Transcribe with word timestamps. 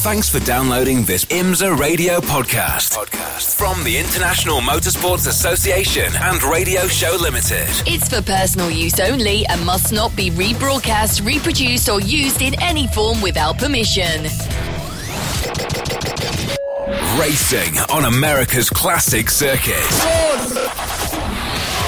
Thanks 0.00 0.28
for 0.28 0.38
downloading 0.40 1.02
this 1.02 1.24
IMSA 1.26 1.76
radio 1.76 2.20
podcast. 2.20 2.96
podcast 2.96 3.56
from 3.56 3.82
the 3.82 3.98
International 3.98 4.60
Motorsports 4.60 5.26
Association 5.26 6.12
and 6.20 6.42
Radio 6.44 6.86
Show 6.86 7.16
Limited. 7.20 7.66
It's 7.84 8.08
for 8.08 8.22
personal 8.22 8.70
use 8.70 9.00
only 9.00 9.44
and 9.46 9.64
must 9.66 9.92
not 9.92 10.14
be 10.14 10.30
rebroadcast, 10.30 11.26
reproduced, 11.26 11.88
or 11.88 12.00
used 12.00 12.42
in 12.42 12.54
any 12.62 12.86
form 12.86 13.20
without 13.20 13.58
permission. 13.58 14.22
Racing 17.18 17.76
on 17.90 18.04
America's 18.04 18.70
classic 18.70 19.28
circuit. 19.28 19.74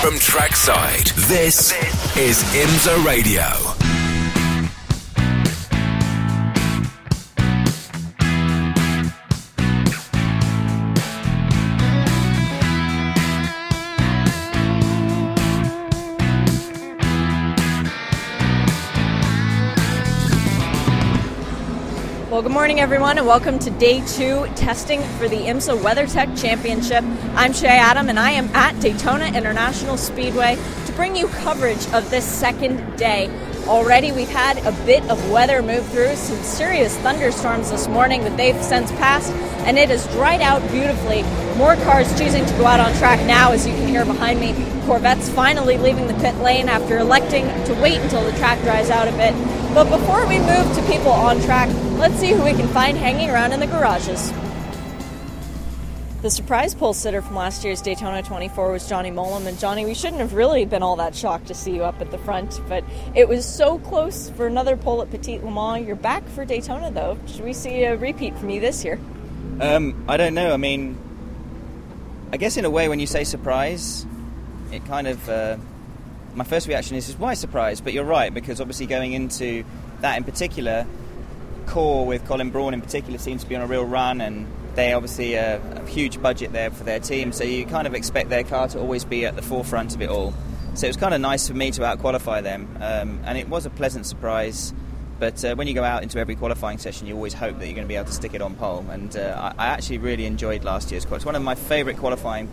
From 0.02 0.18
trackside, 0.18 1.06
this 1.28 1.72
is 2.16 2.42
IMSA 2.54 3.04
Radio. 3.04 3.89
Well, 22.40 22.48
good 22.48 22.54
morning, 22.54 22.80
everyone, 22.80 23.18
and 23.18 23.26
welcome 23.26 23.58
to 23.58 23.70
day 23.72 24.02
two 24.06 24.46
testing 24.56 25.02
for 25.18 25.28
the 25.28 25.36
IMSA 25.36 25.76
WeatherTech 25.82 26.40
Championship. 26.40 27.04
I'm 27.34 27.52
Shea 27.52 27.68
Adam, 27.68 28.08
and 28.08 28.18
I 28.18 28.30
am 28.30 28.46
at 28.54 28.80
Daytona 28.80 29.26
International 29.26 29.98
Speedway 29.98 30.56
to 30.86 30.92
bring 30.92 31.14
you 31.14 31.28
coverage 31.28 31.86
of 31.88 32.08
this 32.08 32.24
second 32.24 32.96
day. 32.96 33.28
Already, 33.66 34.10
we've 34.12 34.30
had 34.30 34.56
a 34.64 34.72
bit 34.86 35.04
of 35.10 35.30
weather 35.30 35.60
move 35.60 35.86
through, 35.88 36.16
some 36.16 36.38
serious 36.38 36.96
thunderstorms 37.00 37.70
this 37.70 37.88
morning, 37.88 38.22
but 38.22 38.34
they've 38.38 38.56
since 38.62 38.90
passed, 38.92 39.34
and 39.66 39.78
it 39.78 39.90
has 39.90 40.06
dried 40.06 40.40
out 40.40 40.62
beautifully. 40.70 41.22
More 41.58 41.76
cars 41.84 42.08
choosing 42.18 42.46
to 42.46 42.52
go 42.54 42.64
out 42.64 42.80
on 42.80 42.94
track 42.94 43.20
now, 43.26 43.52
as 43.52 43.66
you 43.66 43.74
can 43.74 43.86
hear 43.86 44.06
behind 44.06 44.40
me. 44.40 44.54
Corvette's 44.86 45.28
finally 45.28 45.76
leaving 45.76 46.06
the 46.06 46.14
pit 46.14 46.36
lane 46.36 46.70
after 46.70 46.96
electing 46.96 47.44
to 47.66 47.74
wait 47.82 47.98
until 47.98 48.24
the 48.24 48.32
track 48.38 48.58
dries 48.62 48.88
out 48.88 49.08
a 49.08 49.12
bit. 49.12 49.34
But 49.72 49.88
before 49.88 50.26
we 50.26 50.40
move 50.40 50.74
to 50.74 50.82
people 50.90 51.12
on 51.12 51.40
track, 51.42 51.68
let's 51.96 52.16
see 52.16 52.32
who 52.32 52.42
we 52.42 52.54
can 52.54 52.66
find 52.68 52.98
hanging 52.98 53.30
around 53.30 53.52
in 53.52 53.60
the 53.60 53.68
garages. 53.68 54.32
The 56.22 56.28
surprise 56.28 56.74
pole 56.74 56.92
sitter 56.92 57.22
from 57.22 57.36
last 57.36 57.64
year's 57.64 57.80
Daytona 57.80 58.20
24 58.24 58.72
was 58.72 58.88
Johnny 58.88 59.12
Mowlem. 59.12 59.46
And 59.46 59.56
Johnny, 59.60 59.86
we 59.86 59.94
shouldn't 59.94 60.18
have 60.18 60.34
really 60.34 60.64
been 60.64 60.82
all 60.82 60.96
that 60.96 61.14
shocked 61.14 61.46
to 61.46 61.54
see 61.54 61.72
you 61.72 61.84
up 61.84 62.00
at 62.00 62.10
the 62.10 62.18
front, 62.18 62.60
but 62.68 62.82
it 63.14 63.28
was 63.28 63.46
so 63.46 63.78
close 63.78 64.28
for 64.30 64.48
another 64.48 64.76
pole 64.76 65.02
at 65.02 65.10
Petit 65.12 65.38
Le 65.38 65.50
Mans. 65.52 65.86
You're 65.86 65.94
back 65.94 66.28
for 66.30 66.44
Daytona, 66.44 66.90
though. 66.90 67.16
Should 67.28 67.44
we 67.44 67.52
see 67.52 67.84
a 67.84 67.96
repeat 67.96 68.36
from 68.36 68.50
you 68.50 68.60
this 68.60 68.84
year? 68.84 68.98
Um, 69.60 70.04
I 70.08 70.16
don't 70.16 70.34
know. 70.34 70.52
I 70.52 70.56
mean, 70.56 70.98
I 72.32 72.38
guess 72.38 72.56
in 72.56 72.64
a 72.64 72.70
way, 72.70 72.88
when 72.88 72.98
you 72.98 73.06
say 73.06 73.22
surprise, 73.22 74.04
it 74.72 74.84
kind 74.86 75.06
of. 75.06 75.28
Uh, 75.28 75.58
my 76.34 76.44
first 76.44 76.68
reaction 76.68 76.96
is, 76.96 77.08
is 77.08 77.16
why 77.16 77.34
surprise? 77.34 77.80
But 77.80 77.92
you're 77.92 78.04
right, 78.04 78.32
because 78.32 78.60
obviously 78.60 78.86
going 78.86 79.12
into 79.12 79.64
that 80.00 80.16
in 80.16 80.24
particular, 80.24 80.86
core 81.66 82.06
with 82.06 82.24
Colin 82.26 82.50
Braun 82.50 82.74
in 82.74 82.80
particular 82.80 83.18
seems 83.18 83.42
to 83.42 83.48
be 83.48 83.56
on 83.56 83.62
a 83.62 83.66
real 83.66 83.84
run, 83.84 84.20
and 84.20 84.46
they 84.74 84.92
obviously 84.92 85.38
uh, 85.38 85.58
a 85.76 85.86
huge 85.86 86.20
budget 86.22 86.52
there 86.52 86.70
for 86.70 86.84
their 86.84 87.00
team, 87.00 87.32
so 87.32 87.44
you 87.44 87.66
kind 87.66 87.86
of 87.86 87.94
expect 87.94 88.30
their 88.30 88.44
car 88.44 88.68
to 88.68 88.78
always 88.78 89.04
be 89.04 89.26
at 89.26 89.36
the 89.36 89.42
forefront 89.42 89.94
of 89.94 90.02
it 90.02 90.08
all. 90.08 90.32
So 90.74 90.86
it 90.86 90.90
was 90.90 90.96
kind 90.96 91.14
of 91.14 91.20
nice 91.20 91.48
for 91.48 91.54
me 91.54 91.72
to 91.72 91.84
out 91.84 91.98
qualify 91.98 92.40
them, 92.40 92.68
um, 92.80 93.20
and 93.24 93.36
it 93.36 93.48
was 93.48 93.66
a 93.66 93.70
pleasant 93.70 94.06
surprise. 94.06 94.72
But 95.18 95.44
uh, 95.44 95.54
when 95.54 95.66
you 95.66 95.74
go 95.74 95.84
out 95.84 96.02
into 96.02 96.18
every 96.18 96.34
qualifying 96.34 96.78
session, 96.78 97.06
you 97.06 97.14
always 97.14 97.34
hope 97.34 97.58
that 97.58 97.66
you're 97.66 97.74
going 97.74 97.86
to 97.86 97.88
be 97.88 97.96
able 97.96 98.06
to 98.06 98.12
stick 98.12 98.32
it 98.32 98.40
on 98.40 98.54
pole. 98.54 98.86
And 98.88 99.14
uh, 99.14 99.52
I, 99.58 99.64
I 99.64 99.66
actually 99.66 99.98
really 99.98 100.24
enjoyed 100.24 100.64
last 100.64 100.90
year's 100.90 101.04
qualifying. 101.04 101.18
It's 101.18 101.26
one 101.26 101.34
of 101.34 101.42
my 101.42 101.56
favourite 101.56 101.98
qualifying 101.98 102.48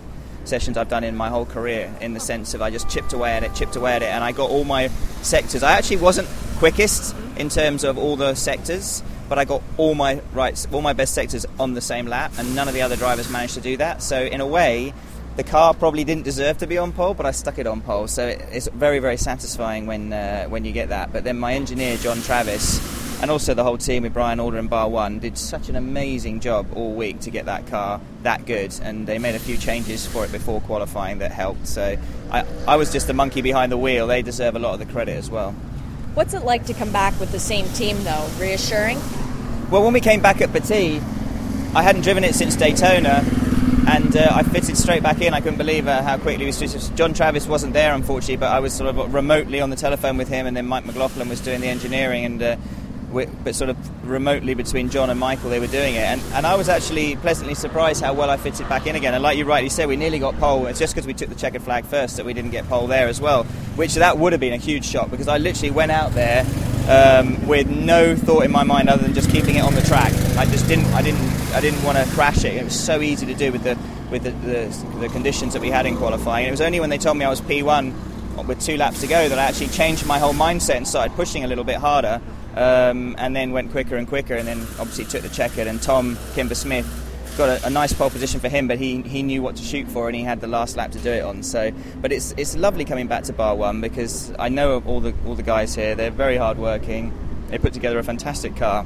sessions 0.48 0.78
I've 0.78 0.90
done 0.90 1.03
in 1.03 1.16
my 1.16 1.30
whole 1.30 1.45
career 1.45 1.94
in 2.02 2.13
the 2.13 2.19
sense 2.19 2.53
of 2.53 2.62
I 2.62 2.69
just 2.69 2.90
chipped 2.90 3.13
away 3.13 3.31
at 3.34 3.44
it, 3.44 3.53
chipped 3.53 3.75
away 3.75 3.94
at 3.94 4.02
it, 4.02 4.08
and 4.08 4.24
I 4.24 4.31
got 4.31 4.50
all 4.50 4.63
my 4.63 4.88
sectors. 5.22 5.63
I 5.63 5.74
actually 5.74 5.97
wasn't 5.97 6.28
quickest 6.58 7.16
in 7.38 7.50
terms 7.50 7.84
of 7.84 7.97
all 7.97 8.16
the 8.16 8.34
sectors, 8.35 9.03
but 9.30 9.38
I 9.38 9.46
got 9.46 9.62
all 9.78 9.94
my 9.94 10.22
rights, 10.34 10.68
all 10.72 10.81
my 10.81 10.94
best 10.94 11.13
sectors 11.13 11.46
on 11.59 11.74
the 11.74 11.81
same 11.81 12.07
lap, 12.07 12.31
and 12.38 12.56
none 12.56 12.68
of 12.68 12.74
the 12.74 12.81
other 12.81 12.96
drivers 12.96 13.30
managed 13.30 13.56
to 13.56 13.62
do 13.62 13.78
that. 13.78 14.02
So 14.02 14.24
in 14.24 14.41
a 14.41 14.47
way, 14.47 14.94
the 15.36 15.44
car 15.44 15.74
probably 15.74 16.03
didn't 16.03 16.24
deserve 16.24 16.57
to 16.59 16.68
be 16.68 16.78
on 16.80 16.91
pole, 16.91 17.13
but 17.13 17.25
I 17.25 17.31
stuck 17.31 17.59
it 17.59 17.68
on 17.68 17.81
pole. 17.81 18.07
So 18.07 18.25
it's 18.28 18.68
very, 18.69 19.00
very 19.00 19.18
satisfying 19.18 19.86
when 19.86 20.12
uh, 20.12 20.46
when 20.46 20.66
you 20.66 20.72
get 20.72 20.90
that. 20.90 21.13
But 21.13 21.24
then 21.24 21.38
my 21.38 21.53
engineer 21.53 21.97
John 21.97 22.22
Travis 22.22 22.80
and 23.22 23.31
also 23.31 23.53
the 23.53 23.63
whole 23.63 23.78
team 23.78 24.03
with 24.03 24.13
Brian 24.13 24.39
Alder 24.39 24.57
and 24.57 24.69
Bar 24.69 24.89
One 24.89 25.19
did 25.19 25.38
such 25.38 25.69
an 25.69 25.75
amazing 25.75 26.39
job 26.39 26.67
all 26.75 26.94
week 26.94 27.19
to 27.22 27.31
get 27.31 27.45
that 27.45 27.67
car 27.67 28.00
that 28.23 28.45
good, 28.45 28.73
and 28.81 29.07
they 29.07 29.17
made 29.17 29.35
a 29.35 29.39
few 29.39 29.57
changes 29.57 30.05
for 30.05 30.25
it 30.25 30.31
before 30.31 30.61
qualifying 30.61 31.19
that 31.19 31.31
helped. 31.31 31.67
So 31.67 31.97
I, 32.31 32.45
I 32.67 32.75
was 32.75 32.91
just 32.91 33.07
the 33.07 33.13
monkey 33.13 33.41
behind 33.41 33.72
the 33.72 33.77
wheel. 33.77 34.07
They 34.07 34.22
deserve 34.22 34.56
a 34.56 34.59
lot 34.59 34.73
of 34.73 34.79
the 34.79 34.85
credit 34.85 35.17
as 35.17 35.29
well. 35.29 35.53
What's 36.13 36.33
it 36.33 36.44
like 36.44 36.66
to 36.66 36.73
come 36.73 36.91
back 36.91 37.19
with 37.19 37.31
the 37.31 37.39
same 37.39 37.67
team, 37.69 38.03
though? 38.03 38.29
Reassuring? 38.39 39.00
Well, 39.69 39.83
when 39.83 39.94
we 39.94 40.01
came 40.01 40.22
back 40.22 40.41
at 40.41 40.51
Petit, 40.51 41.01
I 41.75 41.83
hadn't 41.83 42.01
driven 42.01 42.23
it 42.23 42.33
since 42.33 42.56
Daytona, 42.56 43.23
and 43.88 44.17
uh, 44.17 44.27
I 44.31 44.44
fitted 44.44 44.77
straight 44.77 45.03
back 45.03 45.22
in. 45.22 45.33
I 45.33 45.41
couldn't 45.41 45.57
believe 45.57 45.88
uh, 45.88 46.01
how 46.01 46.17
quickly 46.17 46.45
we 46.45 46.51
switched. 46.51 46.95
John 46.95 47.13
Travis 47.13 47.47
wasn't 47.47 47.73
there, 47.73 47.94
unfortunately, 47.94 48.38
but 48.38 48.51
I 48.51 48.59
was 48.59 48.73
sort 48.73 48.89
of 48.89 49.13
remotely 49.13 49.61
on 49.61 49.69
the 49.69 49.75
telephone 49.75 50.17
with 50.17 50.27
him, 50.27 50.47
and 50.47 50.57
then 50.57 50.66
Mike 50.66 50.85
McLaughlin 50.85 51.29
was 51.29 51.39
doing 51.39 51.61
the 51.61 51.67
engineering, 51.67 52.25
and 52.25 52.41
uh, 52.41 52.57
but 53.12 53.56
sort 53.56 53.69
of 53.69 54.07
remotely 54.07 54.53
between 54.53 54.90
John 54.90 55.09
and 55.09 55.19
Michael, 55.19 55.50
they 55.50 55.59
were 55.59 55.68
doing 55.68 55.95
it. 55.95 56.03
And, 56.03 56.22
and 56.34 56.45
I 56.45 56.56
was 56.56 56.69
actually 56.69 57.16
pleasantly 57.18 57.56
surprised 57.56 58.03
how 58.03 58.13
well 58.13 58.29
I 58.29 58.38
fitted 58.38 58.68
back 58.68 58.85
in 58.85 58.95
again. 58.95 59.13
And 59.13 59.23
like 59.23 59.38
you 59.38 59.45
rightly 59.45 59.69
said, 59.69 59.88
we 59.88 59.95
nearly 59.95 60.19
got 60.19 60.38
pole. 60.40 60.68
It's 60.68 60.79
just 60.79 60.94
because 60.94 61.07
we 61.07 61.13
took 61.13 61.29
the 61.29 61.35
checkered 61.35 61.62
flag 61.62 61.85
first 61.85 62.18
that 62.18 62.25
we 62.25 62.34
didn't 62.34 62.51
get 62.51 62.68
pole 62.68 62.88
there 62.88 63.07
as 63.07 63.22
well, 63.22 63.44
which 63.75 63.95
that 63.95 64.18
would 64.18 64.34
have 64.34 64.40
been 64.41 64.53
a 64.53 64.57
huge 64.57 64.85
shock 64.85 65.09
because 65.09 65.28
I 65.28 65.38
literally 65.38 65.72
went 65.72 65.91
out 65.91 66.12
there 66.12 66.45
um, 66.90 67.47
with 67.47 67.69
no 67.69 68.16
thought 68.16 68.44
in 68.44 68.51
my 68.51 68.63
mind 68.63 68.90
other 68.90 69.03
than 69.03 69.13
just 69.13 69.29
keeping 69.29 69.56
it 69.56 69.63
on 69.63 69.74
the 69.74 69.81
track. 69.81 70.13
I 70.38 70.45
just 70.45 70.68
didn't, 70.68 70.85
I 70.88 71.01
didn't, 71.01 71.22
I 71.53 71.62
didn't 71.62 71.84
want 71.84 71.97
to 71.97 72.06
crash 72.13 72.44
it. 72.44 72.56
It 72.56 72.63
was 72.63 72.78
so 72.78 73.01
easy 73.01 73.25
to 73.25 73.34
do 73.34 73.51
with 73.51 73.63
the 73.63 73.78
with 74.12 74.24
the, 74.24 74.31
the, 74.31 75.00
the 75.00 75.09
conditions 75.09 75.51
that 75.51 75.62
we 75.62 75.69
had 75.69 75.85
in 75.85 75.97
qualifying. 75.97 76.45
And 76.45 76.50
it 76.50 76.51
was 76.51 76.62
only 76.62 76.79
when 76.79 76.89
they 76.89 76.97
told 76.97 77.18
me 77.18 77.25
I 77.25 77.29
was 77.29 77.41
P1 77.41 77.94
with 78.47 78.62
two 78.62 78.78
laps 78.78 79.01
to 79.01 79.07
go 79.07 79.28
that 79.28 79.38
I 79.38 79.44
actually 79.44 79.68
changed 79.68 80.06
my 80.06 80.18
whole 80.19 80.34
mindset 80.34 80.78
and 80.78 80.88
started 80.88 81.13
pushing 81.16 81.44
a 81.44 81.47
little 81.47 81.66
bit 81.66 81.75
harder 81.75 82.22
um, 82.56 83.16
and 83.18 83.35
then 83.35 83.52
went 83.52 83.72
quicker 83.72 83.96
and 83.96 84.08
quicker, 84.08 84.35
and 84.35 84.47
then 84.47 84.59
obviously 84.80 85.06
took 85.06 85.22
the 85.22 85.30
checkered. 85.30 85.68
And 85.68 85.81
Tom 85.81 86.18
Kimber 86.34 86.56
Smith 86.56 86.85
got 87.38 87.50
a, 87.50 87.68
a, 87.68 87.69
nice 87.69 87.94
pole 87.94 88.09
position 88.09 88.40
for 88.40 88.50
him, 88.50 88.68
but 88.68 88.80
he, 88.80 89.02
he 89.03 89.22
knew 89.22 89.41
what 89.44 89.56
to 89.58 89.63
shoot 89.63 89.88
for, 89.88 90.08
and 90.08 90.16
he 90.16 90.24
had 90.24 90.41
the 90.41 90.47
last 90.47 90.75
lap 90.75 90.91
to 90.91 91.00
do 91.00 91.12
it 91.12 91.24
on. 91.24 91.44
So, 91.44 91.72
but 92.02 92.12
it's 92.12 92.34
it's 92.38 92.56
lovely 92.56 92.84
coming 92.86 93.07
back 93.07 93.24
to 93.25 93.34
Bar 93.34 93.56
One 93.56 93.81
because 93.81 94.34
I 94.40 94.50
know 94.50 94.81
all 94.86 95.00
the 95.00 95.13
all 95.25 95.36
the 95.36 95.44
guys 95.44 95.75
here. 95.75 95.96
They're 95.96 96.12
very 96.12 96.38
hardworking. 96.38 97.13
They 97.50 97.57
put 97.57 97.74
together 97.74 98.00
a 98.00 98.03
fantastic 98.03 98.56
car 98.56 98.86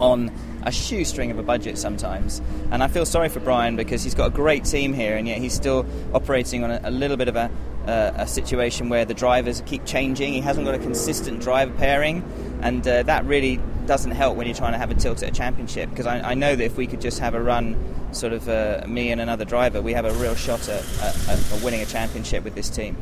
on 0.00 0.30
a 0.62 0.72
shoestring 0.72 1.30
of 1.30 1.38
a 1.38 1.42
budget 1.42 1.78
sometimes. 1.78 2.40
And 2.70 2.82
I 2.82 2.88
feel 2.88 3.06
sorry 3.06 3.28
for 3.28 3.40
Brian 3.40 3.76
because 3.76 4.02
he's 4.02 4.14
got 4.14 4.26
a 4.26 4.30
great 4.30 4.64
team 4.64 4.92
here, 4.92 5.16
and 5.16 5.26
yet 5.26 5.38
he's 5.38 5.54
still 5.54 5.86
operating 6.14 6.64
on 6.64 6.70
a, 6.70 6.80
a 6.84 6.90
little 6.90 7.16
bit 7.16 7.28
of 7.28 7.36
a, 7.36 7.50
uh, 7.88 8.12
a 8.16 8.26
situation 8.26 8.90
where 8.90 9.04
the 9.06 9.14
drivers 9.14 9.62
keep 9.64 9.84
changing. 9.86 10.34
He 10.34 10.40
hasn't 10.40 10.66
got 10.66 10.74
a 10.74 10.78
consistent 10.78 11.40
driver 11.40 11.72
pairing, 11.72 12.22
and 12.62 12.86
uh, 12.86 13.02
that 13.04 13.24
really 13.24 13.58
doesn't 13.86 14.10
help 14.10 14.36
when 14.36 14.46
you're 14.46 14.54
trying 14.54 14.72
to 14.72 14.78
have 14.78 14.90
a 14.90 14.94
tilt 14.94 15.22
at 15.22 15.30
a 15.30 15.32
championship. 15.32 15.88
Because 15.88 16.06
I, 16.06 16.20
I, 16.20 16.34
know 16.34 16.54
that 16.54 16.62
if 16.62 16.76
we 16.76 16.86
could 16.86 17.00
just 17.00 17.18
have 17.20 17.34
a 17.34 17.42
run, 17.42 17.76
sort 18.12 18.34
of 18.34 18.46
uh, 18.46 18.84
me 18.86 19.10
and 19.10 19.20
another 19.20 19.46
driver, 19.46 19.80
we 19.80 19.94
have 19.94 20.04
a 20.04 20.12
real 20.14 20.34
shot 20.34 20.68
at, 20.68 20.84
at, 21.00 21.28
at, 21.28 21.62
winning 21.62 21.80
a 21.80 21.86
championship 21.86 22.44
with 22.44 22.54
this 22.54 22.68
team. 22.68 22.94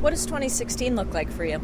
What 0.00 0.10
does 0.10 0.24
2016 0.24 0.96
look 0.96 1.12
like 1.12 1.30
for 1.30 1.44
you? 1.44 1.60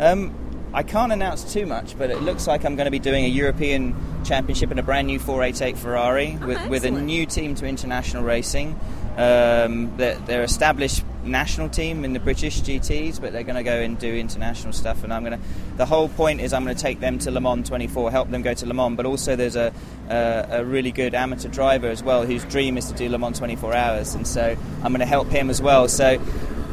Um, 0.00 0.34
I 0.72 0.82
can't 0.82 1.12
announce 1.12 1.52
too 1.52 1.66
much, 1.66 1.96
but 1.96 2.10
it 2.10 2.20
looks 2.22 2.46
like 2.46 2.64
I'm 2.64 2.76
going 2.76 2.86
to 2.86 2.90
be 2.90 2.98
doing 2.98 3.24
a 3.24 3.28
European 3.28 3.94
Championship 4.24 4.70
in 4.70 4.78
a 4.78 4.82
brand 4.82 5.06
new 5.06 5.18
488 5.18 5.78
Ferrari 5.78 6.38
oh, 6.40 6.46
with, 6.46 6.68
with, 6.68 6.84
a 6.84 6.90
new 6.90 7.26
team 7.26 7.54
to 7.56 7.66
international 7.66 8.22
racing. 8.22 8.78
Um, 9.16 9.96
they're, 9.96 10.16
they're, 10.20 10.44
established 10.44 11.04
national 11.24 11.68
team 11.68 12.04
in 12.04 12.12
the 12.12 12.20
British 12.20 12.60
GTs, 12.62 13.20
but 13.20 13.32
they're 13.32 13.42
going 13.42 13.56
to 13.56 13.62
go 13.62 13.80
and 13.80 13.98
do 13.98 14.14
international 14.14 14.72
stuff. 14.72 15.02
And 15.04 15.12
I'm 15.12 15.24
going 15.24 15.38
to. 15.38 15.46
The 15.76 15.86
whole 15.86 16.08
point 16.08 16.40
is 16.40 16.52
I'm 16.52 16.64
going 16.64 16.76
to 16.76 16.80
take 16.80 17.00
them 17.00 17.18
to 17.20 17.30
Le 17.30 17.40
Mans 17.40 17.68
24, 17.68 18.10
help 18.10 18.30
them 18.30 18.42
go 18.42 18.54
to 18.54 18.66
Le 18.66 18.74
Mans. 18.74 18.96
But 18.96 19.06
also 19.06 19.36
there's 19.36 19.56
a, 19.56 19.72
a, 20.08 20.46
a 20.50 20.64
really 20.64 20.92
good 20.92 21.14
amateur 21.14 21.48
driver 21.48 21.88
as 21.88 22.02
well 22.02 22.24
whose 22.24 22.44
dream 22.44 22.78
is 22.78 22.86
to 22.86 22.94
do 22.94 23.08
Le 23.08 23.18
Mans 23.18 23.36
24 23.38 23.74
hours, 23.74 24.14
and 24.14 24.26
so 24.26 24.56
I'm 24.82 24.92
going 24.92 25.00
to 25.00 25.06
help 25.06 25.28
him 25.28 25.50
as 25.50 25.60
well. 25.60 25.88
So 25.88 26.18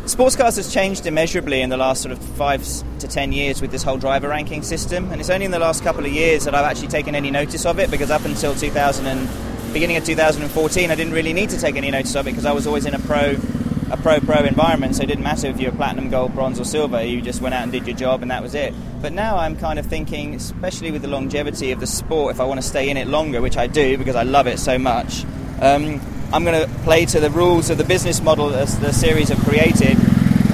Sports 0.07 0.37
cars 0.37 0.55
has 0.55 0.73
changed 0.73 1.05
immeasurably 1.05 1.61
in 1.61 1.69
the 1.69 1.75
last 1.75 2.01
sort 2.01 2.13
of 2.13 2.19
five 2.37 2.65
to 2.99 3.09
ten 3.09 3.33
years 3.33 3.61
with 3.61 3.71
this 3.71 3.83
whole 3.83 3.97
driver 3.97 4.29
ranking 4.29 4.63
system, 4.63 5.11
and 5.11 5.19
it's 5.19 5.29
only 5.29 5.45
in 5.45 5.51
the 5.51 5.59
last 5.59 5.83
couple 5.83 6.05
of 6.05 6.11
years 6.13 6.45
that 6.45 6.55
I've 6.55 6.63
actually 6.63 6.87
taken 6.87 7.13
any 7.13 7.29
notice 7.29 7.65
of 7.65 7.77
it. 7.77 7.91
Because 7.91 8.09
up 8.09 8.23
until 8.23 8.55
2000 8.55 9.05
and 9.05 9.27
beginning 9.73 9.97
of 9.97 10.05
2014, 10.05 10.91
I 10.91 10.95
didn't 10.95 11.13
really 11.13 11.33
need 11.33 11.49
to 11.51 11.59
take 11.59 11.75
any 11.75 11.91
notice 11.91 12.15
of 12.15 12.27
it 12.27 12.31
because 12.31 12.45
I 12.45 12.51
was 12.51 12.67
always 12.67 12.85
in 12.85 12.93
a 12.93 12.99
pro 12.99 13.35
a 13.89 13.97
pro 13.97 14.19
pro 14.19 14.43
environment, 14.43 14.95
so 14.95 15.03
it 15.03 15.05
didn't 15.05 15.23
matter 15.23 15.47
if 15.47 15.59
you 15.59 15.69
were 15.69 15.75
platinum, 15.75 16.09
gold, 16.09 16.33
bronze, 16.33 16.59
or 16.59 16.65
silver. 16.65 17.03
You 17.03 17.21
just 17.21 17.41
went 17.41 17.55
out 17.55 17.63
and 17.63 17.71
did 17.71 17.87
your 17.87 17.95
job, 17.95 18.21
and 18.21 18.31
that 18.31 18.43
was 18.43 18.53
it. 18.53 18.73
But 19.01 19.13
now 19.13 19.37
I'm 19.37 19.55
kind 19.55 19.79
of 19.79 19.85
thinking, 19.85 20.35
especially 20.35 20.91
with 20.91 21.01
the 21.01 21.07
longevity 21.07 21.71
of 21.71 21.79
the 21.79 21.87
sport, 21.87 22.35
if 22.35 22.41
I 22.41 22.45
want 22.45 22.61
to 22.61 22.67
stay 22.67 22.89
in 22.89 22.97
it 22.97 23.07
longer, 23.07 23.41
which 23.41 23.57
I 23.57 23.67
do 23.67 23.97
because 23.97 24.15
I 24.15 24.23
love 24.23 24.47
it 24.47 24.59
so 24.59 24.77
much, 24.77 25.23
um, 25.61 26.01
I'm 26.33 26.43
going 26.43 26.61
to 26.61 26.73
play 26.83 27.05
to 27.05 27.19
the 27.19 27.29
rules 27.29 27.69
of 27.69 27.77
the 27.77 27.85
business 27.85 28.21
model 28.21 28.49
that 28.49 28.67
the 28.67 28.91
series 28.91 29.29
have 29.29 29.39
created 29.39 29.97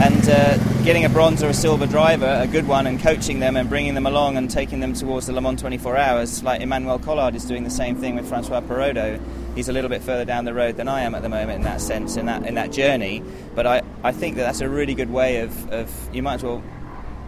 and 0.04 0.28
uh, 0.28 0.84
getting 0.84 1.06
a 1.06 1.10
bronze 1.10 1.42
or 1.42 1.48
a 1.48 1.54
silver 1.54 1.88
driver, 1.88 2.40
a 2.42 2.46
good 2.46 2.68
one, 2.68 2.88
and 2.88 3.00
coaching 3.00 3.40
them 3.40 3.56
and 3.56 3.70
bringing 3.70 3.94
them 3.94 4.06
along 4.06 4.36
and 4.36 4.52
taking 4.52 4.82
them 4.82 4.92
towards 4.92 5.28
the 5.28 5.32
Le 5.32 5.40
Mans 5.40 5.62
24 5.62 5.96
Hours, 5.96 6.44
like 6.44 6.60
Emmanuel 6.60 7.00
Collard 7.00 7.36
is 7.36 7.46
doing 7.46 7.64
the 7.64 7.70
same 7.70 7.96
thing 7.96 8.16
with 8.16 8.28
Francois 8.28 8.60
Perrodo. 8.60 9.18
He's 9.56 9.70
a 9.70 9.72
little 9.72 9.90
bit 9.90 10.02
further 10.02 10.26
down 10.26 10.44
the 10.44 10.54
road 10.54 10.76
than 10.76 10.90
I 10.90 11.04
am 11.04 11.16
at 11.16 11.22
the 11.22 11.30
moment 11.30 11.52
in 11.52 11.62
that 11.62 11.80
sense, 11.80 12.18
in 12.18 12.26
that 12.26 12.46
in 12.46 12.56
that 12.56 12.74
journey. 12.74 13.24
But 13.56 13.66
I, 13.66 13.82
I 14.04 14.12
think 14.12 14.36
that 14.36 14.44
that's 14.44 14.60
a 14.60 14.68
really 14.68 14.94
good 14.94 15.10
way 15.10 15.40
of, 15.40 15.72
of 15.72 15.90
you 16.14 16.22
might 16.22 16.36
as 16.36 16.44
well 16.44 16.62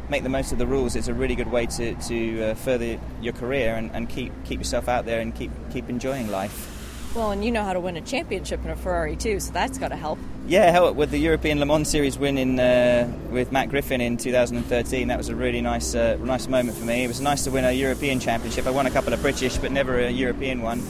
make 0.09 0.23
the 0.23 0.29
most 0.29 0.51
of 0.51 0.57
the 0.57 0.67
rules. 0.67 0.97
It's 0.97 1.07
a 1.07 1.13
really 1.13 1.35
good 1.35 1.49
way 1.49 1.67
to, 1.67 1.95
to 1.95 2.43
uh, 2.43 2.53
further 2.55 2.99
your 3.21 3.33
career 3.33 3.75
and, 3.75 3.89
and 3.91 4.09
keep 4.09 4.33
keep 4.43 4.59
yourself 4.59 4.89
out 4.89 5.05
there 5.05 5.21
and 5.21 5.33
keep 5.33 5.51
keep 5.71 5.89
enjoying 5.89 6.29
life. 6.29 6.74
Well, 7.15 7.31
and 7.31 7.45
you 7.45 7.51
know 7.51 7.63
how 7.63 7.71
to 7.71 7.79
win 7.79 7.95
a 7.95 8.01
championship 8.01 8.65
in 8.65 8.69
a 8.71 8.75
Ferrari 8.75 9.15
too, 9.15 9.39
so 9.39 9.53
that's 9.53 9.77
got 9.77 9.87
to 9.87 9.95
help. 9.95 10.19
Yeah, 10.47 10.69
hell, 10.69 10.93
with 10.93 11.11
the 11.11 11.17
European 11.17 11.61
Le 11.61 11.65
Mans 11.65 11.87
Series 11.87 12.17
win 12.17 12.37
in, 12.37 12.59
uh, 12.59 13.09
with 13.31 13.53
Matt 13.53 13.69
Griffin 13.69 14.01
in 14.01 14.17
2013, 14.17 15.07
that 15.07 15.17
was 15.17 15.29
a 15.29 15.35
really 15.35 15.61
nice, 15.61 15.95
uh, 15.95 16.17
nice 16.21 16.49
moment 16.49 16.77
for 16.77 16.83
me. 16.83 17.05
It 17.05 17.07
was 17.07 17.21
nice 17.21 17.45
to 17.45 17.51
win 17.51 17.63
a 17.63 17.71
European 17.71 18.19
championship. 18.19 18.67
I 18.67 18.71
won 18.71 18.85
a 18.85 18.91
couple 18.91 19.13
of 19.13 19.21
British, 19.21 19.57
but 19.57 19.71
never 19.71 19.97
a 19.97 20.11
European 20.11 20.61
one. 20.61 20.83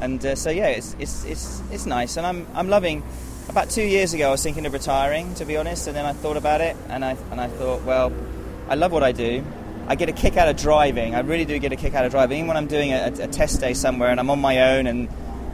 And 0.00 0.24
uh, 0.24 0.36
so 0.36 0.50
yeah, 0.50 0.68
it's, 0.68 0.94
it's, 1.00 1.24
it's, 1.24 1.60
it's 1.72 1.84
nice, 1.84 2.16
and 2.16 2.24
I'm, 2.24 2.46
I'm 2.54 2.68
loving. 2.68 3.02
About 3.48 3.68
two 3.68 3.82
years 3.82 4.14
ago, 4.14 4.28
I 4.28 4.30
was 4.30 4.42
thinking 4.42 4.64
of 4.66 4.72
retiring, 4.72 5.34
to 5.34 5.44
be 5.44 5.56
honest, 5.56 5.88
and 5.88 5.96
then 5.96 6.06
I 6.06 6.12
thought 6.12 6.36
about 6.36 6.60
it, 6.60 6.76
and 6.90 7.04
I, 7.04 7.16
and 7.32 7.40
I 7.40 7.48
thought, 7.48 7.82
well, 7.82 8.12
I 8.68 8.76
love 8.76 8.92
what 8.92 9.02
I 9.02 9.10
do. 9.10 9.44
I 9.88 9.96
get 9.96 10.08
a 10.08 10.12
kick 10.12 10.36
out 10.36 10.46
of 10.46 10.56
driving. 10.56 11.16
I 11.16 11.20
really 11.20 11.44
do 11.44 11.58
get 11.58 11.72
a 11.72 11.76
kick 11.76 11.94
out 11.94 12.04
of 12.04 12.12
driving. 12.12 12.38
Even 12.38 12.46
when 12.46 12.56
I'm 12.56 12.68
doing 12.68 12.92
a, 12.92 13.12
a 13.18 13.26
test 13.26 13.60
day 13.60 13.74
somewhere 13.74 14.10
and 14.10 14.20
I'm 14.20 14.30
on 14.30 14.40
my 14.40 14.76
own 14.76 14.86
and 14.86 15.08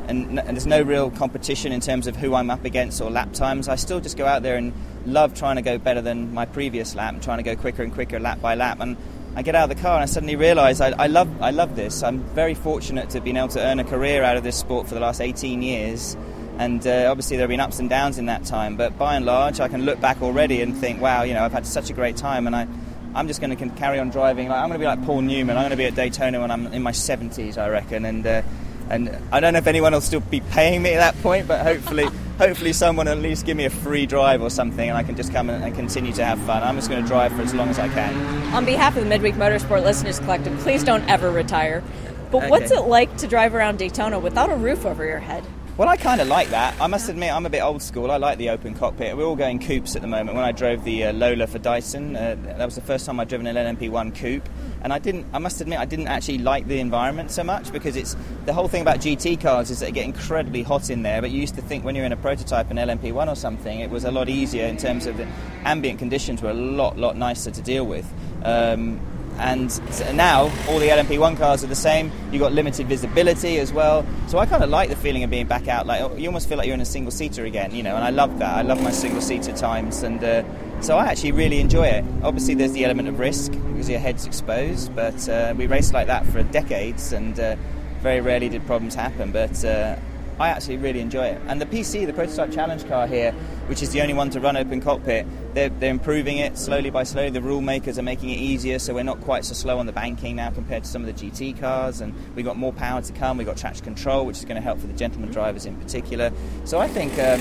and, 0.09 0.39
and, 0.39 0.49
there's 0.57 0.67
no 0.67 0.83
real 0.83 1.11
competition 1.11 1.71
in 1.71 1.81
terms 1.81 2.07
of 2.07 2.17
who 2.17 2.35
I'm 2.35 2.51
up 2.51 2.65
against 2.65 3.01
or 3.01 3.11
lap 3.11 3.33
times. 3.33 3.69
I 3.69 3.77
still 3.77 4.01
just 4.01 4.17
go 4.17 4.27
out 4.27 4.43
there 4.43 4.57
and 4.57 4.73
love 5.07 5.35
trying 5.35 5.57
to 5.57 5.63
go 5.63 5.79
better 5.79 6.01
than 6.01 6.33
my 6.33 6.47
previous 6.47 6.95
lap 6.95 7.15
and 7.15 7.23
trying 7.23 7.39
to 7.39 7.45
go 7.45 7.55
quicker 7.57 7.83
and 7.83 7.93
quicker 7.93 8.19
lap 8.19 8.41
by 8.41 8.55
lap. 8.55 8.81
And 8.81 8.97
I 9.37 9.43
get 9.43 9.55
out 9.55 9.71
of 9.71 9.77
the 9.77 9.83
car 9.83 9.95
and 9.95 10.03
I 10.03 10.07
suddenly 10.07 10.37
realise 10.37 10.81
I, 10.81 10.91
I, 10.91 11.07
love 11.07 11.43
I 11.43 11.51
love 11.51 11.77
this. 11.77 12.03
I'm 12.03 12.21
very 12.35 12.55
fortunate 12.55 13.11
to 13.11 13.19
have 13.19 13.25
been 13.25 13.37
able 13.37 13.49
to 13.49 13.61
earn 13.61 13.79
a 13.79 13.85
career 13.85 14.23
out 14.23 14.37
of 14.37 14.45
this 14.45 14.57
sport 14.57 14.89
for 14.89 14.95
the 14.95 15.01
last 15.01 15.21
18 15.21 15.63
years. 15.63 16.17
And 16.59 16.85
uh, 16.87 17.07
obviously 17.09 17.37
there 17.37 17.45
have 17.45 17.51
been 17.51 17.61
ups 17.61 17.79
and 17.79 17.89
downs 17.89 18.19
in 18.19 18.27
that 18.27 18.45
time, 18.45 18.77
but 18.77 18.99
by 18.99 19.15
and 19.15 19.25
large, 19.25 19.61
I 19.61 19.69
can 19.69 19.85
look 19.85 20.01
back 20.01 20.23
already 20.23 20.61
and 20.61 20.77
think, 20.77 21.01
wow, 21.01 21.23
you 21.23 21.35
know, 21.35 21.45
I've 21.45 21.53
had 21.53 21.67
such 21.67 21.89
a 21.89 21.93
great 21.93 22.17
time, 22.17 22.49
and 22.49 22.57
I, 22.57 22.67
I'm 23.15 23.29
just 23.29 23.41
going 23.41 23.57
to 23.57 23.69
carry 23.77 24.01
on 24.01 24.11
driving. 24.11 24.49
Like, 24.49 24.59
I'm 24.59 24.69
going 24.69 24.81
to 24.81 24.83
be 24.83 24.87
like 24.87 25.05
Paul 25.05 25.21
Newman. 25.21 25.57
I'm 25.57 25.63
going 25.63 25.71
to 25.71 25.77
be 25.77 25.85
at 25.85 25.95
Daytona 25.95 26.41
when 26.41 26.51
I'm 26.51 26.67
in 26.73 26.83
my 26.83 26.91
70s, 26.91 27.59
I 27.59 27.69
reckon, 27.69 28.05
and. 28.05 28.27
Uh, 28.27 28.43
and 28.91 29.17
I 29.33 29.41
don't 29.41 29.53
know 29.53 29.59
if 29.59 29.67
anyone 29.67 29.93
will 29.93 30.01
still 30.01 30.21
be 30.21 30.41
paying 30.41 30.83
me 30.83 30.95
at 30.95 30.99
that 30.99 31.23
point, 31.23 31.47
but 31.47 31.61
hopefully, 31.63 32.07
hopefully 32.39 32.73
someone 32.73 33.07
will 33.07 33.13
at 33.13 33.19
least 33.19 33.47
give 33.47 33.57
me 33.57 33.65
a 33.65 33.71
free 33.71 34.07
drive 34.07 34.43
or 34.43 34.51
something, 34.51 34.89
and 34.89 34.97
I 34.97 35.03
can 35.03 35.17
just 35.17 35.33
come 35.33 35.51
and 35.51 35.75
continue 35.75 36.13
to 36.13 36.25
have 36.25 36.39
fun. 36.41 36.63
I'm 36.63 36.77
just 36.77 36.89
going 36.89 37.03
to 37.03 37.09
drive 37.09 37.33
for 37.33 37.43
as 37.43 37.55
long 37.55 37.69
as 37.69 37.79
I 37.79 37.89
can. 37.89 38.15
On 38.55 38.65
behalf 38.65 38.97
of 38.97 39.05
the 39.05 39.09
Midweek 39.09 39.35
Motorsport 39.35 39.83
Listeners 39.85 40.19
Collective, 40.21 40.57
please 40.61 40.85
don't 40.85 41.09
ever 41.09 41.31
retire. 41.31 41.83
But 42.31 42.39
okay. 42.39 42.51
what's 42.51 42.71
it 42.71 42.81
like 42.83 43.17
to 43.19 43.27
drive 43.27 43.55
around 43.55 43.79
Daytona 43.79 44.19
without 44.19 44.51
a 44.51 44.57
roof 44.57 44.85
over 44.85 45.05
your 45.05 45.19
head? 45.19 45.45
Well, 45.79 45.89
I 45.89 45.97
kind 45.97 46.21
of 46.21 46.27
like 46.27 46.49
that. 46.49 46.75
I 46.81 46.89
must 46.89 47.09
admit, 47.09 47.33
I'm 47.33 47.47
a 47.47 47.51
bit 47.51 47.61
old 47.61 47.83
school. 47.83 48.11
I 48.11 48.17
like 48.17 48.37
the 48.37 48.51
open 48.51 48.75
cockpit. 48.75 49.17
We're 49.17 49.25
all 49.25 49.37
going 49.37 49.61
coupes 49.61 49.95
at 49.95 50.03
the 50.03 50.09
moment. 50.09 50.35
When 50.35 50.45
I 50.45 50.51
drove 50.51 50.83
the 50.83 51.05
uh, 51.05 51.13
Lola 51.13 51.47
for 51.47 51.61
Dyson, 51.61 52.17
uh, 52.17 52.35
that 52.43 52.65
was 52.65 52.75
the 52.75 52.81
first 52.81 53.07
time 53.07 53.21
I'd 53.21 53.29
driven 53.29 53.47
an 53.47 53.55
LMP1 53.55 54.13
coupe, 54.17 54.49
and 54.83 54.93
I 54.93 54.99
didn't. 54.99 55.29
I 55.33 55.39
must 55.39 55.61
admit, 55.61 55.79
I 55.79 55.85
didn't 55.85 56.09
actually 56.09 56.39
like 56.39 56.67
the 56.67 56.81
environment 56.81 57.31
so 57.31 57.45
much 57.45 57.71
because 57.71 57.95
it's 57.95 58.17
the 58.45 58.53
whole 58.53 58.67
thing 58.67 58.83
about 58.83 58.99
GT 58.99 59.41
cars 59.41 59.71
is 59.71 59.79
that 59.79 59.87
they 59.87 59.93
get 59.93 60.05
incredibly 60.05 60.65
hot 60.65 60.91
in 60.91 61.03
there. 61.03 61.21
But 61.21 61.31
you 61.31 61.41
used 61.41 61.55
to 61.55 61.63
think 61.63 61.85
when 61.85 61.95
you're 61.95 62.07
in 62.07 62.13
a 62.13 62.17
prototype, 62.17 62.73
an 62.73 62.77
LMP1 62.77 63.31
or 63.31 63.37
something, 63.37 63.79
it 63.79 63.89
was 63.89 64.03
a 64.03 64.11
lot 64.11 64.29
easier 64.29 64.67
in 64.67 64.79
terms 64.79 65.07
of 65.07 65.17
the 65.17 65.29
ambient 65.63 66.01
conditions 66.01 66.43
were 66.43 66.51
a 66.51 66.55
lot, 66.55 66.99
lot 66.99 67.17
nicer 67.17 67.53
to 67.53 67.63
deal 67.63 67.87
with. 67.87 68.13
Um, 68.43 68.99
and 69.39 69.71
now 70.17 70.43
all 70.69 70.79
the 70.79 70.89
LMP1 70.89 71.37
cars 71.37 71.63
are 71.65 71.69
the 71.69 71.75
same. 71.75 72.11
You've 72.31 72.41
got 72.41 72.53
limited 72.53 72.87
visibility 72.87 73.59
as 73.59 73.73
well. 73.73 74.05
So 74.27 74.39
I 74.39 74.47
kind 74.47 74.63
of 74.63 74.71
like 74.71 74.89
the 74.89 74.97
feeling 74.97 75.25
of 75.25 75.31
being 75.31 75.47
back 75.47 75.69
out. 75.69 75.87
Like 75.87 76.19
you 76.19 76.27
almost 76.27 76.49
feel 76.49 76.59
like 76.59 76.67
you're 76.67 76.75
in 76.75 76.81
a 76.81 76.87
single 76.87 77.11
seater 77.11 77.45
again, 77.45 77.75
you 77.75 77.83
know. 77.83 77.95
And 77.95 78.05
I 78.05 78.11
love 78.11 78.39
that. 78.39 78.57
I 78.57 78.63
love 78.63 78.83
my 78.83 78.91
single 78.91 79.21
seater 79.21 79.53
times, 79.53 80.03
and 80.03 80.23
uh, 80.23 80.43
so 80.81 80.97
I 80.97 81.07
actually 81.07 81.33
really 81.33 81.61
enjoy 81.61 81.87
it. 81.87 82.05
Obviously, 82.23 82.55
there's 82.55 82.73
the 82.73 82.85
element 82.85 83.09
of 83.09 83.19
risk 83.19 83.53
because 83.53 83.89
your 83.89 83.99
head's 83.99 84.27
exposed, 84.27 84.95
but 84.95 85.29
uh, 85.29 85.55
we 85.57 85.67
raced 85.67 85.93
like 85.93 86.07
that 86.07 86.27
for 86.27 86.43
decades, 86.45 87.13
and 87.13 87.39
uh, 87.39 87.57
very 88.01 88.21
rarely 88.21 88.49
did 88.49 88.65
problems 88.67 88.95
happen. 88.95 89.33
But 89.33 89.65
uh, 89.65 89.97
I 90.41 90.49
actually 90.49 90.77
really 90.77 91.01
enjoy 91.01 91.27
it. 91.27 91.41
And 91.47 91.61
the 91.61 91.67
PC, 91.67 92.07
the 92.07 92.13
prototype 92.13 92.53
challenge 92.53 92.87
car 92.87 93.07
here, 93.07 93.33
which 93.67 93.83
is 93.83 93.91
the 93.91 94.01
only 94.01 94.15
one 94.15 94.31
to 94.31 94.41
run 94.41 94.57
open 94.57 94.81
cockpit, 94.81 95.27
they're, 95.55 95.69
they're 95.69 95.91
improving 95.91 96.39
it 96.39 96.57
slowly 96.57 96.91
by 96.91 97.03
slowly. 97.03 97.31
The 97.31 97.43
rule 97.43 97.61
makers 97.61 97.99
are 97.99 98.03
making 98.03 98.31
it 98.31 98.39
easier, 98.39 98.79
so 98.79 98.95
we're 98.95 99.03
not 99.03 99.21
quite 99.21 99.45
so 99.45 99.55
slow 99.55 99.79
on 99.79 99.87
the 99.87 99.93
banking 99.93 100.37
now 100.37 100.51
compared 100.51 100.85
to 100.85 100.89
some 100.89 101.05
of 101.05 101.07
the 101.07 101.31
GT 101.31 101.59
cars. 101.59 102.01
And 102.01 102.15
we've 102.37 102.45
got 102.45 102.57
more 102.57 102.73
power 102.73 103.03
to 103.03 103.13
come. 103.13 103.37
We've 103.37 103.47
got 103.47 103.57
traction 103.57 103.85
control, 103.85 104.27
which 104.27 104.39
is 104.39 104.45
going 104.45 104.57
to 104.57 104.63
help 104.63 104.79
for 104.79 104.87
the 104.87 104.93
gentleman 104.93 105.33
drivers 105.33 105.67
in 105.67 105.77
particular. 105.77 106.33
So 106.65 106.79
I 106.79 106.87
think, 106.87 107.13
um, 107.15 107.41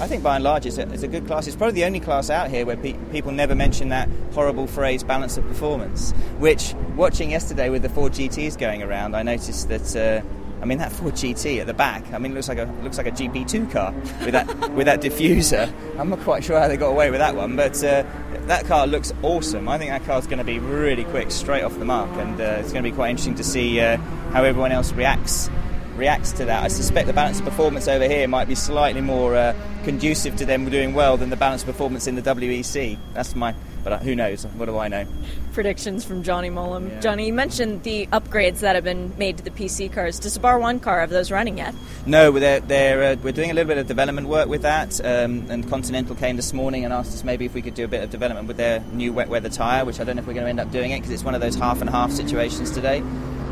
I 0.00 0.06
think 0.06 0.22
by 0.22 0.36
and 0.36 0.44
large, 0.44 0.66
it's 0.66 0.78
a, 0.78 0.88
it's 0.92 1.02
a, 1.02 1.08
good 1.08 1.26
class. 1.26 1.46
It's 1.46 1.56
probably 1.56 1.74
the 1.74 1.84
only 1.84 2.00
class 2.00 2.30
out 2.30 2.50
here 2.50 2.64
where 2.64 2.76
pe- 2.76 2.98
people 3.10 3.32
never 3.32 3.54
mention 3.54 3.88
that 3.88 4.08
horrible 4.32 4.66
phrase 4.66 5.02
"balance 5.02 5.36
of 5.36 5.46
performance." 5.46 6.12
Which, 6.38 6.74
watching 6.94 7.30
yesterday 7.30 7.70
with 7.70 7.82
the 7.82 7.88
four 7.88 8.08
GTs 8.08 8.58
going 8.58 8.82
around, 8.82 9.16
I 9.16 9.22
noticed 9.22 9.68
that. 9.68 9.96
Uh, 9.96 10.35
mean, 10.66 10.78
that 10.78 10.92
Ford 10.92 11.14
GT 11.14 11.60
at 11.60 11.66
the 11.66 11.74
back. 11.74 12.12
I 12.12 12.18
mean, 12.18 12.32
it 12.32 12.34
looks 12.34 12.48
like 12.48 12.58
a 12.58 12.64
looks 12.82 12.98
like 12.98 13.06
a 13.06 13.12
GP2 13.12 13.70
car 13.70 13.92
with 14.24 14.32
that 14.32 14.46
with 14.72 14.86
that 14.86 15.00
diffuser. 15.00 15.72
I'm 15.98 16.10
not 16.10 16.20
quite 16.20 16.44
sure 16.44 16.60
how 16.60 16.68
they 16.68 16.76
got 16.76 16.88
away 16.90 17.10
with 17.10 17.20
that 17.20 17.34
one, 17.34 17.56
but 17.56 17.82
uh, 17.82 18.04
that 18.46 18.66
car 18.66 18.86
looks 18.86 19.12
awesome. 19.22 19.68
I 19.68 19.78
think 19.78 19.90
that 19.90 20.04
car's 20.04 20.26
going 20.26 20.38
to 20.38 20.44
be 20.44 20.58
really 20.58 21.04
quick, 21.04 21.30
straight 21.30 21.62
off 21.62 21.78
the 21.78 21.84
mark, 21.84 22.10
and 22.16 22.40
uh, 22.40 22.58
it's 22.60 22.72
going 22.72 22.84
to 22.84 22.90
be 22.90 22.94
quite 22.94 23.10
interesting 23.10 23.36
to 23.36 23.44
see 23.44 23.80
uh, 23.80 23.96
how 24.32 24.44
everyone 24.44 24.72
else 24.72 24.92
reacts 24.92 25.48
reacts 25.96 26.32
to 26.32 26.44
that. 26.44 26.62
I 26.62 26.68
suspect 26.68 27.06
the 27.06 27.12
balance 27.12 27.38
of 27.38 27.44
performance 27.44 27.88
over 27.88 28.06
here 28.06 28.28
might 28.28 28.48
be 28.48 28.54
slightly 28.54 29.00
more 29.00 29.34
uh, 29.34 29.56
conducive 29.84 30.36
to 30.36 30.44
them 30.44 30.68
doing 30.68 30.94
well 30.94 31.16
than 31.16 31.30
the 31.30 31.36
balance 31.36 31.62
of 31.62 31.66
performance 31.66 32.06
in 32.06 32.14
the 32.14 32.22
WEC. 32.22 32.98
That's 33.14 33.34
my 33.34 33.54
but 33.86 33.92
uh, 33.92 33.98
who 33.98 34.16
knows? 34.16 34.42
What 34.56 34.66
do 34.66 34.76
I 34.78 34.88
know? 34.88 35.06
Predictions 35.52 36.04
from 36.04 36.24
Johnny 36.24 36.50
Mowlem. 36.50 36.90
Yeah. 36.90 36.98
Johnny, 36.98 37.26
you 37.28 37.32
mentioned 37.32 37.84
the 37.84 38.08
upgrades 38.08 38.58
that 38.58 38.74
have 38.74 38.82
been 38.82 39.16
made 39.16 39.36
to 39.36 39.44
the 39.44 39.50
PC 39.52 39.92
cars. 39.92 40.18
Does 40.18 40.34
the 40.34 40.40
Bar 40.40 40.58
One 40.58 40.80
car 40.80 40.98
have 40.98 41.10
those 41.10 41.30
running 41.30 41.58
yet? 41.58 41.72
No, 42.04 42.32
they're, 42.32 42.58
they're, 42.58 43.12
uh, 43.12 43.16
we're 43.22 43.30
doing 43.30 43.52
a 43.52 43.54
little 43.54 43.68
bit 43.68 43.78
of 43.78 43.86
development 43.86 44.26
work 44.26 44.48
with 44.48 44.62
that. 44.62 45.00
Um, 45.04 45.46
and 45.48 45.70
Continental 45.70 46.16
came 46.16 46.34
this 46.34 46.52
morning 46.52 46.84
and 46.84 46.92
asked 46.92 47.14
us 47.14 47.22
maybe 47.22 47.44
if 47.44 47.54
we 47.54 47.62
could 47.62 47.74
do 47.74 47.84
a 47.84 47.88
bit 47.88 48.02
of 48.02 48.10
development 48.10 48.48
with 48.48 48.56
their 48.56 48.80
new 48.92 49.12
wet 49.12 49.28
weather 49.28 49.50
tyre, 49.50 49.84
which 49.84 50.00
I 50.00 50.04
don't 50.04 50.16
know 50.16 50.22
if 50.22 50.26
we're 50.26 50.34
going 50.34 50.46
to 50.46 50.50
end 50.50 50.58
up 50.58 50.72
doing 50.72 50.90
it 50.90 50.98
because 50.98 51.12
it's 51.12 51.22
one 51.22 51.36
of 51.36 51.40
those 51.40 51.54
half 51.54 51.80
and 51.80 51.88
half 51.88 52.10
situations 52.10 52.72
today 52.72 53.04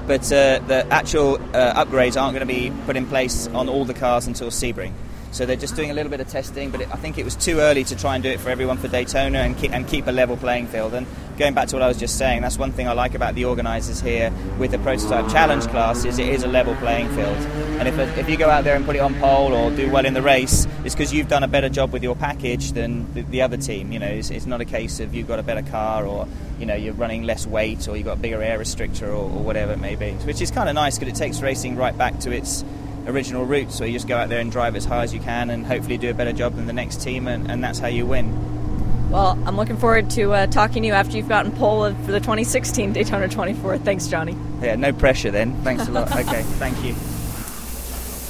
but 0.06 0.20
uh, 0.32 0.58
the 0.66 0.86
actual 0.90 1.36
uh, 1.56 1.82
upgrades 1.82 2.20
aren't 2.20 2.36
going 2.36 2.40
to 2.40 2.44
be 2.46 2.70
put 2.84 2.94
in 2.94 3.06
place 3.06 3.46
on 3.46 3.70
all 3.70 3.86
the 3.86 3.94
cars 3.94 4.26
until 4.26 4.48
Sebring. 4.48 4.92
So 5.34 5.44
they're 5.44 5.56
just 5.56 5.74
doing 5.74 5.90
a 5.90 5.94
little 5.94 6.10
bit 6.10 6.20
of 6.20 6.28
testing, 6.28 6.70
but 6.70 6.80
it, 6.80 6.88
I 6.92 6.96
think 6.96 7.18
it 7.18 7.24
was 7.24 7.34
too 7.34 7.58
early 7.58 7.82
to 7.84 7.96
try 7.96 8.14
and 8.14 8.22
do 8.22 8.30
it 8.30 8.38
for 8.38 8.50
everyone 8.50 8.78
for 8.78 8.86
Daytona 8.86 9.38
and 9.38 9.58
keep, 9.58 9.72
and 9.72 9.84
keep 9.84 10.06
a 10.06 10.12
level 10.12 10.36
playing 10.36 10.68
field. 10.68 10.94
And 10.94 11.08
going 11.36 11.54
back 11.54 11.66
to 11.68 11.74
what 11.74 11.82
I 11.82 11.88
was 11.88 11.98
just 11.98 12.18
saying, 12.18 12.42
that's 12.42 12.56
one 12.56 12.70
thing 12.70 12.86
I 12.86 12.92
like 12.92 13.16
about 13.16 13.34
the 13.34 13.44
organisers 13.46 14.00
here 14.00 14.32
with 14.60 14.70
the 14.70 14.78
prototype 14.78 15.28
challenge 15.32 15.64
class 15.64 16.04
is 16.04 16.20
it 16.20 16.28
is 16.28 16.44
a 16.44 16.46
level 16.46 16.76
playing 16.76 17.08
field. 17.16 17.36
And 17.80 17.88
if, 17.88 17.98
if 18.16 18.30
you 18.30 18.36
go 18.36 18.48
out 18.48 18.62
there 18.62 18.76
and 18.76 18.86
put 18.86 18.94
it 18.94 19.00
on 19.00 19.12
pole 19.16 19.52
or 19.52 19.72
do 19.72 19.90
well 19.90 20.06
in 20.06 20.14
the 20.14 20.22
race, 20.22 20.68
it's 20.84 20.94
because 20.94 21.12
you've 21.12 21.26
done 21.26 21.42
a 21.42 21.48
better 21.48 21.68
job 21.68 21.92
with 21.92 22.04
your 22.04 22.14
package 22.14 22.70
than 22.70 23.12
the, 23.14 23.22
the 23.22 23.42
other 23.42 23.56
team. 23.56 23.90
You 23.90 23.98
know, 23.98 24.06
it's, 24.06 24.30
it's, 24.30 24.46
not 24.46 24.60
a 24.60 24.64
case 24.64 25.00
of 25.00 25.16
you've 25.16 25.26
got 25.26 25.40
a 25.40 25.42
better 25.42 25.68
car 25.68 26.06
or 26.06 26.28
you 26.60 26.66
know 26.66 26.76
you're 26.76 26.94
running 26.94 27.24
less 27.24 27.44
weight 27.44 27.88
or 27.88 27.96
you've 27.96 28.06
got 28.06 28.18
a 28.18 28.20
bigger 28.20 28.40
air 28.40 28.60
restrictor 28.60 29.08
or, 29.08 29.14
or 29.14 29.42
whatever 29.42 29.72
it 29.72 29.80
may 29.80 29.96
be, 29.96 30.12
which 30.12 30.40
is 30.40 30.52
kind 30.52 30.68
of 30.68 30.76
nice 30.76 30.96
because 30.96 31.12
it 31.12 31.18
takes 31.18 31.40
racing 31.40 31.74
right 31.74 31.98
back 31.98 32.20
to 32.20 32.30
its 32.30 32.62
original 33.06 33.44
route. 33.44 33.70
So 33.72 33.84
you 33.84 33.92
just 33.92 34.08
go 34.08 34.16
out 34.16 34.28
there 34.28 34.40
and 34.40 34.50
drive 34.50 34.76
as 34.76 34.84
high 34.84 35.02
as 35.02 35.14
you 35.14 35.20
can 35.20 35.50
and 35.50 35.66
hopefully 35.66 35.98
do 35.98 36.10
a 36.10 36.14
better 36.14 36.32
job 36.32 36.54
than 36.54 36.66
the 36.66 36.72
next 36.72 37.02
team, 37.02 37.28
and, 37.28 37.50
and 37.50 37.62
that's 37.62 37.78
how 37.78 37.88
you 37.88 38.06
win. 38.06 39.10
Well, 39.10 39.38
I'm 39.46 39.56
looking 39.56 39.76
forward 39.76 40.10
to 40.10 40.32
uh, 40.32 40.46
talking 40.46 40.82
to 40.82 40.88
you 40.88 40.94
after 40.94 41.16
you've 41.16 41.28
gotten 41.28 41.52
pole 41.52 41.92
for 41.92 42.12
the 42.12 42.20
2016 42.20 42.92
Daytona 42.92 43.28
24. 43.28 43.78
Thanks, 43.78 44.08
Johnny. 44.08 44.36
Yeah, 44.60 44.74
no 44.76 44.92
pressure 44.92 45.30
then. 45.30 45.54
Thanks 45.62 45.86
a 45.86 45.92
lot. 45.92 46.10
okay, 46.16 46.42
thank 46.58 46.82
you. 46.82 46.94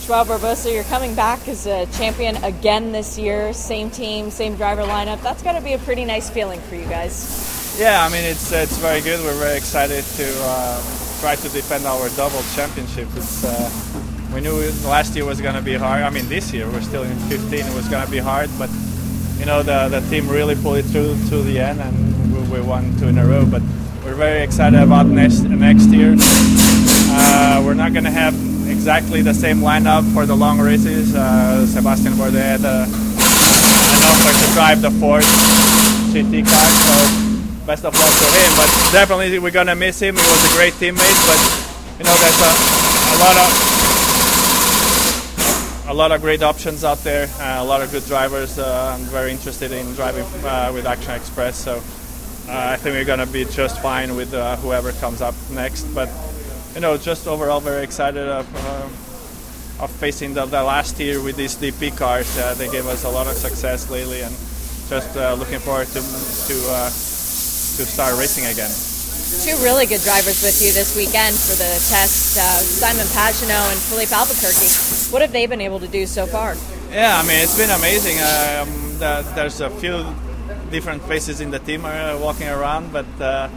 Joao 0.07 0.25
Barbosa, 0.25 0.71
you're 0.71 0.85
coming 0.85 1.15
back 1.15 1.49
as 1.49 1.67
a 1.67 1.87
champion 1.97 2.37
again 2.45 2.93
this 2.93 3.17
year. 3.17 3.55
Same 3.55 3.89
team, 3.89 4.31
same 4.31 4.57
driver 4.57 4.83
lineup. 4.83 5.23
That's 5.23 5.43
got 5.43 5.53
to 5.53 5.63
be 5.63 5.73
a 5.73 5.79
pretty 5.79 6.05
nice 6.05 6.29
feeling 6.29 6.61
for 6.61 6.75
you 6.75 6.85
guys. 6.85 7.75
Yeah, 7.79 8.05
I 8.05 8.11
mean 8.11 8.23
it's 8.23 8.53
it's 8.53 8.77
very 8.77 9.01
good. 9.01 9.21
We're 9.25 9.39
very 9.39 9.57
excited 9.57 10.05
to 10.05 10.35
uh, 10.41 10.83
try 11.21 11.37
to 11.37 11.49
defend 11.49 11.87
our 11.87 12.11
double 12.11 12.43
championship. 12.55 13.09
It's 13.17 13.45
uh, 13.45 13.71
we 14.35 14.41
knew 14.41 14.59
last 14.83 15.15
year 15.15 15.25
was 15.25 15.41
going 15.41 15.55
to 15.55 15.63
be 15.63 15.75
hard. 15.75 16.03
I 16.03 16.11
mean, 16.11 16.29
this 16.29 16.53
year 16.53 16.67
we're 16.69 16.83
still 16.83 17.05
in 17.05 17.17
15. 17.31 17.55
It 17.55 17.75
was 17.75 17.89
going 17.89 18.05
to 18.05 18.11
be 18.11 18.19
hard, 18.19 18.51
but 18.59 18.69
you 19.39 19.47
know 19.47 19.63
the, 19.63 19.89
the 19.89 20.01
team 20.11 20.29
really 20.29 20.57
pulled 20.57 20.79
it 20.79 20.87
through 20.87 21.15
to 21.31 21.43
the 21.43 21.61
end, 21.61 21.81
and 21.81 21.95
we, 22.35 22.59
we 22.59 22.61
won 22.61 22.97
two 22.99 23.07
in 23.07 23.17
a 23.19 23.25
row. 23.25 23.47
But 23.47 23.63
we're 24.03 24.19
very 24.19 24.43
excited 24.43 24.81
about 24.81 25.07
next 25.07 25.43
next 25.43 25.87
year. 25.87 26.17
Uh, 26.19 27.63
we're 27.65 27.79
not 27.79 27.93
going 27.93 28.05
to 28.05 28.11
have 28.11 28.35
exactly 28.67 29.23
the 29.23 29.33
same 29.33 29.59
lineup 29.59 30.03
for 30.13 30.27
the 30.27 30.35
long 30.35 30.59
races. 30.59 31.15
Uh, 31.15 31.65
Sébastien 31.69 32.19
Bourdais 32.19 32.59
had 32.59 32.65
a, 32.67 32.91
an 32.91 34.01
offer 34.03 34.35
to 34.35 34.53
drive 34.53 34.83
the 34.83 34.91
Ford 34.99 35.23
GT 36.11 36.43
car, 36.43 36.67
so 36.83 37.67
best 37.67 37.85
of 37.85 37.95
luck 37.95 38.11
to 38.11 38.27
him. 38.35 38.51
But 38.59 38.67
definitely 38.91 39.39
we're 39.39 39.55
going 39.55 39.69
to 39.69 39.77
miss 39.77 40.03
him. 40.03 40.17
He 40.17 40.23
was 40.23 40.53
a 40.53 40.57
great 40.57 40.75
teammate, 40.75 41.21
but 41.31 41.39
you 41.99 42.05
know 42.05 42.15
there's 42.19 42.41
a, 42.43 42.51
a 42.51 43.17
lot 43.23 43.39
of 43.39 43.74
a 45.87 45.93
lot 45.95 46.13
of 46.13 46.21
great 46.23 46.43
options 46.43 46.83
out 46.83 46.99
there, 46.99 47.29
uh, 47.41 47.63
a 47.63 47.65
lot 47.65 47.83
of 47.83 47.91
good 47.91 48.05
drivers. 48.07 48.59
Uh, 48.59 48.97
I'm 48.97 49.05
very 49.07 49.31
interested 49.31 49.71
in 49.71 49.93
driving 49.95 50.25
uh, 50.45 50.71
with 50.73 50.87
Action 50.87 51.13
Express, 51.13 51.57
so 51.57 51.77
uh, 51.77 52.73
I 52.73 52.77
think 52.77 52.95
we're 52.95 53.05
going 53.05 53.19
to 53.19 53.27
be 53.27 53.45
just 53.45 53.81
fine 53.83 54.17
with 54.17 54.33
uh, 54.33 54.57
whoever 54.57 54.93
comes 54.93 55.21
up 55.21 55.35
next. 55.51 55.85
But 55.95 56.09
you 56.75 56.81
know, 56.81 56.97
just 56.97 57.27
overall 57.27 57.61
very 57.61 57.85
excited 57.85 58.27
of, 58.27 58.47
uh, 58.57 59.85
of 59.85 59.91
facing 59.91 60.35
the, 60.35 60.47
the, 60.47 60.63
last 60.63 60.99
year 60.99 61.23
with 61.23 61.37
these 61.37 61.55
DP 61.55 61.97
cars. 61.97 62.35
they 62.57 62.71
gave 62.71 62.87
us 62.87 63.05
a 63.05 63.11
lot 63.11 63.27
of 63.27 63.35
success 63.35 63.91
lately, 63.91 64.23
and 64.23 64.35
just 64.89 65.15
looking 65.39 65.59
forward 65.59 65.89
to 65.89 66.01
to 66.01 66.55
to 67.77 67.85
start 67.85 68.19
racing 68.19 68.47
again 68.47 68.94
two 69.43 69.57
really 69.65 69.87
good 69.87 70.01
drivers 70.03 70.43
with 70.43 70.63
you 70.63 70.73
this 70.73 70.95
weekend 70.97 71.35
for 71.35 71.57
the 71.57 71.75
test 71.91 72.39
uh, 72.39 72.59
Simon 72.61 73.07
Pagenaud 73.07 73.73
and 73.73 73.81
Filipe 73.81 74.13
Albuquerque. 74.13 74.71
What 75.13 75.23
have 75.23 75.33
they 75.33 75.47
been 75.47 75.61
able 75.61 75.81
to 75.81 75.89
do 75.89 76.07
so 76.07 76.27
far? 76.27 76.55
Yeah, 76.91 77.19
I 77.19 77.27
mean, 77.27 77.43
it's 77.43 77.57
been 77.57 77.71
amazing. 77.71 78.19
Um, 78.19 78.99
the, 78.99 79.27
there's 79.35 79.61
a 79.61 79.71
few 79.71 80.05
different 80.71 81.03
faces 81.05 81.41
in 81.41 81.51
the 81.51 81.59
team 81.59 81.85
uh, 81.85 82.19
walking 82.21 82.49
around, 82.49 82.93
but 82.93 83.07
uh, 83.21 83.49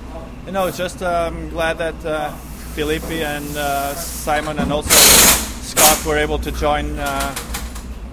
you 0.45 0.51
know, 0.51 0.71
just 0.71 1.03
um, 1.03 1.49
glad 1.49 1.77
that 1.77 2.05
uh, 2.05 2.31
Filipe 2.73 3.11
and 3.11 3.55
uh, 3.55 3.93
Simon 3.95 4.57
and 4.59 4.71
also 4.73 4.89
Scott 5.61 6.05
were 6.05 6.17
able 6.17 6.39
to 6.39 6.51
join. 6.51 6.97
Uh, 6.97 7.35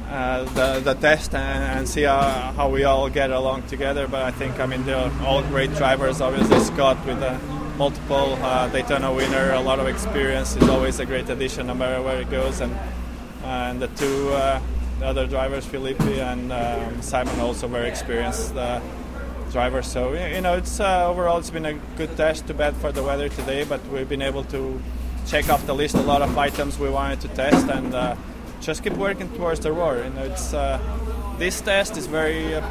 uh, 0.07 0.45
the, 0.55 0.81
the 0.81 0.95
test 1.01 1.35
and, 1.35 1.79
and 1.79 1.89
see 1.89 2.03
how, 2.03 2.21
how, 2.57 2.69
we 2.69 2.85
all 2.85 3.09
get 3.09 3.33
along 3.33 3.63
together. 3.65 4.07
But 4.07 4.23
I 4.23 4.31
think 4.31 4.61
I 4.61 4.67
mean 4.67 4.85
they're 4.85 5.11
all 5.23 5.43
great 5.43 5.75
drivers. 5.75 6.21
Obviously 6.21 6.61
Scott 6.61 7.05
with 7.05 7.21
a 7.21 7.41
multiple 7.77 8.35
uh, 8.43 8.69
Daytona 8.69 9.13
winner, 9.13 9.53
a 9.53 9.61
lot 9.61 9.79
of 9.79 9.87
experience 9.87 10.57
is 10.57 10.69
always 10.69 11.01
a 11.01 11.07
great 11.07 11.29
addition 11.29 11.67
no 11.67 11.75
matter 11.75 12.03
where 12.03 12.21
it 12.21 12.31
goes. 12.31 12.61
And 12.61 12.77
and 13.45 13.81
the 13.81 13.89
two 13.89 14.31
uh, 14.33 14.61
the 15.01 15.07
other 15.07 15.27
drivers, 15.27 15.67
Filipe 15.67 16.01
and 16.01 16.53
um, 16.53 17.03
Simon, 17.03 17.39
also 17.41 17.69
very 17.69 17.89
experienced 17.89 18.55
uh, 18.57 18.81
drivers. 19.51 19.87
So 19.87 20.13
you 20.15 20.41
know 20.41 20.57
it's 20.57 20.81
uh, 20.81 21.09
overall 21.09 21.39
it's 21.39 21.51
been 21.51 21.67
a 21.67 21.75
good 21.97 22.17
test. 22.17 22.47
Too 22.47 22.55
bad 22.55 22.77
for 22.77 22.93
the 22.93 23.03
weather 23.03 23.29
today, 23.29 23.65
but 23.65 23.85
we've 23.89 24.09
been 24.09 24.23
able 24.23 24.45
to 24.45 24.81
check 25.27 25.49
off 25.49 25.67
the 25.67 25.75
list 25.75 25.95
a 25.95 26.03
lot 26.03 26.23
of 26.23 26.37
items 26.37 26.79
we 26.79 26.91
wanted 26.91 27.21
to 27.23 27.29
test 27.29 27.69
and 27.69 27.95
just 28.65 28.83
keep 28.83 28.95
working 28.95 29.29
towards 29.35 29.61
the 29.61 29.73
roar. 29.73 29.99
You 29.99 30.11
know, 30.11 30.25
it's 30.25 30.55
uh, 30.55 30.79
this 31.39 31.61
test 31.61 31.97
is 31.97 32.07
very 32.07 32.55
uh, 32.55 32.63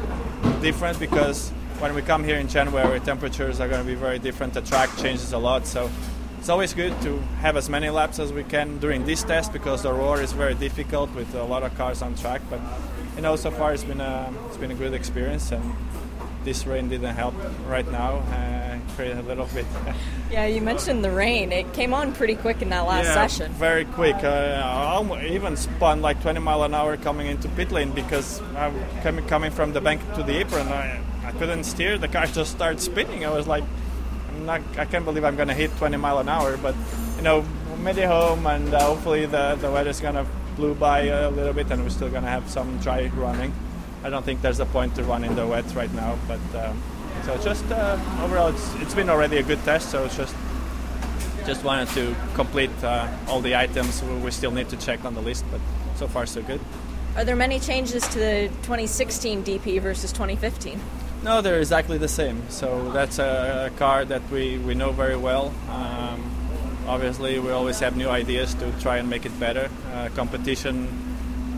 different 0.60 0.98
because 0.98 1.52
when 1.84 1.94
we 1.94 2.00
come 2.00 2.24
here 2.24 2.38
in 2.38 2.48
January, 2.48 2.98
temperatures 2.98 3.60
are 3.60 3.68
going 3.68 3.82
to 3.82 3.86
be 3.86 3.94
very 3.94 4.18
different. 4.18 4.54
The 4.54 4.62
track 4.62 4.88
changes 4.96 5.34
a 5.34 5.38
lot, 5.38 5.66
so 5.66 5.90
it's 6.38 6.48
always 6.48 6.72
good 6.72 6.98
to 7.02 7.18
have 7.42 7.58
as 7.58 7.68
many 7.68 7.90
laps 7.90 8.18
as 8.18 8.32
we 8.32 8.42
can 8.42 8.78
during 8.78 9.04
this 9.04 9.22
test 9.22 9.52
because 9.52 9.82
the 9.82 9.92
roar 9.92 10.22
is 10.22 10.32
very 10.32 10.54
difficult 10.54 11.14
with 11.14 11.34
a 11.34 11.44
lot 11.44 11.62
of 11.62 11.76
cars 11.76 12.00
on 12.00 12.14
track. 12.14 12.40
But 12.48 12.60
you 13.16 13.20
know, 13.20 13.36
so 13.36 13.50
far 13.50 13.74
it's 13.74 13.84
been 13.84 14.00
a 14.00 14.32
it's 14.46 14.56
been 14.56 14.70
a 14.70 14.74
good 14.74 14.94
experience 14.94 15.52
and 15.52 15.62
this 16.42 16.66
rain 16.66 16.88
didn't 16.88 17.14
help 17.16 17.34
right 17.66 17.86
now. 17.92 18.14
Uh, 18.32 18.78
a 18.98 19.22
little 19.22 19.48
bit. 19.52 19.66
yeah, 20.30 20.46
you 20.46 20.62
mentioned 20.62 21.04
the 21.04 21.10
rain. 21.10 21.52
It 21.52 21.74
came 21.74 21.92
on 21.92 22.14
pretty 22.14 22.36
quick 22.36 22.62
in 22.62 22.70
that 22.70 22.86
last 22.86 23.06
yeah, 23.06 23.26
session. 23.26 23.52
Very 23.52 23.84
quick. 23.84 24.14
Uh, 24.22 25.02
I 25.12 25.26
even 25.26 25.56
spun 25.56 26.00
like 26.00 26.22
20 26.22 26.40
mile 26.40 26.62
an 26.62 26.74
hour 26.74 26.96
coming 26.96 27.26
into 27.26 27.48
pit 27.50 27.72
lane 27.72 27.90
because 27.90 28.40
I'm 28.56 28.74
coming 29.02 29.26
coming 29.26 29.50
from 29.50 29.74
the 29.74 29.82
bank 29.82 30.00
to 30.14 30.22
the 30.22 30.38
apron. 30.38 30.68
I, 30.68 31.00
I 31.24 31.32
couldn't 31.32 31.64
steer. 31.64 31.98
The 31.98 32.08
car 32.08 32.26
just 32.26 32.52
started 32.52 32.80
spinning. 32.80 33.24
I 33.24 33.30
was 33.30 33.46
like, 33.46 33.64
I'm 34.28 34.46
not. 34.46 34.60
I 34.78 34.84
can't 34.84 35.04
believe 35.04 35.24
I'm 35.24 35.36
gonna 35.36 35.54
hit 35.54 35.76
20 35.78 35.96
mile 35.96 36.18
an 36.18 36.28
hour. 36.28 36.56
But 36.56 36.74
you 37.16 37.22
know, 37.22 37.44
made 37.78 37.98
it 37.98 38.06
home, 38.06 38.46
and 38.46 38.72
uh, 38.72 38.80
hopefully 38.80 39.26
the 39.26 39.56
the 39.60 39.70
weather's 39.70 40.00
gonna 40.00 40.26
blew 40.56 40.74
by 40.74 41.00
a 41.00 41.30
little 41.30 41.52
bit, 41.52 41.70
and 41.70 41.82
we're 41.82 41.90
still 41.90 42.10
gonna 42.10 42.30
have 42.30 42.48
some 42.48 42.78
dry 42.78 43.10
running. 43.14 43.52
I 44.02 44.10
don't 44.10 44.24
think 44.24 44.42
there's 44.42 44.60
a 44.60 44.66
point 44.66 44.94
to 44.96 45.02
run 45.04 45.24
in 45.24 45.34
the 45.34 45.46
wet 45.46 45.64
right 45.74 45.92
now. 45.94 46.18
But 46.28 46.66
um, 46.66 46.82
so 47.24 47.36
just 47.38 47.64
uh, 47.70 47.98
overall, 48.22 48.48
it's, 48.48 48.74
it's 48.76 48.94
been 48.94 49.08
already 49.08 49.38
a 49.38 49.42
good 49.42 49.62
test. 49.64 49.90
So 49.90 50.04
it's 50.04 50.16
just 50.16 50.34
just 51.46 51.64
wanted 51.64 51.88
to 51.90 52.14
complete 52.34 52.70
uh, 52.82 53.08
all 53.28 53.40
the 53.40 53.54
items 53.54 54.02
we 54.02 54.30
still 54.30 54.50
need 54.50 54.68
to 54.70 54.76
check 54.76 55.04
on 55.04 55.14
the 55.14 55.22
list. 55.22 55.44
But 55.50 55.60
so 55.96 56.08
far, 56.08 56.26
so 56.26 56.42
good. 56.42 56.60
Are 57.16 57.24
there 57.24 57.36
many 57.36 57.60
changes 57.60 58.02
to 58.08 58.18
the 58.18 58.48
2016 58.62 59.44
DP 59.44 59.80
versus 59.80 60.10
2015? 60.12 60.80
No, 61.24 61.40
they're 61.40 61.58
exactly 61.58 61.96
the 61.96 62.08
same. 62.08 62.42
So 62.50 62.92
that's 62.92 63.18
a, 63.18 63.70
a 63.72 63.78
car 63.78 64.04
that 64.04 64.22
we, 64.30 64.58
we 64.58 64.74
know 64.74 64.92
very 64.92 65.16
well. 65.16 65.54
Um, 65.70 66.84
obviously, 66.86 67.38
we 67.38 67.50
always 67.50 67.80
have 67.80 67.96
new 67.96 68.08
ideas 68.08 68.54
to 68.54 68.70
try 68.80 68.98
and 68.98 69.08
make 69.08 69.24
it 69.24 69.40
better. 69.40 69.70
Uh, 69.92 70.10
competition 70.14 70.86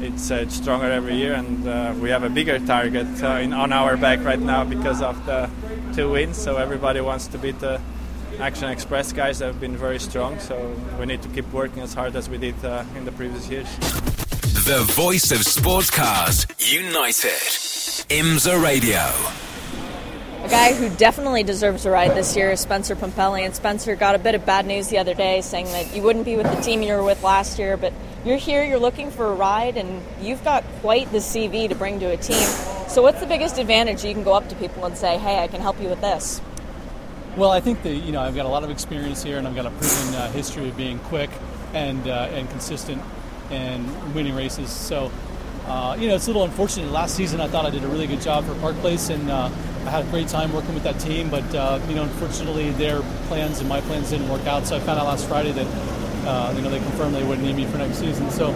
it's, 0.01 0.31
uh, 0.31 0.35
it's 0.37 0.55
stronger 0.55 0.91
every 0.91 1.17
year, 1.17 1.35
and 1.35 1.67
uh, 1.67 1.95
we 2.01 2.11
have 2.11 2.23
a 2.23 2.29
bigger 2.29 2.59
target 2.59 3.07
uh, 3.23 3.39
in, 3.41 3.53
on 3.53 3.73
our 3.73 3.97
back 3.97 4.23
right 4.25 4.39
now 4.39 4.65
because 4.65 5.01
of 5.01 5.25
the 5.27 5.51
two 5.95 6.11
wins. 6.11 6.37
So 6.37 6.57
everybody 6.57 7.01
wants 7.01 7.27
to 7.29 7.39
beat 7.39 7.59
the 7.61 7.81
Action 8.39 8.69
Express 8.69 9.13
guys 9.13 9.39
that 9.39 9.47
have 9.47 9.61
been 9.61 9.77
very 9.77 9.99
strong. 9.99 10.39
So 10.39 10.77
we 11.01 11.07
need 11.07 11.23
to 11.23 11.29
keep 11.31 11.51
working 11.53 11.83
as 11.83 11.95
hard 11.95 12.15
as 12.15 12.29
we 12.29 12.39
did 12.39 12.63
uh, 12.65 12.85
in 12.97 13.05
the 13.05 13.13
previous 13.13 13.49
years. 13.49 13.69
The 14.67 14.85
voice 14.91 15.31
of 15.33 15.43
sports 15.45 15.91
cars, 15.91 16.47
United. 16.59 17.31
IMSA 18.11 18.63
Radio. 18.63 19.56
A 20.47 20.49
guy 20.49 20.75
who 20.75 20.89
definitely 20.91 21.43
deserves 21.43 21.87
a 21.87 21.91
ride 21.91 22.13
this 22.13 22.37
year 22.37 22.53
is 22.53 22.61
Spencer 22.61 22.95
Pumpelly. 22.95 23.45
And 23.45 23.53
Spencer 23.53 23.97
got 23.97 24.15
a 24.15 24.19
bit 24.19 24.37
of 24.37 24.47
bad 24.47 24.65
news 24.65 24.87
the 24.87 24.99
other 24.99 25.13
day 25.13 25.41
saying 25.41 25.67
that 25.67 25.93
you 25.93 26.05
wouldn't 26.05 26.25
be 26.25 26.37
with 26.37 26.47
the 26.47 26.63
team 26.63 26.83
you 26.83 26.93
were 26.93 27.03
with 27.03 27.25
last 27.25 27.59
year, 27.59 27.77
but 27.77 27.93
you're 28.25 28.37
here, 28.37 28.63
you're 28.63 28.79
looking 28.79 29.11
for 29.11 29.27
a 29.27 29.35
ride, 29.35 29.77
and 29.77 30.01
you've 30.21 30.45
got 30.45 30.63
quite 30.83 31.11
the 31.11 31.19
CV 31.19 31.69
to 31.69 31.75
bring 31.75 31.99
to 31.99 32.13
a 32.13 32.17
team. 32.17 32.47
So, 32.87 33.03
what's 33.03 33.19
the 33.19 33.27
biggest 33.27 33.59
advantage 33.59 34.05
you 34.05 34.15
can 34.15 34.23
go 34.23 34.35
up 34.35 34.49
to 34.51 34.55
people 34.55 34.85
and 34.85 34.97
say, 34.97 35.19
hey, 35.19 35.43
I 35.43 35.49
can 35.49 35.61
help 35.61 35.81
you 35.83 35.89
with 35.89 36.01
this? 36.01 36.41
Well, 37.37 37.51
I 37.51 37.59
think 37.59 37.83
that 37.83 37.97
you 37.97 38.13
know 38.13 38.21
I've 38.21 38.37
got 38.37 38.47
a 38.47 38.49
lot 38.49 38.63
of 38.63 38.71
experience 38.71 39.25
here, 39.25 39.39
and 39.39 39.49
I've 39.49 39.57
got 39.57 39.67
a 39.67 39.71
proven 39.71 40.15
uh, 40.15 40.31
history 40.31 40.69
of 40.69 40.77
being 40.77 41.01
quick 41.01 41.31
and 41.75 42.07
uh, 42.07 42.29
and 42.31 42.49
consistent 42.51 43.03
and 43.51 44.15
winning 44.15 44.37
races. 44.37 44.71
So, 44.71 45.11
uh, 45.67 45.97
you 45.99 46.09
know, 46.09 46.15
it's 46.15 46.27
a 46.27 46.31
little 46.31 46.45
unfortunate. 46.45 46.91
Last 46.91 47.17
season, 47.17 47.41
I 47.41 47.49
thought 47.49 47.67
I 47.67 47.71
did 47.71 47.85
a 47.85 47.89
really 47.89 48.07
good 48.07 48.21
job 48.21 48.45
for 48.45 48.55
Park 48.57 48.77
Place, 48.77 49.09
and 49.09 49.31
uh, 49.31 49.51
I 49.85 49.91
had 49.91 50.05
a 50.07 50.11
great 50.11 50.29
time 50.29 50.53
working 50.53 50.75
with 50.75 50.85
that 50.85 50.99
team. 51.01 51.31
But 51.31 51.55
uh, 51.55 51.81
you 51.89 51.95
know, 51.95 52.05
unfortunately, 52.05 52.71
their 52.73 53.01
plans 53.29 53.61
and 53.61 53.69
my 53.69 53.81
plans 53.83 54.11
didn't 54.11 54.29
work 54.29 54.47
out. 54.47 54.67
So 54.67 54.77
I 54.77 54.81
found 54.81 54.99
out 55.01 55.07
last 55.07 55.27
Friday 55.27 55.53
that 55.53 55.67
uh, 56.27 56.53
you 56.57 56.63
know, 56.63 56.71
they 56.71 56.79
confirmed 56.79 57.15
they 57.15 57.23
wouldn't 57.23 57.47
need 57.47 57.57
me 57.57 57.67
for 57.67 57.79
next 57.79 57.99
season. 57.99 58.31
So, 58.31 58.51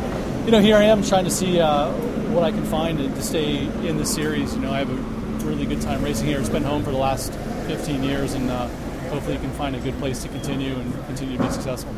you 0.45 0.51
know, 0.51 0.61
here 0.61 0.77
I 0.77 0.85
am 0.85 1.03
trying 1.05 1.25
to 1.25 1.31
see 1.31 1.61
uh, 1.61 1.91
what 2.33 2.43
I 2.43 2.51
can 2.51 2.65
find 2.65 2.99
to, 2.99 3.23
stay 3.23 3.65
in 3.87 3.97
the 3.97 4.05
series. 4.05 4.55
You 4.55 4.63
know, 4.63 4.73
I 4.73 4.81
have 4.81 4.91
a 4.91 5.47
really 5.47 5.67
good 5.67 5.81
time 5.81 6.03
racing 6.03 6.27
here. 6.27 6.41
It's 6.41 6.49
been 6.49 6.65
home 6.65 6.83
for 6.83 6.91
the 6.91 6.99
last 6.99 7.33
15 7.67 8.03
years, 8.03 8.35
and 8.35 8.51
uh, 8.51 8.67
hopefully, 9.09 9.35
you 9.35 9.41
can 9.41 9.53
find 9.53 9.77
a 9.77 9.81
good 9.81 9.97
place 9.99 10.23
to 10.23 10.29
continue 10.29 10.75
and 10.75 10.93
continue 11.07 11.37
to 11.37 11.43
be 11.43 11.51
successful. 11.51 11.95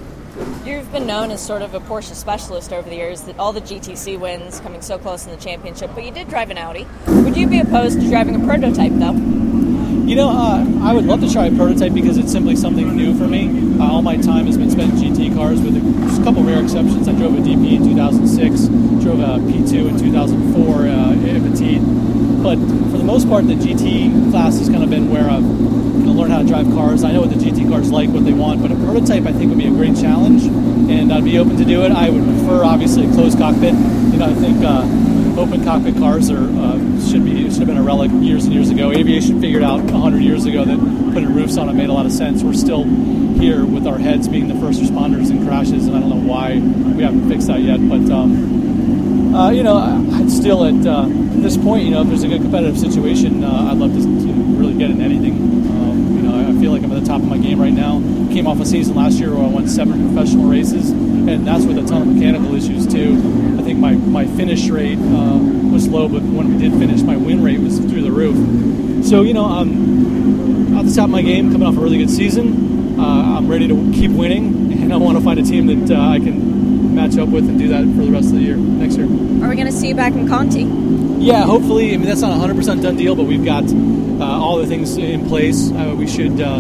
You've 0.64 0.90
been 0.90 1.06
known 1.06 1.30
as 1.30 1.44
sort 1.44 1.62
of 1.62 1.74
a 1.74 1.80
Porsche 1.80 2.14
specialist 2.14 2.72
over 2.72 2.88
the 2.88 2.96
years, 2.96 3.22
that 3.22 3.38
all 3.38 3.52
the 3.52 3.60
GTC 3.60 4.18
wins 4.18 4.60
coming 4.60 4.82
so 4.82 4.98
close 4.98 5.24
in 5.24 5.30
the 5.30 5.36
championship, 5.36 5.90
but 5.94 6.04
you 6.04 6.10
did 6.10 6.28
drive 6.28 6.50
an 6.50 6.58
Audi. 6.58 6.86
Would 7.06 7.36
you 7.36 7.46
be 7.46 7.60
opposed 7.60 8.00
to 8.00 8.08
driving 8.08 8.40
a 8.40 8.44
prototype, 8.44 8.92
though? 8.92 9.12
You 9.12 10.16
know, 10.16 10.30
uh, 10.30 10.66
I 10.82 10.92
would 10.92 11.04
love 11.04 11.20
to 11.20 11.32
try 11.32 11.46
a 11.46 11.56
prototype 11.56 11.94
because 11.94 12.18
it's 12.18 12.32
simply 12.32 12.56
something 12.56 12.96
new 12.96 13.16
for 13.16 13.28
me. 13.28 13.78
Uh, 13.78 13.90
all 13.90 14.02
my 14.02 14.16
time 14.16 14.46
has 14.46 14.58
been 14.58 14.70
spent 14.70 14.92
in 14.94 15.14
GT 15.14 15.34
cars, 15.34 15.60
with 15.60 15.76
a, 15.76 16.20
a 16.20 16.24
couple 16.24 16.42
rare 16.42 16.62
exceptions. 16.62 17.06
I 17.06 17.12
drove 17.12 17.34
a 17.34 17.40
DP 17.40 17.76
in 17.76 17.84
2006, 17.84 18.66
drove 19.02 19.20
a 19.20 19.38
P2 19.38 19.88
in 19.88 19.98
2004 19.98 20.88
uh, 20.88 21.12
Petit. 21.52 21.78
But 22.42 22.56
for 22.90 22.98
the 22.98 23.04
most 23.04 23.28
part, 23.28 23.46
the 23.46 23.54
GT 23.54 24.32
class 24.32 24.58
has 24.58 24.68
kind 24.68 24.82
of 24.82 24.90
been 24.90 25.10
where 25.10 25.30
I've 25.30 25.44
know, 26.14 26.20
learned 26.20 26.32
how 26.32 26.42
to 26.42 26.46
drive 26.46 26.66
cars. 26.66 27.04
I 27.04 27.12
know 27.12 27.20
what 27.20 27.30
the 27.30 27.36
GT 27.36 27.68
cars 27.68 27.90
like, 27.90 28.08
what 28.10 28.24
they 28.24 28.32
want, 28.32 28.62
but 28.62 28.70
a 28.70 28.76
prototype 28.76 29.24
I 29.26 29.32
think 29.32 29.50
would 29.50 29.58
be 29.58 29.66
a 29.66 29.70
great 29.70 29.96
challenge, 29.96 30.44
and 30.44 31.12
I'd 31.12 31.24
be 31.24 31.38
open 31.38 31.56
to 31.56 31.64
do 31.64 31.82
it. 31.82 31.92
I 31.92 32.10
would 32.10 32.24
prefer, 32.24 32.64
obviously, 32.64 33.06
a 33.06 33.12
closed 33.12 33.38
cockpit. 33.38 33.74
You 33.74 34.18
know, 34.18 34.26
I 34.26 34.34
think 34.34 34.58
uh, 34.64 35.40
open 35.40 35.64
cockpit 35.64 35.96
cars 35.96 36.30
are 36.30 36.48
uh, 36.48 36.78
should 37.08 37.24
be 37.24 37.50
should 37.50 37.60
have 37.60 37.68
been 37.68 37.78
a 37.78 37.82
relic 37.82 38.10
years 38.12 38.44
and 38.44 38.54
years 38.54 38.70
ago. 38.70 38.92
Aviation 38.92 39.40
figured 39.40 39.62
out 39.62 39.80
100 39.82 40.20
years 40.20 40.44
ago 40.44 40.64
that 40.64 40.78
putting 41.12 41.34
roofs 41.34 41.56
on 41.56 41.68
it 41.68 41.74
made 41.74 41.88
a 41.88 41.92
lot 41.92 42.06
of 42.06 42.12
sense. 42.12 42.42
We're 42.42 42.54
still 42.54 42.84
here 42.84 43.64
with 43.64 43.86
our 43.86 43.98
heads 43.98 44.28
being 44.28 44.48
the 44.48 44.58
first 44.60 44.80
responders 44.80 45.30
in 45.30 45.46
crashes, 45.46 45.86
and 45.86 45.96
I 45.96 46.00
don't 46.00 46.10
know 46.10 46.32
why 46.32 46.54
we 46.54 47.02
haven't 47.02 47.28
fixed 47.28 47.48
that 47.48 47.60
yet. 47.60 47.78
But 47.88 48.10
um, 48.10 48.62
Uh, 49.34 49.50
you 49.50 49.62
know, 49.62 49.78
I'd 50.12 50.30
still 50.30 50.62
at 50.64 50.86
uh, 50.86 51.06
this 51.40 51.56
point, 51.56 51.84
you 51.84 51.90
know, 51.90 52.02
if 52.02 52.08
there's 52.08 52.22
a 52.22 52.28
good 52.28 52.42
competitive 52.42 52.78
situation, 52.78 53.42
uh, 53.42 53.70
I'd 53.70 53.78
love 53.78 53.92
to, 53.94 54.02
to, 54.02 54.32
really 54.60 54.74
get 54.74 54.90
in 54.90 55.00
anything. 55.00 55.32
Um, 55.32 56.16
you 56.16 56.22
know, 56.22 56.36
I 56.36 56.51
feel 56.62 56.70
like 56.70 56.84
I'm 56.84 56.92
at 56.92 57.00
the 57.00 57.08
top 57.08 57.20
of 57.20 57.26
my 57.26 57.38
game 57.38 57.60
right 57.60 57.72
now. 57.72 57.98
Came 58.32 58.46
off 58.46 58.60
a 58.60 58.64
season 58.64 58.94
last 58.94 59.18
year 59.18 59.34
where 59.34 59.42
I 59.42 59.48
won 59.48 59.66
seven 59.66 60.14
professional 60.14 60.48
races, 60.48 60.90
and 60.90 61.44
that's 61.44 61.64
with 61.64 61.76
a 61.76 61.82
ton 61.84 62.02
of 62.02 62.06
mechanical 62.14 62.54
issues 62.54 62.86
too. 62.86 63.16
I 63.58 63.64
think 63.64 63.80
my, 63.80 63.94
my 63.94 64.28
finish 64.28 64.68
rate 64.68 64.96
uh, 64.96 65.38
was 65.72 65.88
low, 65.88 66.08
but 66.08 66.22
when 66.22 66.52
we 66.52 66.58
did 66.58 66.78
finish, 66.78 67.02
my 67.02 67.16
win 67.16 67.42
rate 67.42 67.58
was 67.58 67.80
through 67.80 68.02
the 68.02 68.12
roof. 68.12 69.04
So, 69.04 69.22
you 69.22 69.34
know, 69.34 69.44
I'm 69.44 70.78
at 70.78 70.86
the 70.86 70.94
top 70.94 71.06
of 71.06 71.10
my 71.10 71.22
game, 71.22 71.50
coming 71.50 71.66
off 71.66 71.76
a 71.76 71.80
really 71.80 71.98
good 71.98 72.10
season. 72.10 72.96
Uh, 73.00 73.38
I'm 73.38 73.48
ready 73.48 73.66
to 73.66 73.92
keep 73.92 74.12
winning, 74.12 74.72
and 74.72 74.92
I 74.92 74.98
want 74.98 75.18
to 75.18 75.24
find 75.24 75.40
a 75.40 75.42
team 75.42 75.66
that 75.66 75.98
uh, 75.98 76.00
I 76.00 76.20
can 76.20 76.94
match 76.94 77.18
up 77.18 77.28
with 77.28 77.48
and 77.48 77.58
do 77.58 77.66
that 77.70 77.82
for 77.82 78.04
the 78.04 78.12
rest 78.12 78.28
of 78.28 78.34
the 78.34 78.42
year 78.42 78.56
next 78.56 78.98
year. 78.98 79.06
Are 79.06 79.48
we 79.48 79.56
going 79.56 79.66
to 79.66 79.72
see 79.72 79.88
you 79.88 79.96
back 79.96 80.12
in 80.12 80.28
Conti? 80.28 80.62
Yeah, 81.22 81.44
hopefully. 81.44 81.94
I 81.94 81.98
mean, 81.98 82.06
that's 82.08 82.20
not 82.20 82.32
a 82.32 82.52
100% 82.52 82.82
done 82.82 82.96
deal, 82.96 83.14
but 83.14 83.26
we've 83.26 83.44
got 83.44 83.62
uh, 83.62 84.24
all 84.24 84.58
the 84.58 84.66
things 84.66 84.96
in 84.96 85.28
place. 85.28 85.70
Uh, 85.70 85.94
we 85.96 86.08
should 86.08 86.40
uh, 86.40 86.58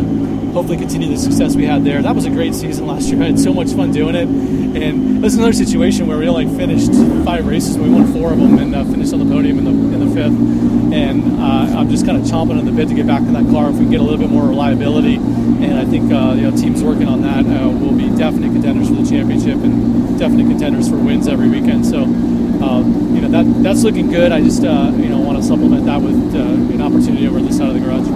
hopefully 0.52 0.78
continue 0.78 1.08
the 1.08 1.16
success 1.16 1.56
we 1.56 1.64
had 1.64 1.84
there. 1.84 2.00
That 2.00 2.14
was 2.14 2.26
a 2.26 2.30
great 2.30 2.54
season 2.54 2.86
last 2.86 3.08
year. 3.08 3.20
I 3.20 3.26
had 3.26 3.40
so 3.40 3.52
much 3.52 3.72
fun 3.72 3.90
doing 3.90 4.14
it. 4.14 4.28
And 4.28 5.22
this 5.22 5.32
is 5.32 5.38
another 5.38 5.52
situation 5.52 6.06
where 6.06 6.16
we 6.16 6.28
only 6.28 6.46
finished 6.56 6.92
five 7.24 7.44
races. 7.48 7.76
We 7.76 7.90
won 7.90 8.12
four 8.12 8.32
of 8.32 8.38
them 8.38 8.56
and 8.56 8.72
uh, 8.72 8.84
finished 8.84 9.12
on 9.12 9.18
the 9.18 9.34
podium 9.34 9.58
in 9.58 9.64
the, 9.64 9.70
in 9.70 10.08
the 10.08 10.14
fifth. 10.14 10.94
And 10.94 11.40
uh, 11.40 11.78
I'm 11.80 11.90
just 11.90 12.06
kind 12.06 12.16
of 12.16 12.22
chomping 12.22 12.56
on 12.56 12.64
the 12.64 12.70
bit 12.70 12.86
to 12.86 12.94
get 12.94 13.08
back 13.08 13.22
in 13.22 13.32
that 13.32 13.50
car 13.50 13.68
if 13.68 13.76
we 13.76 13.86
get 13.86 13.98
a 13.98 14.04
little 14.04 14.18
bit 14.18 14.30
more 14.30 14.46
reliability. 14.46 15.16
And 15.16 15.74
I 15.74 15.84
think 15.86 16.12
uh, 16.12 16.34
you 16.36 16.48
know 16.48 16.56
teams 16.56 16.84
working 16.84 17.08
on 17.08 17.22
that 17.22 17.44
will 17.44 17.96
be 17.96 18.08
definite 18.16 18.52
contenders 18.52 18.88
for 18.88 18.94
the 18.94 19.08
championship 19.10 19.56
and 19.56 20.16
definite 20.20 20.46
contenders 20.46 20.88
for 20.88 20.96
wins 20.96 21.26
every 21.26 21.48
weekend. 21.48 21.84
So 21.84 22.04
um, 22.62 23.14
you 23.14 23.20
know 23.20 23.28
that 23.28 23.62
that's 23.62 23.82
looking 23.82 24.08
good. 24.08 24.32
I 24.32 24.40
just 24.40 24.64
uh, 24.64 24.92
you 24.96 25.08
know 25.08 25.18
want 25.18 25.38
to 25.38 25.44
supplement 25.44 25.86
that 25.86 26.00
with 26.00 26.34
uh, 26.34 26.38
an 26.38 26.80
opportunity 26.80 27.26
over 27.26 27.40
the 27.40 27.52
side 27.52 27.68
of 27.68 27.74
the 27.74 27.80
garage. 27.80 28.06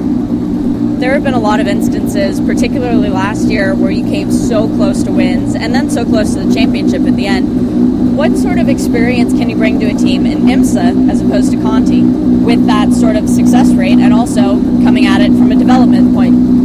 There 1.01 1.13
have 1.13 1.25
been 1.25 1.35
a 1.35 1.41
lot 1.41 1.61
of 1.61 1.67
instances, 1.67 2.41
particularly 2.41 3.11
last 3.11 3.49
year, 3.49 3.75
where 3.75 3.91
you 3.91 4.05
came 4.05 4.33
so 4.33 4.67
close 4.67 5.03
to 5.03 5.13
wins 5.13 5.55
and 5.55 5.75
then 5.75 5.91
so 5.91 6.05
close 6.05 6.35
to 6.35 6.45
the 6.45 6.55
championship 6.55 7.03
at 7.03 7.17
the 7.17 7.27
end. 7.27 8.17
What 8.17 8.35
sort 8.39 8.59
of 8.59 8.71
experience 8.71 9.35
can 9.35 9.51
you 9.51 9.57
bring 9.57 9.79
to 9.81 9.87
a 9.87 9.95
team 9.95 10.25
in 10.25 10.39
IMSA 10.45 11.11
as 11.11 11.21
opposed 11.21 11.53
to 11.53 11.61
Conti 11.61 12.03
with 12.03 12.67
that 12.67 12.93
sort 12.93 13.17
of 13.17 13.29
success 13.29 13.75
rate 13.75 13.99
and 13.99 14.15
also 14.15 14.59
coming 14.85 15.05
at 15.05 15.21
it 15.21 15.33
from 15.33 15.53
a 15.53 15.57
development 15.57 16.15
point? 16.15 16.56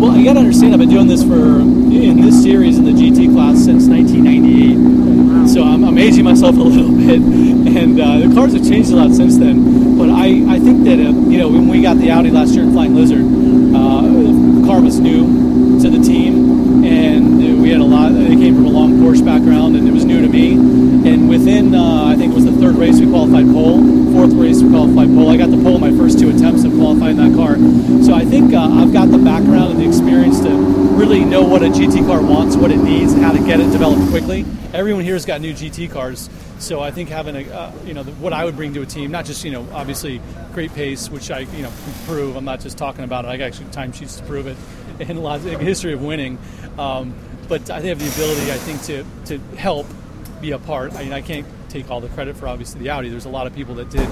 Well, 0.00 0.16
you 0.16 0.24
got 0.24 0.32
to 0.32 0.38
understand, 0.40 0.72
I've 0.72 0.80
been 0.80 0.88
doing 0.88 1.08
this 1.08 1.22
for 1.22 1.60
in 1.60 2.22
this 2.22 2.42
series 2.42 2.78
in 2.78 2.86
the 2.86 2.90
GT 2.92 3.34
class 3.34 3.62
since 3.62 3.86
1998. 3.86 5.46
So 5.46 5.62
I'm, 5.62 5.84
I'm 5.84 5.98
aging 5.98 6.24
myself 6.24 6.56
a 6.56 6.58
little 6.62 6.96
bit, 6.96 7.20
and 7.20 8.00
uh, 8.00 8.26
the 8.26 8.34
cars 8.34 8.54
have 8.54 8.66
changed 8.66 8.92
a 8.92 8.96
lot 8.96 9.10
since 9.12 9.36
then. 9.36 9.98
But 9.98 10.08
I, 10.08 10.56
I 10.56 10.58
think 10.58 10.84
that 10.84 10.98
uh, 10.98 11.12
you 11.28 11.36
know 11.36 11.50
when 11.50 11.68
we 11.68 11.82
got 11.82 11.98
the 11.98 12.10
Audi 12.10 12.30
last 12.30 12.54
year 12.54 12.64
in 12.64 12.72
Flying 12.72 12.94
Lizard, 12.94 13.20
uh, 13.20 14.00
the 14.00 14.66
car 14.66 14.80
was 14.80 14.98
new 14.98 15.78
to 15.82 15.90
the 15.90 16.00
team, 16.02 16.82
and 16.82 17.60
we 17.60 17.68
had 17.68 17.80
a 17.80 17.84
lot. 17.84 18.12
They 18.12 18.36
came 18.36 18.54
from 18.54 18.64
a 18.64 18.70
long 18.70 18.94
Porsche 18.94 19.22
background, 19.22 19.76
and 19.76 19.86
it 19.86 19.92
was 19.92 20.06
new 20.06 20.22
to 20.22 20.28
me. 20.28 20.52
And 20.52 21.28
within, 21.28 21.74
uh, 21.74 22.06
I 22.06 22.16
think 22.16 22.32
it 22.32 22.34
was 22.34 22.46
the 22.46 22.52
third 22.52 22.76
race, 22.76 22.98
we 23.00 23.06
qualified 23.06 23.46
pole. 23.46 23.80
Fourth 24.12 24.32
race, 24.32 24.62
we 24.62 24.70
qualified 24.70 25.08
pole. 25.08 25.30
I 25.30 25.36
got 25.36 25.50
the 25.50 25.62
pole 25.62 25.78
my 25.78 25.90
first 25.92 26.18
two 26.18 26.30
attempts 26.30 26.64
of 26.64 26.72
qualifying 26.72 27.16
that 27.16 27.34
car. 27.34 27.56
So 28.04 28.14
I 28.14 28.24
think 28.24 28.49
uh, 28.60 28.82
I've 28.82 28.92
got 28.92 29.10
the 29.10 29.18
background 29.18 29.72
and 29.72 29.80
the 29.80 29.88
experience 29.88 30.40
to 30.40 30.50
really 30.50 31.24
know 31.24 31.42
what 31.42 31.62
a 31.62 31.66
GT 31.66 32.06
car 32.06 32.20
wants, 32.20 32.56
what 32.56 32.70
it 32.70 32.76
needs, 32.76 33.14
and 33.14 33.22
how 33.22 33.32
to 33.32 33.38
get 33.38 33.58
it 33.58 33.70
developed 33.70 34.10
quickly. 34.10 34.44
Everyone 34.74 35.02
here 35.02 35.14
has 35.14 35.24
got 35.24 35.40
new 35.40 35.54
GT 35.54 35.90
cars, 35.90 36.28
so 36.58 36.80
I 36.80 36.90
think 36.90 37.08
having 37.08 37.36
a, 37.36 37.50
uh, 37.50 37.72
you 37.86 37.94
know, 37.94 38.04
what 38.04 38.34
I 38.34 38.44
would 38.44 38.56
bring 38.56 38.74
to 38.74 38.82
a 38.82 38.86
team, 38.86 39.10
not 39.10 39.24
just 39.24 39.44
you 39.44 39.50
know, 39.50 39.66
obviously 39.72 40.20
great 40.52 40.74
pace, 40.74 41.08
which 41.08 41.30
I 41.30 41.40
you 41.40 41.62
know 41.62 41.72
prove. 42.06 42.36
I'm 42.36 42.44
not 42.44 42.60
just 42.60 42.76
talking 42.76 43.02
about 43.02 43.24
it. 43.24 43.28
I 43.28 43.38
got 43.38 43.46
actually 43.46 43.70
timesheets 43.70 44.18
to 44.18 44.24
prove 44.24 44.46
it, 44.46 44.58
and 45.00 45.18
a 45.18 45.22
lot 45.22 45.40
of 45.40 45.60
history 45.60 45.94
of 45.94 46.02
winning. 46.02 46.38
Um, 46.78 47.14
but 47.48 47.70
I 47.70 47.80
have 47.80 47.98
the 47.98 48.08
ability, 48.08 48.52
I 48.52 48.58
think, 48.58 48.82
to 48.82 49.04
to 49.26 49.56
help 49.56 49.86
be 50.42 50.50
a 50.50 50.58
part. 50.58 50.92
I 50.94 51.04
mean, 51.04 51.12
I 51.14 51.22
can't 51.22 51.46
take 51.70 51.90
all 51.90 52.00
the 52.02 52.08
credit 52.10 52.36
for 52.36 52.46
obviously 52.46 52.80
the 52.80 52.90
Audi. 52.90 53.08
There's 53.08 53.24
a 53.24 53.30
lot 53.30 53.46
of 53.46 53.54
people 53.54 53.76
that 53.76 53.88
did 53.88 54.08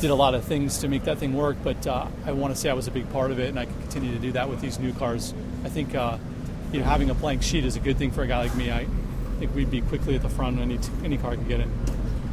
did 0.00 0.10
a 0.10 0.14
lot 0.14 0.34
of 0.34 0.44
things 0.44 0.78
to 0.78 0.88
make 0.88 1.04
that 1.04 1.18
thing 1.18 1.34
work, 1.34 1.56
but 1.62 1.86
uh, 1.86 2.06
I 2.24 2.32
want 2.32 2.54
to 2.54 2.60
say 2.60 2.68
I 2.68 2.74
was 2.74 2.86
a 2.86 2.90
big 2.90 3.10
part 3.12 3.30
of 3.30 3.38
it, 3.38 3.48
and 3.48 3.58
I 3.58 3.64
can 3.64 3.80
continue 3.80 4.12
to 4.12 4.18
do 4.18 4.32
that 4.32 4.48
with 4.48 4.60
these 4.60 4.78
new 4.78 4.92
cars. 4.92 5.34
I 5.64 5.68
think 5.68 5.94
uh, 5.94 6.18
you 6.72 6.80
know 6.80 6.86
having 6.86 7.10
a 7.10 7.14
blank 7.14 7.42
sheet 7.42 7.64
is 7.64 7.76
a 7.76 7.80
good 7.80 7.96
thing 7.96 8.10
for 8.10 8.22
a 8.22 8.26
guy 8.26 8.38
like 8.38 8.54
me. 8.54 8.70
I 8.70 8.86
think 9.38 9.54
we'd 9.54 9.70
be 9.70 9.80
quickly 9.80 10.14
at 10.14 10.22
the 10.22 10.28
front 10.28 10.58
any 10.58 10.78
any 11.04 11.16
car 11.18 11.36
could 11.36 11.48
get 11.48 11.60
it. 11.60 11.68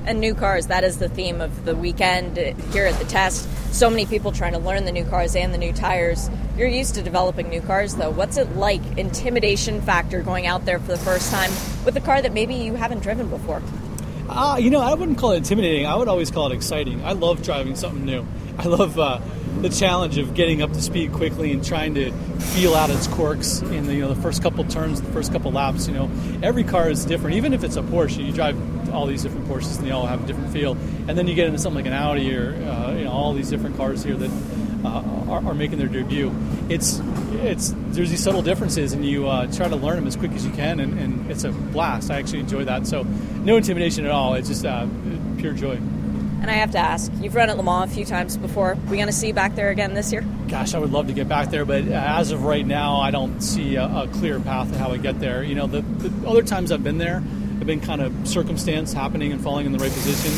And 0.06 0.20
new 0.20 0.36
cars, 0.36 0.68
that 0.68 0.84
is 0.84 0.98
the 0.98 1.08
theme 1.08 1.40
of 1.40 1.64
the 1.64 1.76
weekend 1.76 2.36
here 2.74 2.86
at 2.86 3.00
the 3.00 3.06
test. 3.06 3.48
So 3.74 3.90
many 3.90 4.06
people 4.06 4.34
trying 4.34 4.52
to 4.52 4.60
learn 4.60 4.84
the 4.84 4.92
new 4.92 5.06
cars 5.06 5.34
and 5.34 5.54
the 5.54 5.58
new 5.58 5.72
tires. 5.72 6.30
You're 6.58 6.68
used 6.68 6.96
to 6.96 7.02
developing 7.02 7.48
new 7.48 7.62
cars, 7.62 7.96
though. 7.96 8.10
What's 8.10 8.36
it 8.36 8.54
like, 8.58 8.82
intimidation 8.98 9.82
factor, 9.82 10.22
going 10.22 10.46
out 10.46 10.66
there 10.66 10.78
for 10.78 10.88
the 10.88 10.98
first 10.98 11.32
time 11.32 11.52
with 11.86 11.96
a 11.96 12.02
car 12.02 12.22
that 12.22 12.34
maybe 12.34 12.54
you 12.54 12.76
haven't 12.76 13.02
driven 13.02 13.30
before? 13.30 13.62
Uh, 14.30 14.58
you 14.60 14.70
know, 14.70 14.80
I 14.80 14.94
wouldn't 14.94 15.18
call 15.18 15.32
it 15.32 15.38
intimidating. 15.38 15.86
I 15.86 15.96
would 15.96 16.08
always 16.08 16.32
call 16.32 16.52
it 16.52 16.56
exciting. 16.56 17.04
I 17.04 17.12
love 17.12 17.44
driving 17.44 17.76
something 17.76 18.06
new. 18.06 18.26
I 18.58 18.68
love 18.68 18.98
uh, 19.00 19.20
the 19.62 19.70
challenge 19.70 20.18
of 20.18 20.34
getting 20.34 20.62
up 20.62 20.72
to 20.74 20.82
speed 20.82 21.14
quickly 21.14 21.52
and 21.52 21.64
trying 21.64 21.96
to 21.96 22.12
feel 22.12 22.76
out 22.76 22.90
its 22.90 23.08
quirks 23.08 23.62
in 23.62 23.86
the 23.86 23.96
you 23.96 24.02
know 24.02 24.14
the 24.14 24.22
first 24.22 24.42
couple 24.42 24.64
turns, 24.66 25.02
the 25.02 25.12
first 25.12 25.32
couple 25.32 25.52
laps. 25.52 25.88
You 25.88 25.94
know, 25.94 26.12
every 26.42 26.64
car 26.64 26.90
is 26.90 27.06
different. 27.06 27.36
Even 27.36 27.54
if 27.54 27.64
it's 27.64 27.76
a 27.76 27.82
Porsche, 27.82 28.26
you 28.26 28.32
drive 28.32 28.58
all 28.94 29.08
these 29.08 29.24
different 29.24 29.48
Porsches 29.48 29.78
and 29.78 29.88
they 29.88 29.92
all 29.92 30.06
have 30.06 30.24
a 30.24 30.28
different 30.28 30.52
feel. 30.54 30.74
And 31.08 31.18
then 31.18 31.28
you 31.28 31.36
get 31.36 31.48
into 31.48 31.60
something 31.60 31.84
like 31.84 31.92
an 31.92 31.94
Audi 31.94 32.36
or 32.36 32.54
uh, 32.54 32.94
you 32.94 33.06
know 33.06 33.12
all 33.12 33.34
these 33.34 33.50
different 33.50 33.76
cars 33.76 34.04
here 34.04 34.16
that 34.16 34.32
uh, 34.84 35.04
are, 35.30 35.46
are, 35.48 35.54
making 35.54 35.78
their 35.78 35.88
debut. 35.88 36.34
It's 36.70 37.02
it's 37.34 37.74
there's 37.90 38.10
these 38.10 38.24
subtle 38.24 38.42
differences, 38.42 38.94
and 38.94 39.06
you 39.06 39.28
uh, 39.28 39.48
try 39.48 39.68
to 39.68 39.76
learn 39.76 39.96
them 39.96 40.08
as 40.08 40.16
quick 40.16 40.32
as 40.32 40.46
you 40.46 40.52
can, 40.52 40.80
and, 40.80 41.00
and, 41.00 41.32
it's 41.32 41.46
a 41.46 41.52
blast. 41.52 42.12
I 42.12 42.20
actually 42.20 42.42
enjoy 42.42 42.66
that. 42.66 42.86
So 42.86 43.04
no 43.04 43.58
intimidation 43.58 44.06
at 44.06 44.12
all. 44.12 44.34
It's 44.34 44.50
just 44.50 44.66
uh, 44.66 44.88
pure 45.38 45.54
joy. 45.54 45.80
And 46.44 46.52
I 46.52 46.56
have 46.56 46.72
to 46.72 46.78
ask, 46.78 47.10
you've 47.22 47.36
run 47.36 47.50
at 47.50 47.56
Le 47.56 47.64
Mans 47.64 47.90
a 47.90 47.96
few 47.96 48.04
times 48.04 48.36
before. 48.36 48.78
We 48.90 48.98
going 48.98 49.08
to 49.08 49.14
see 49.14 49.28
you 49.28 49.34
back 49.34 49.56
there 49.56 49.70
again 49.70 49.94
this 49.94 50.12
year? 50.12 50.26
Gosh, 50.50 50.74
I 50.74 50.80
would 50.80 50.92
love 50.92 51.08
to 51.08 51.14
get 51.14 51.30
back 51.30 51.50
there, 51.50 51.64
but 51.64 51.88
as 51.88 52.32
of 52.32 52.44
right 52.44 52.68
now, 52.68 52.98
I 52.98 53.12
don't 53.12 53.40
see 53.40 53.78
a, 53.78 53.86
a 53.86 54.10
clear 54.12 54.42
path 54.42 54.70
to 54.74 54.78
how 54.78 54.92
I 54.92 54.98
get 54.98 55.22
there. 55.22 55.42
You 55.42 55.56
know, 55.56 55.68
the, 55.68 55.80
the 55.82 56.28
other 56.28 56.44
times 56.44 56.74
I've 56.74 56.84
been 56.84 56.98
there 56.98 57.22
have 57.22 57.66
been 57.66 57.80
kind 57.80 58.02
of 58.02 58.28
circumstance 58.28 58.92
happening 58.92 59.32
and 59.32 59.42
falling 59.42 59.66
in 59.66 59.72
the 59.72 59.80
right 59.80 59.92
position. 59.92 60.34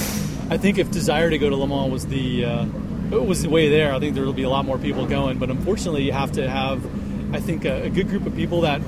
I 0.51 0.57
think 0.57 0.77
if 0.77 0.91
desire 0.91 1.31
to 1.31 1.39
go 1.39 1.49
to 1.49 1.55
Le 1.55 1.67
Mans 1.67 1.91
was 1.91 2.05
the 2.05 2.45
uh, 2.45 2.65
was 3.11 3.43
the 3.43 3.49
way 3.49 3.69
there, 3.69 3.93
I 3.93 3.99
think 3.99 4.15
there 4.15 4.25
will 4.25 4.33
be 4.33 4.43
a 4.43 4.49
lot 4.49 4.65
more 4.65 4.77
people 4.77 5.05
going. 5.05 5.37
But 5.37 5.49
unfortunately, 5.49 6.03
you 6.03 6.11
have 6.11 6.33
to 6.33 6.49
have, 6.49 6.85
I 7.33 7.39
think, 7.39 7.65
a, 7.65 7.83
a 7.83 7.89
good 7.89 8.09
group 8.09 8.25
of 8.25 8.35
people 8.35 8.61
that 8.61 8.81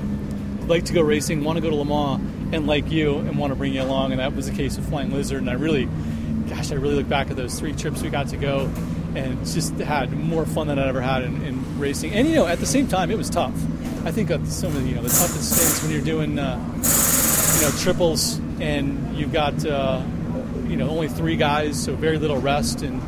like 0.66 0.84
to 0.84 0.92
go 0.92 1.00
racing, 1.00 1.44
want 1.44 1.56
to 1.56 1.62
go 1.62 1.70
to 1.70 1.76
Le 1.76 1.84
Mans, 1.84 2.20
and 2.52 2.66
like 2.66 2.90
you, 2.90 3.18
and 3.18 3.38
want 3.38 3.52
to 3.52 3.56
bring 3.56 3.74
you 3.74 3.82
along. 3.82 4.12
And 4.12 4.20
that 4.20 4.34
was 4.34 4.48
the 4.48 4.56
case 4.56 4.76
with 4.76 4.88
Flying 4.88 5.12
Lizard. 5.12 5.40
And 5.40 5.50
I 5.50 5.54
really 5.54 5.88
gosh, 6.48 6.72
I 6.72 6.76
really 6.76 6.94
look 6.94 7.08
back 7.08 7.30
at 7.30 7.36
those 7.36 7.58
three 7.58 7.72
trips 7.72 8.02
we 8.02 8.10
got 8.10 8.28
to 8.28 8.36
go 8.36 8.70
and 9.14 9.38
just 9.46 9.74
had 9.78 10.12
more 10.12 10.46
fun 10.46 10.66
than 10.66 10.78
I 10.78 10.88
ever 10.88 11.00
had 11.00 11.22
in, 11.22 11.42
in 11.42 11.78
racing. 11.78 12.12
And, 12.12 12.28
you 12.28 12.34
know, 12.34 12.46
at 12.46 12.58
the 12.58 12.66
same 12.66 12.88
time, 12.88 13.10
it 13.10 13.18
was 13.18 13.30
tough. 13.30 13.54
I 14.04 14.10
think 14.12 14.30
of 14.30 14.46
some 14.48 14.74
of 14.74 14.82
the, 14.82 14.88
you 14.88 14.94
know, 14.94 15.02
the 15.02 15.08
toughest 15.08 15.54
things 15.54 15.82
when 15.82 15.92
you're 15.92 16.04
doing, 16.04 16.38
uh, 16.38 16.56
you 16.56 17.62
know, 17.62 17.70
triples 17.78 18.38
and 18.60 19.16
you've 19.16 19.32
got, 19.32 19.64
uh, 19.64 20.02
you 20.66 20.76
know, 20.76 20.88
only 20.88 21.08
three 21.08 21.36
guys, 21.36 21.82
so 21.82 21.94
very 21.94 22.18
little 22.18 22.38
rest. 22.38 22.82
And 22.82 23.02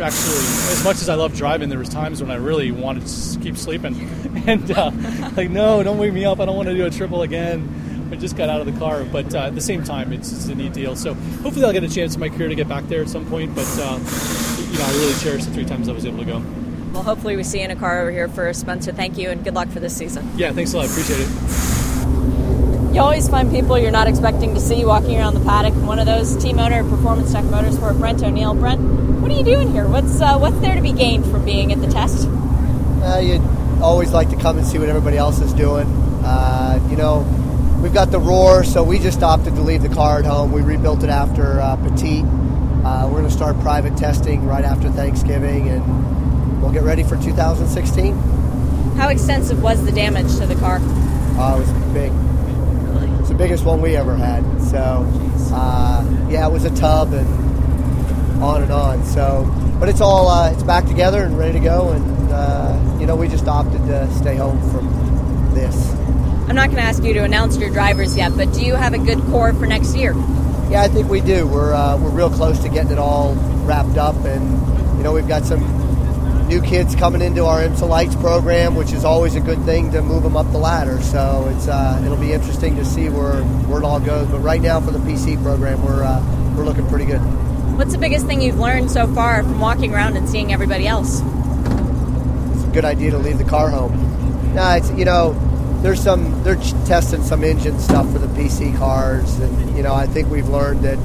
actually, 0.00 0.36
as 0.72 0.84
much 0.84 0.96
as 0.96 1.08
I 1.08 1.14
love 1.14 1.34
driving, 1.34 1.68
there 1.68 1.78
was 1.78 1.88
times 1.88 2.20
when 2.20 2.30
I 2.30 2.36
really 2.36 2.70
wanted 2.70 3.06
to 3.06 3.40
keep 3.40 3.56
sleeping. 3.56 4.08
And, 4.48 4.70
uh, 4.70 4.90
like, 5.36 5.50
no, 5.50 5.82
don't 5.82 5.98
wake 5.98 6.14
me 6.14 6.24
up. 6.24 6.40
I 6.40 6.46
don't 6.46 6.56
want 6.56 6.70
to 6.70 6.74
do 6.74 6.86
a 6.86 6.90
triple 6.90 7.20
again. 7.20 8.08
I 8.10 8.16
just 8.16 8.34
got 8.34 8.48
out 8.48 8.60
of 8.60 8.72
the 8.72 8.78
car. 8.78 9.04
But 9.04 9.34
uh, 9.34 9.48
at 9.48 9.54
the 9.54 9.60
same 9.60 9.84
time, 9.84 10.10
it's, 10.10 10.32
it's, 10.32 10.46
a 10.46 10.54
neat 10.54 10.72
deal. 10.72 10.96
So 10.96 11.12
hopefully 11.42 11.66
I'll 11.66 11.72
get 11.72 11.84
a 11.84 11.88
chance 11.88 12.14
in 12.14 12.20
my 12.20 12.30
career 12.30 12.48
to 12.48 12.54
get 12.54 12.66
back 12.66 12.84
there 12.88 13.02
at 13.02 13.10
some 13.10 13.26
point. 13.28 13.54
But 13.54 13.66
uh, 13.78 13.98
you 14.70 14.78
know, 14.78 14.84
I 14.84 14.90
really 14.92 15.14
cherish 15.20 15.44
the 15.44 15.52
three 15.52 15.66
times 15.66 15.88
I 15.88 15.92
was 15.92 16.06
able 16.06 16.18
to 16.18 16.24
go. 16.24 16.42
Well, 16.92 17.02
hopefully 17.02 17.36
we 17.36 17.44
see 17.44 17.58
you 17.58 17.66
in 17.66 17.70
a 17.70 17.76
car 17.76 18.00
over 18.00 18.10
here 18.10 18.28
for 18.28 18.50
Spencer. 18.54 18.92
Thank 18.92 19.18
you 19.18 19.28
and 19.28 19.44
good 19.44 19.54
luck 19.54 19.68
for 19.68 19.80
this 19.80 19.94
season. 19.94 20.30
Yeah, 20.36 20.52
thanks 20.52 20.72
a 20.72 20.78
lot. 20.78 20.86
Appreciate 20.86 21.20
it. 21.20 21.67
You 22.98 23.04
always 23.04 23.28
find 23.28 23.48
people 23.48 23.78
you're 23.78 23.92
not 23.92 24.08
expecting 24.08 24.54
to 24.54 24.60
see 24.60 24.84
walking 24.84 25.16
around 25.16 25.34
the 25.34 25.44
paddock. 25.44 25.72
One 25.86 26.00
of 26.00 26.06
those, 26.06 26.36
team 26.36 26.58
owner 26.58 26.82
Performance 26.82 27.30
Tech 27.30 27.44
Motorsport, 27.44 27.96
Brent 27.96 28.24
O'Neill. 28.24 28.54
Brent, 28.54 28.80
what 29.20 29.30
are 29.30 29.34
you 29.34 29.44
doing 29.44 29.70
here? 29.70 29.86
What's 29.86 30.20
uh, 30.20 30.36
what's 30.36 30.58
there 30.58 30.74
to 30.74 30.82
be 30.82 30.90
gained 30.90 31.24
from 31.26 31.44
being 31.44 31.70
at 31.70 31.80
the 31.80 31.86
test? 31.86 32.26
Uh, 32.26 33.20
you 33.22 33.40
always 33.80 34.10
like 34.10 34.30
to 34.30 34.36
come 34.36 34.58
and 34.58 34.66
see 34.66 34.80
what 34.80 34.88
everybody 34.88 35.16
else 35.16 35.40
is 35.40 35.52
doing. 35.52 35.86
Uh, 36.24 36.84
you 36.90 36.96
know, 36.96 37.22
We've 37.80 37.94
got 37.94 38.10
the 38.10 38.18
Roar, 38.18 38.64
so 38.64 38.82
we 38.82 38.98
just 38.98 39.22
opted 39.22 39.54
to 39.54 39.60
leave 39.62 39.82
the 39.82 39.88
car 39.88 40.18
at 40.18 40.24
home. 40.24 40.50
We 40.50 40.62
rebuilt 40.62 41.04
it 41.04 41.10
after 41.10 41.60
uh, 41.60 41.76
Petit. 41.76 42.22
Uh, 42.22 43.04
we're 43.06 43.20
going 43.20 43.24
to 43.26 43.30
start 43.30 43.60
private 43.60 43.96
testing 43.96 44.44
right 44.44 44.64
after 44.64 44.90
Thanksgiving, 44.90 45.68
and 45.68 46.60
we'll 46.60 46.72
get 46.72 46.82
ready 46.82 47.04
for 47.04 47.16
2016. 47.22 48.16
How 48.96 49.08
extensive 49.10 49.62
was 49.62 49.84
the 49.84 49.92
damage 49.92 50.34
to 50.38 50.46
the 50.46 50.56
car? 50.56 50.78
Uh, 51.38 51.54
it 51.54 51.60
was 51.60 51.92
big. 51.94 52.10
Really? 53.38 53.52
It's 53.52 53.62
the 53.62 53.62
biggest 53.62 53.64
one 53.64 53.80
we 53.80 53.96
ever 53.96 54.16
had. 54.16 54.42
So, 54.62 55.06
uh, 55.54 56.28
yeah, 56.28 56.46
it 56.46 56.52
was 56.52 56.64
a 56.64 56.74
tub 56.74 57.12
and 57.12 58.42
on 58.42 58.62
and 58.62 58.72
on. 58.72 59.04
So, 59.04 59.46
but 59.78 59.88
it's 59.88 60.00
all 60.00 60.28
uh, 60.28 60.50
it's 60.52 60.62
back 60.62 60.86
together 60.86 61.22
and 61.22 61.38
ready 61.38 61.52
to 61.52 61.60
go. 61.64 61.90
And 61.90 62.32
uh, 62.32 62.96
you 63.00 63.06
know, 63.06 63.16
we 63.16 63.28
just 63.28 63.46
opted 63.46 63.86
to 63.86 64.12
stay 64.14 64.36
home 64.36 64.60
from 64.70 65.54
this. 65.54 65.92
I'm 66.48 66.54
not 66.54 66.70
going 66.70 66.76
to 66.76 66.82
ask 66.82 67.02
you 67.02 67.12
to 67.14 67.24
announce 67.24 67.58
your 67.58 67.70
drivers 67.70 68.16
yet, 68.16 68.32
but 68.36 68.52
do 68.54 68.64
you 68.64 68.74
have 68.74 68.94
a 68.94 68.98
good 68.98 69.20
core 69.24 69.52
for 69.52 69.66
next 69.66 69.94
year? 69.94 70.14
Yeah, 70.70 70.82
I 70.82 70.88
think 70.88 71.08
we 71.08 71.20
do. 71.20 71.46
We're 71.46 71.74
uh, 71.74 71.96
we're 71.98 72.10
real 72.10 72.30
close 72.30 72.58
to 72.60 72.68
getting 72.68 72.92
it 72.92 72.98
all 72.98 73.34
wrapped 73.64 73.98
up, 73.98 74.16
and 74.24 74.96
you 74.96 75.04
know, 75.04 75.12
we've 75.12 75.28
got 75.28 75.44
some 75.44 75.62
new 76.48 76.62
kids 76.62 76.96
coming 76.96 77.20
into 77.20 77.44
our 77.44 77.60
IMSA 77.60 77.86
Lights 77.86 78.16
program, 78.16 78.74
which 78.74 78.92
is 78.92 79.04
always 79.04 79.34
a 79.34 79.40
good 79.40 79.62
thing 79.64 79.92
to 79.92 80.00
move 80.00 80.22
them 80.22 80.36
up 80.36 80.50
the 80.50 80.58
ladder. 80.58 81.00
So 81.02 81.52
it's 81.54 81.68
uh, 81.68 82.02
it'll 82.04 82.16
be 82.16 82.32
interesting 82.32 82.74
to 82.76 82.84
see 82.84 83.10
where, 83.10 83.42
where 83.44 83.80
it 83.80 83.84
all 83.84 84.00
goes. 84.00 84.26
But 84.28 84.40
right 84.40 84.60
now, 84.60 84.80
for 84.80 84.90
the 84.90 84.98
PC 84.98 85.40
program, 85.42 85.84
we're 85.84 86.02
uh, 86.02 86.54
we're 86.56 86.64
looking 86.64 86.88
pretty 86.88 87.04
good. 87.04 87.20
What's 87.76 87.92
the 87.92 87.98
biggest 87.98 88.26
thing 88.26 88.40
you've 88.40 88.58
learned 88.58 88.90
so 88.90 89.06
far 89.14 89.42
from 89.42 89.60
walking 89.60 89.94
around 89.94 90.16
and 90.16 90.28
seeing 90.28 90.52
everybody 90.52 90.86
else? 90.86 91.20
It's 91.20 92.64
a 92.64 92.70
good 92.72 92.84
idea 92.84 93.10
to 93.12 93.18
leave 93.18 93.38
the 93.38 93.44
car 93.44 93.68
home. 93.68 94.54
Nah, 94.54 94.76
it's 94.76 94.90
you 94.92 95.04
know, 95.04 95.34
there's 95.82 96.02
some 96.02 96.42
they're 96.44 96.56
testing 96.86 97.22
some 97.22 97.44
engine 97.44 97.78
stuff 97.78 98.10
for 98.10 98.18
the 98.18 98.26
PC 98.28 98.76
cars, 98.78 99.38
and 99.38 99.76
you 99.76 99.82
know, 99.82 99.94
I 99.94 100.06
think 100.06 100.30
we've 100.30 100.48
learned 100.48 100.82
that 100.84 100.98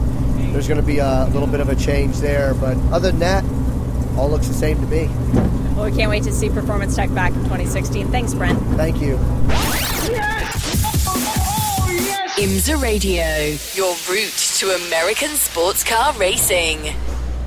there's 0.54 0.68
going 0.68 0.80
to 0.80 0.86
be 0.86 1.00
a 1.00 1.26
little 1.34 1.48
bit 1.48 1.60
of 1.60 1.68
a 1.68 1.76
change 1.76 2.18
there. 2.20 2.54
But 2.54 2.78
other 2.94 3.12
than 3.12 3.20
that, 3.20 3.44
all 4.18 4.30
looks 4.30 4.48
the 4.48 4.54
same 4.54 4.80
to 4.80 4.88
me. 4.88 5.08
Well, 5.76 5.86
we 5.90 5.98
can't 5.98 6.10
wait 6.10 6.24
to 6.24 6.32
see 6.32 6.50
Performance 6.50 6.96
Tech 6.96 7.14
back 7.14 7.32
in 7.34 7.40
2016. 7.44 8.10
Thanks, 8.10 8.34
Brent. 8.34 8.60
Thank 8.78 9.02
you. 9.02 9.18
Oh, 9.20 9.74
IMSA 12.38 12.82
Radio, 12.82 13.24
your 13.74 13.96
route 14.10 14.34
to 14.58 14.70
American 14.88 15.30
sports 15.30 15.84
car 15.84 16.14
racing. 16.14 16.94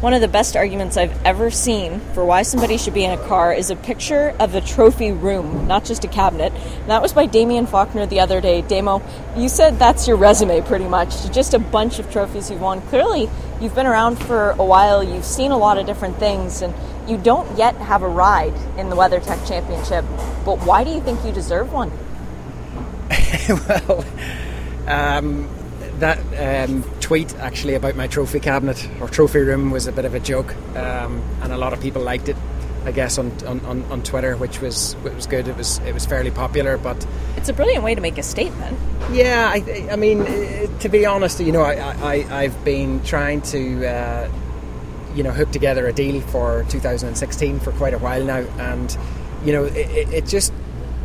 One 0.01 0.13
of 0.13 0.21
the 0.21 0.29
best 0.29 0.57
arguments 0.57 0.99
I've 0.99 1.25
ever 1.25 1.51
seen 1.51 2.01
for 2.13 2.23
why 2.23 2.43
somebody 2.43 2.77
should 2.77 2.93
be 2.93 3.05
in 3.05 3.19
a 3.19 3.29
car 3.29 3.55
is 3.55 3.71
a 3.71 3.77
picture 3.77 4.37
of 4.39 4.55
a 4.55 4.61
trophy 4.61 5.11
room, 5.11 5.67
not 5.67 5.87
just 5.87 6.05
a 6.05 6.09
cabinet. 6.09 6.53
And 6.53 6.91
that 6.91 7.01
was 7.01 7.15
by 7.15 7.25
Damien 7.25 7.67
Faulkner 7.67 8.05
the 8.05 8.21
other 8.21 8.43
day. 8.43 8.61
Damo, 8.61 9.01
you 9.39 9.49
said 9.49 9.79
that's 9.79 10.07
your 10.07 10.19
resume 10.19 10.61
pretty 10.61 10.87
much, 10.87 11.33
just 11.33 11.55
a 11.55 11.59
bunch 11.59 11.99
of 11.99 12.13
trophies 12.13 12.51
you've 12.51 12.61
won. 12.61 12.83
Clearly, 12.83 13.31
you've 13.59 13.75
been 13.75 13.87
around 13.87 14.17
for 14.17 14.51
a 14.51 14.65
while, 14.65 15.03
you've 15.03 15.25
seen 15.25 15.51
a 15.51 15.57
lot 15.57 15.79
of 15.79 15.87
different 15.87 16.19
things, 16.19 16.61
and 16.61 16.75
you 17.09 17.17
don't 17.17 17.57
yet 17.57 17.75
have 17.77 18.03
a 18.03 18.09
ride 18.09 18.55
in 18.77 18.91
the 18.91 18.97
WeatherTech 18.97 19.49
Championship. 19.49 20.05
But 20.45 20.59
why 20.67 20.85
do 20.85 20.91
you 20.91 21.01
think 21.01 21.25
you 21.25 21.33
deserve 21.33 21.73
one? 21.73 21.91
well, 23.49 24.05
um, 24.87 25.49
that 26.01 26.19
um, 26.69 26.85
tweet 27.07 27.33
actually 27.37 27.75
about 27.75 27.95
my 27.95 28.09
trophy 28.09 28.40
cabinet 28.40 28.90
or 29.01 29.09
trophy 29.09 29.38
room 29.38 29.71
was 29.71 29.87
a 29.87 29.92
bit 29.92 30.05
of 30.05 30.14
a 30.14 30.19
joke, 30.19 30.53
um, 30.75 31.23
and 31.40 31.53
a 31.53 31.57
lot 31.57 31.73
of 31.73 31.81
people 31.81 32.03
liked 32.03 32.29
it. 32.29 32.37
I 32.85 32.90
guess 32.90 33.16
on, 33.16 33.31
on, 33.47 33.85
on 33.85 34.03
Twitter, 34.03 34.37
which 34.37 34.61
was 34.61 34.95
which 35.03 35.14
was 35.14 35.27
good. 35.29 35.47
It 35.47 35.57
was 35.57 35.79
it 35.79 35.95
was 35.95 36.05
fairly 36.05 36.33
popular, 36.33 36.77
but 36.79 37.07
it's 37.37 37.49
a 37.49 37.53
brilliant 37.53 37.85
way 37.85 37.95
to 37.95 38.01
make 38.01 38.19
a 38.19 38.25
statement. 38.25 38.77
Yeah, 39.12 39.49
I, 39.55 39.88
I 39.92 39.95
mean, 39.95 40.23
uh, 40.23 40.79
to 40.81 40.88
be 40.88 41.07
honest, 41.07 41.38
you 41.38 41.53
know, 41.53 41.62
I, 41.62 41.75
I 41.75 42.42
I've 42.42 42.64
been 42.64 43.03
trying 43.05 43.42
to. 43.53 43.87
Uh, 43.87 44.29
you 45.14 45.23
know, 45.23 45.31
hook 45.31 45.51
together 45.51 45.87
a 45.87 45.95
deal 45.95 46.21
for 46.21 46.66
2016 46.69 47.61
for 47.61 47.73
quite 47.73 47.95
a 47.95 47.99
while 47.99 48.23
now, 48.23 48.45
and 48.59 48.99
you 49.47 49.53
know, 49.55 49.64
it, 49.64 50.12
it 50.12 50.27
just 50.27 50.53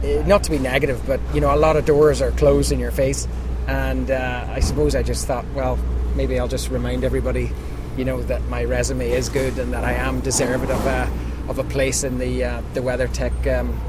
not 0.03 0.43
to 0.43 0.51
be 0.51 0.59
negative, 0.59 1.01
but 1.07 1.21
you 1.33 1.39
know, 1.39 1.55
a 1.55 1.55
lot 1.55 1.77
of 1.77 1.85
doors 1.85 2.21
are 2.21 2.31
closed 2.31 2.73
in 2.73 2.79
your 2.79 2.91
face 2.91 3.25
and 3.67 4.11
uh, 4.11 4.47
I 4.49 4.59
suppose 4.59 4.95
I 4.95 5.03
just 5.03 5.27
thought, 5.27 5.45
well, 5.53 5.77
maybe 6.15 6.39
I'll 6.39 6.47
just 6.47 6.69
remind 6.69 7.03
everybody, 7.03 7.51
you 7.97 8.05
know, 8.05 8.21
that 8.23 8.43
my 8.47 8.63
resume 8.63 9.11
is 9.11 9.29
good 9.29 9.57
and 9.59 9.73
that 9.73 9.83
I 9.83 9.93
am 9.93 10.21
deserving 10.21 10.71
of 10.71 10.85
a 10.85 11.11
of 11.47 11.59
a 11.59 11.63
place 11.63 12.03
in 12.03 12.17
the 12.17 12.43
uh, 12.43 12.61
the 12.73 12.79
WeatherTech, 12.79 13.59
um, 13.59 13.79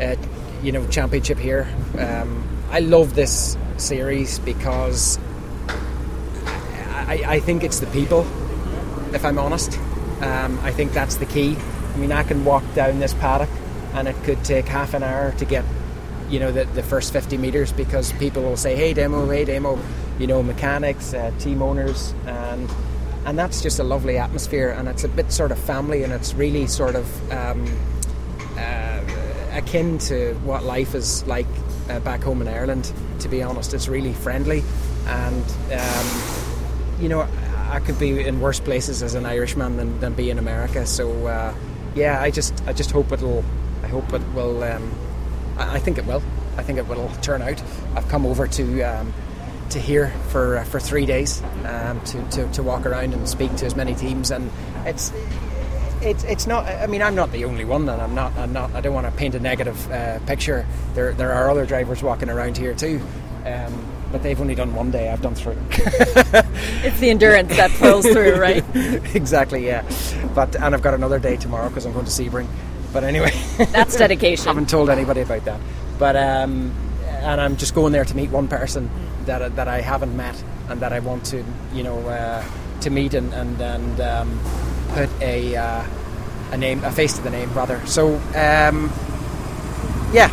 uh, 0.00 0.16
you 0.62 0.72
know, 0.72 0.86
championship 0.88 1.38
here. 1.38 1.68
Um, 1.98 2.46
I 2.70 2.80
love 2.80 3.14
this 3.14 3.56
series 3.76 4.38
because 4.38 5.18
I, 5.66 7.22
I, 7.26 7.40
think 7.40 7.64
it's 7.64 7.80
the 7.80 7.86
people. 7.88 8.20
If 9.12 9.24
I'm 9.24 9.38
honest, 9.38 9.76
um, 10.22 10.58
I 10.62 10.70
think 10.70 10.92
that's 10.92 11.16
the 11.16 11.26
key. 11.26 11.56
I 11.56 11.96
mean, 11.98 12.12
I 12.12 12.22
can 12.22 12.44
walk 12.44 12.62
down 12.74 13.00
this 13.00 13.12
paddock, 13.12 13.50
and 13.94 14.08
it 14.08 14.16
could 14.22 14.42
take 14.44 14.66
half 14.66 14.94
an 14.94 15.02
hour 15.02 15.32
to 15.32 15.44
get 15.44 15.64
you 16.32 16.40
know 16.40 16.50
the, 16.50 16.64
the 16.64 16.82
first 16.82 17.12
50 17.12 17.36
meters 17.36 17.72
because 17.72 18.10
people 18.14 18.42
will 18.42 18.56
say 18.56 18.74
hey 18.74 18.94
Damo 18.94 19.28
hey 19.28 19.44
Damo 19.44 19.78
you 20.18 20.26
know 20.26 20.42
mechanics 20.42 21.12
uh, 21.12 21.30
team 21.38 21.60
owners 21.60 22.14
and 22.26 22.70
and 23.26 23.38
that's 23.38 23.60
just 23.60 23.78
a 23.78 23.84
lovely 23.84 24.16
atmosphere 24.16 24.70
and 24.70 24.88
it's 24.88 25.04
a 25.04 25.08
bit 25.08 25.30
sort 25.30 25.52
of 25.52 25.58
family 25.58 26.02
and 26.02 26.12
it's 26.12 26.32
really 26.34 26.66
sort 26.66 26.96
of 26.96 27.32
um, 27.32 27.64
uh, 28.56 29.00
akin 29.52 29.98
to 29.98 30.32
what 30.44 30.64
life 30.64 30.94
is 30.94 31.24
like 31.26 31.46
uh, 31.90 32.00
back 32.00 32.22
home 32.22 32.40
in 32.40 32.48
Ireland 32.48 32.90
to 33.20 33.28
be 33.28 33.42
honest. 33.42 33.74
It's 33.74 33.86
really 33.86 34.14
friendly 34.14 34.64
and 35.06 35.44
um, 35.72 36.98
you 36.98 37.10
know 37.10 37.28
I 37.70 37.80
could 37.80 37.98
be 37.98 38.26
in 38.26 38.40
worse 38.40 38.58
places 38.58 39.02
as 39.02 39.14
an 39.14 39.26
Irishman 39.26 39.76
than, 39.76 40.00
than 40.00 40.14
be 40.14 40.30
in 40.30 40.38
America 40.38 40.86
so 40.86 41.26
uh, 41.26 41.54
yeah 41.94 42.22
I 42.22 42.30
just 42.30 42.54
I 42.66 42.72
just 42.72 42.90
hope 42.90 43.12
it'll 43.12 43.44
I 43.82 43.88
hope 43.88 44.12
it 44.14 44.22
will 44.34 44.64
um, 44.64 44.90
I 45.58 45.78
think 45.78 45.98
it 45.98 46.06
will. 46.06 46.22
I 46.56 46.62
think 46.62 46.78
it 46.78 46.86
will 46.86 47.08
turn 47.22 47.42
out. 47.42 47.62
I've 47.94 48.08
come 48.08 48.26
over 48.26 48.46
to 48.46 48.82
um, 48.82 49.12
to 49.70 49.78
here 49.78 50.08
for 50.28 50.58
uh, 50.58 50.64
for 50.64 50.80
three 50.80 51.06
days 51.06 51.42
um, 51.64 52.00
to, 52.04 52.22
to, 52.30 52.52
to 52.52 52.62
walk 52.62 52.86
around 52.86 53.14
and 53.14 53.28
speak 53.28 53.54
to 53.56 53.66
as 53.66 53.74
many 53.74 53.94
teams, 53.94 54.30
and 54.30 54.50
it's 54.84 55.12
it's 56.00 56.24
it's 56.24 56.46
not. 56.46 56.66
I 56.66 56.86
mean, 56.86 57.02
I'm 57.02 57.14
not 57.14 57.32
the 57.32 57.44
only 57.44 57.64
one, 57.64 57.88
and 57.88 58.00
I'm 58.00 58.14
not. 58.14 58.36
I'm 58.36 58.52
not. 58.52 58.74
I 58.74 58.80
don't 58.80 58.94
want 58.94 59.06
to 59.06 59.12
paint 59.12 59.34
a 59.34 59.40
negative 59.40 59.90
uh, 59.90 60.18
picture. 60.20 60.66
There 60.94 61.12
there 61.12 61.32
are 61.32 61.50
other 61.50 61.66
drivers 61.66 62.02
walking 62.02 62.28
around 62.28 62.56
here 62.56 62.74
too. 62.74 63.00
Um, 63.44 63.86
but 64.12 64.22
they've 64.22 64.40
only 64.40 64.54
done 64.54 64.74
one 64.74 64.90
day. 64.90 65.08
I've 65.08 65.22
done 65.22 65.34
three. 65.34 65.56
it's 65.70 67.00
the 67.00 67.08
endurance 67.08 67.56
that 67.56 67.70
pulls 67.72 68.06
through, 68.06 68.36
right? 68.36 68.62
exactly, 69.16 69.64
yeah. 69.64 69.90
But 70.34 70.54
and 70.54 70.74
I've 70.74 70.82
got 70.82 70.92
another 70.92 71.18
day 71.18 71.36
tomorrow 71.38 71.68
because 71.68 71.86
I'm 71.86 71.94
going 71.94 72.04
to 72.04 72.10
Sebring. 72.10 72.46
But 72.92 73.04
anyway, 73.04 73.32
that's 73.72 73.96
dedication. 73.96 74.46
I 74.46 74.50
haven't 74.52 74.68
told 74.68 74.90
anybody 74.90 75.22
about 75.22 75.44
that. 75.44 75.60
But 75.98 76.16
um, 76.16 76.72
and 77.06 77.40
I'm 77.40 77.56
just 77.56 77.74
going 77.74 77.92
there 77.92 78.04
to 78.04 78.16
meet 78.16 78.30
one 78.30 78.48
person 78.48 78.90
that 79.26 79.56
that 79.56 79.68
I 79.68 79.80
haven't 79.80 80.16
met 80.16 80.42
and 80.68 80.80
that 80.80 80.92
I 80.92 80.98
want 80.98 81.24
to, 81.26 81.44
you 81.72 81.82
know, 81.82 81.98
uh, 82.08 82.44
to 82.80 82.90
meet 82.90 83.14
and 83.14 83.32
and, 83.32 83.60
and 83.60 84.00
um, 84.00 84.40
put 84.90 85.08
a 85.20 85.56
uh, 85.56 85.84
a 86.52 86.56
name, 86.56 86.84
a 86.84 86.90
face 86.90 87.14
to 87.14 87.22
the 87.22 87.30
name, 87.30 87.52
rather. 87.54 87.84
So 87.86 88.16
um, 88.34 88.92
yeah, 90.12 90.30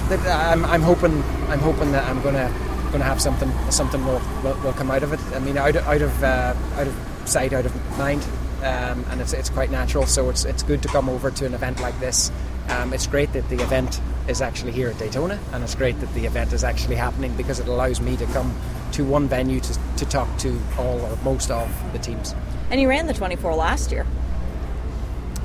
I'm, 0.52 0.66
I'm 0.66 0.82
hoping 0.82 1.24
I'm 1.48 1.60
hoping 1.60 1.92
that 1.94 2.06
I'm 2.08 2.22
gonna 2.22 2.54
gonna 2.92 3.04
have 3.04 3.22
something 3.22 3.52
something 3.70 4.04
will, 4.06 4.22
will, 4.44 4.60
will 4.62 4.74
come 4.74 4.92
out 4.92 5.04
of 5.04 5.14
it. 5.14 5.20
I 5.36 5.40
mean, 5.40 5.58
out 5.58 5.76
of, 5.76 5.88
out 5.88 6.02
of 6.02 6.24
uh, 6.24 6.54
out 6.76 6.88
of 6.88 6.96
sight, 7.26 7.54
out 7.54 7.66
of 7.66 7.98
mind. 7.98 8.26
Um, 8.60 9.06
and 9.10 9.22
it's, 9.22 9.32
it's 9.32 9.50
quite 9.50 9.72
natural. 9.72 10.06
So 10.06 10.30
it's, 10.30 10.44
it's 10.44 10.64
good 10.64 10.82
to 10.82 10.90
come 10.90 11.08
over 11.08 11.32
to 11.32 11.46
an 11.46 11.54
event 11.54 11.80
like 11.80 11.98
this 12.02 12.30
um, 12.70 12.94
it's 12.94 13.08
great 13.08 13.34
that 13.34 13.48
the 13.50 13.62
event 13.62 14.02
is 14.28 14.42
actually 14.42 14.72
here 14.72 14.90
at 14.90 14.98
Daytona, 14.98 15.40
and 15.54 15.64
it's 15.64 15.76
great 15.76 16.00
that 16.00 16.14
the 16.14 16.26
event 16.26 16.54
is 16.54 16.64
actually 16.64 16.96
happening 16.96 17.36
because 17.36 17.60
it 17.60 17.68
allows 17.68 18.00
me 18.00 18.16
to 18.18 18.26
come 18.28 18.56
to 18.94 19.04
one 19.04 19.28
venue 19.28 19.60
to, 19.60 19.80
to 19.98 20.06
talk 20.06 20.38
to 20.40 20.60
all 20.78 21.00
or 21.02 21.18
most 21.24 21.52
of 21.52 21.70
the 21.94 22.00
teams. 22.00 22.36
And 22.70 22.80
you 22.80 22.88
ran 22.88 23.08
the 23.08 23.14
24 23.14 23.56
last 23.56 23.92
year. 23.92 24.06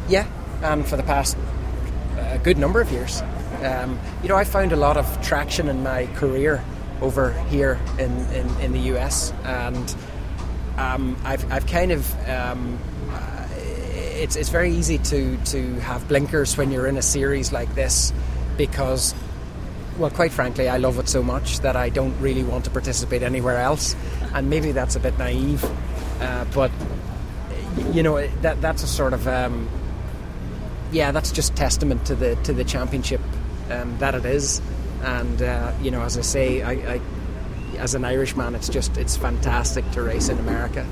Yeah, 0.09 0.27
and 0.63 0.87
for 0.87 0.97
the 0.97 1.03
past 1.03 1.37
a 2.19 2.39
good 2.39 2.59
number 2.59 2.81
of 2.81 2.91
years. 2.91 3.23
Um, 3.63 3.99
you 4.23 4.29
know, 4.29 4.37
I 4.37 4.45
found 4.45 4.73
a 4.73 4.77
lot 4.77 4.97
of 4.97 5.23
traction 5.23 5.69
in 5.69 5.83
my 5.83 6.07
career 6.15 6.63
over 7.01 7.33
here 7.49 7.81
in, 7.99 8.13
in, 8.33 8.49
in 8.61 8.73
the 8.73 8.95
US, 8.95 9.33
and 9.45 9.95
um, 10.77 11.17
I've, 11.25 11.51
I've 11.53 11.67
kind 11.67 11.93
of 11.93 12.29
um, 12.29 12.79
it's 14.15 14.37
it's 14.37 14.49
very 14.49 14.73
easy 14.73 14.99
to 14.99 15.37
to 15.45 15.75
have 15.81 16.07
blinkers 16.09 16.57
when 16.57 16.71
you're 16.71 16.87
in 16.87 16.97
a 16.97 17.03
series 17.03 17.53
like 17.53 17.75
this 17.75 18.13
because 18.57 19.15
well 19.99 20.11
quite 20.11 20.33
frankly 20.33 20.69
I 20.69 20.77
love 20.79 20.99
it 20.99 21.09
so 21.09 21.23
much 21.23 21.61
that 21.61 21.77
I 21.77 21.89
don't 21.89 22.19
really 22.21 22.45
want 22.45 22.65
to 22.65 22.71
participate 22.71 23.23
anywhere 23.23 23.59
else. 23.59 23.97
And 24.33 24.51
maybe 24.51 24.73
that's 24.73 24.97
a 24.97 25.01
bit 25.01 25.19
naive 25.19 25.65
uh, 26.21 26.45
but 26.55 26.71
you 27.93 28.03
know 28.03 28.25
that 28.43 28.61
that's 28.61 28.83
a 28.83 28.87
sort 28.87 29.13
of 29.13 29.27
um, 29.27 29.69
yeah 30.93 31.11
that's 31.11 31.33
just 31.33 31.57
testament 31.57 32.07
to 32.07 32.15
the 32.15 32.37
to 32.45 32.53
the 32.53 32.65
championship 32.65 33.21
um, 33.71 33.99
that 33.99 34.15
it 34.15 34.25
is. 34.25 34.61
And 35.03 35.43
uh, 35.43 35.73
you 35.83 35.91
know 35.91 36.03
as 36.03 36.17
I 36.17 36.23
say 36.23 36.63
I, 36.63 36.73
I 36.73 37.01
as 37.79 37.95
an 37.95 38.05
Irishman 38.05 38.55
it's 38.55 38.69
just 38.69 38.97
it's 38.97 39.17
fantastic 39.17 39.89
to 39.93 40.03
race 40.03 40.29
in 40.29 40.39
America 40.39 40.87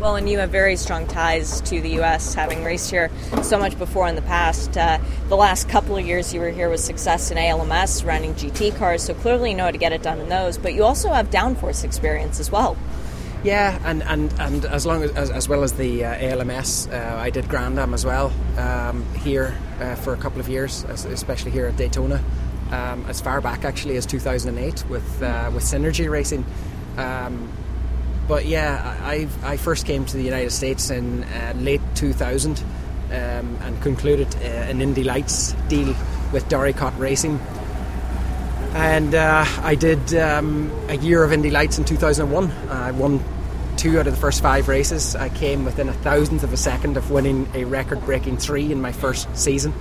well, 0.00 0.16
and 0.16 0.28
you 0.28 0.38
have 0.38 0.50
very 0.50 0.76
strong 0.76 1.06
ties 1.06 1.60
to 1.62 1.80
the 1.80 1.90
U.S., 1.90 2.34
having 2.34 2.62
raced 2.62 2.90
here 2.90 3.10
so 3.42 3.58
much 3.58 3.76
before 3.78 4.06
in 4.06 4.14
the 4.14 4.22
past. 4.22 4.76
Uh, 4.76 4.98
the 5.28 5.36
last 5.36 5.68
couple 5.68 5.96
of 5.96 6.06
years 6.06 6.32
you 6.32 6.40
were 6.40 6.50
here 6.50 6.70
with 6.70 6.80
success 6.80 7.30
in 7.30 7.38
ALMS, 7.38 8.04
running 8.04 8.34
GT 8.34 8.76
cars, 8.76 9.02
so 9.02 9.14
clearly 9.14 9.50
you 9.50 9.56
know 9.56 9.64
how 9.64 9.70
to 9.70 9.78
get 9.78 9.92
it 9.92 10.02
done 10.02 10.20
in 10.20 10.28
those. 10.28 10.56
But 10.56 10.74
you 10.74 10.84
also 10.84 11.10
have 11.10 11.30
downforce 11.30 11.84
experience 11.84 12.38
as 12.38 12.50
well. 12.50 12.76
Yeah, 13.44 13.80
and, 13.84 14.02
and, 14.02 14.32
and 14.40 14.64
as 14.64 14.84
long 14.84 15.02
as, 15.04 15.12
as, 15.12 15.30
as 15.30 15.48
well 15.48 15.62
as 15.62 15.72
the 15.72 16.04
uh, 16.04 16.14
ALMS, 16.14 16.88
uh, 16.88 17.16
I 17.18 17.30
did 17.30 17.48
Grand 17.48 17.78
Am 17.78 17.94
as 17.94 18.04
well 18.04 18.32
um, 18.56 19.04
here 19.14 19.56
uh, 19.80 19.94
for 19.96 20.12
a 20.12 20.16
couple 20.16 20.40
of 20.40 20.48
years, 20.48 20.84
especially 20.84 21.52
here 21.52 21.66
at 21.66 21.76
Daytona, 21.76 22.22
um, 22.72 23.04
as 23.08 23.20
far 23.20 23.40
back 23.40 23.64
actually 23.64 23.96
as 23.96 24.06
2008 24.06 24.84
with 24.88 25.22
uh, 25.22 25.50
with 25.54 25.62
Synergy 25.62 26.10
Racing. 26.10 26.44
Um, 26.96 27.48
but 28.28 28.46
yeah, 28.46 28.96
I, 29.02 29.26
I 29.42 29.56
first 29.56 29.86
came 29.86 30.04
to 30.04 30.16
the 30.16 30.22
United 30.22 30.50
States 30.52 30.90
in 30.90 31.24
uh, 31.24 31.54
late 31.56 31.80
2000 31.94 32.58
um, 32.60 32.64
and 33.10 33.82
concluded 33.82 34.32
uh, 34.36 34.46
an 34.46 34.80
Indy 34.80 35.02
Lights 35.02 35.54
deal 35.68 35.94
with 36.32 36.46
Dorricott 36.48 36.96
Racing 36.98 37.40
and 38.74 39.14
uh, 39.14 39.44
I 39.62 39.74
did 39.74 40.14
um, 40.14 40.70
a 40.88 40.96
year 40.96 41.24
of 41.24 41.32
Indy 41.32 41.50
Lights 41.50 41.78
in 41.78 41.84
2001. 41.84 42.50
I 42.68 42.90
won 42.92 43.24
two 43.76 43.98
out 43.98 44.06
of 44.06 44.14
the 44.14 44.20
first 44.20 44.42
five 44.42 44.68
races. 44.68 45.16
I 45.16 45.30
came 45.30 45.64
within 45.64 45.88
a 45.88 45.92
thousandth 45.92 46.42
of 46.42 46.52
a 46.52 46.56
second 46.56 46.96
of 46.96 47.10
winning 47.10 47.48
a 47.54 47.64
record-breaking 47.64 48.36
three 48.36 48.70
in 48.70 48.80
my 48.80 48.92
first 48.92 49.34
season, 49.36 49.72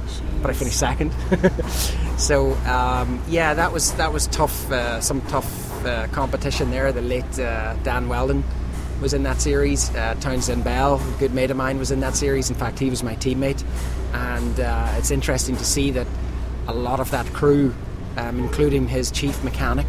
but 0.42 0.50
I 0.52 0.54
finished 0.54 0.80
second. 0.80 1.12
so 2.18 2.54
um, 2.66 3.22
yeah, 3.28 3.54
that 3.56 3.74
was 3.74 3.94
that 3.94 4.14
was 4.14 4.28
tough. 4.28 4.72
Uh, 4.72 5.02
some 5.02 5.22
tough 5.22 5.67
uh, 5.88 6.08
competition 6.08 6.70
there. 6.70 6.92
The 6.92 7.02
late 7.02 7.40
uh, 7.40 7.76
Dan 7.84 8.08
Wheldon 8.10 8.44
was 9.02 9.14
in 9.14 9.24
that 9.24 9.42
series. 9.42 9.94
Uh, 9.96 10.16
Townsend 10.20 10.64
Bell, 10.64 10.96
a 10.96 11.20
good 11.20 11.34
mate 11.34 11.52
of 11.52 11.58
mine, 11.58 11.80
was 11.80 11.92
in 11.92 12.00
that 12.02 12.16
series. 12.16 12.50
In 12.50 12.56
fact, 12.56 12.80
he 12.80 12.90
was 12.90 13.04
my 13.04 13.16
teammate, 13.16 13.64
and 14.14 14.60
uh, 14.60 14.94
it's 14.98 15.12
interesting 15.12 15.56
to 15.56 15.66
see 15.66 15.92
that 15.92 16.08
a 16.68 16.74
lot 16.74 17.00
of 17.00 17.10
that 17.12 17.26
crew 17.28 17.74
um, 18.18 18.40
including 18.40 18.88
his 18.88 19.12
chief 19.12 19.44
mechanic, 19.44 19.86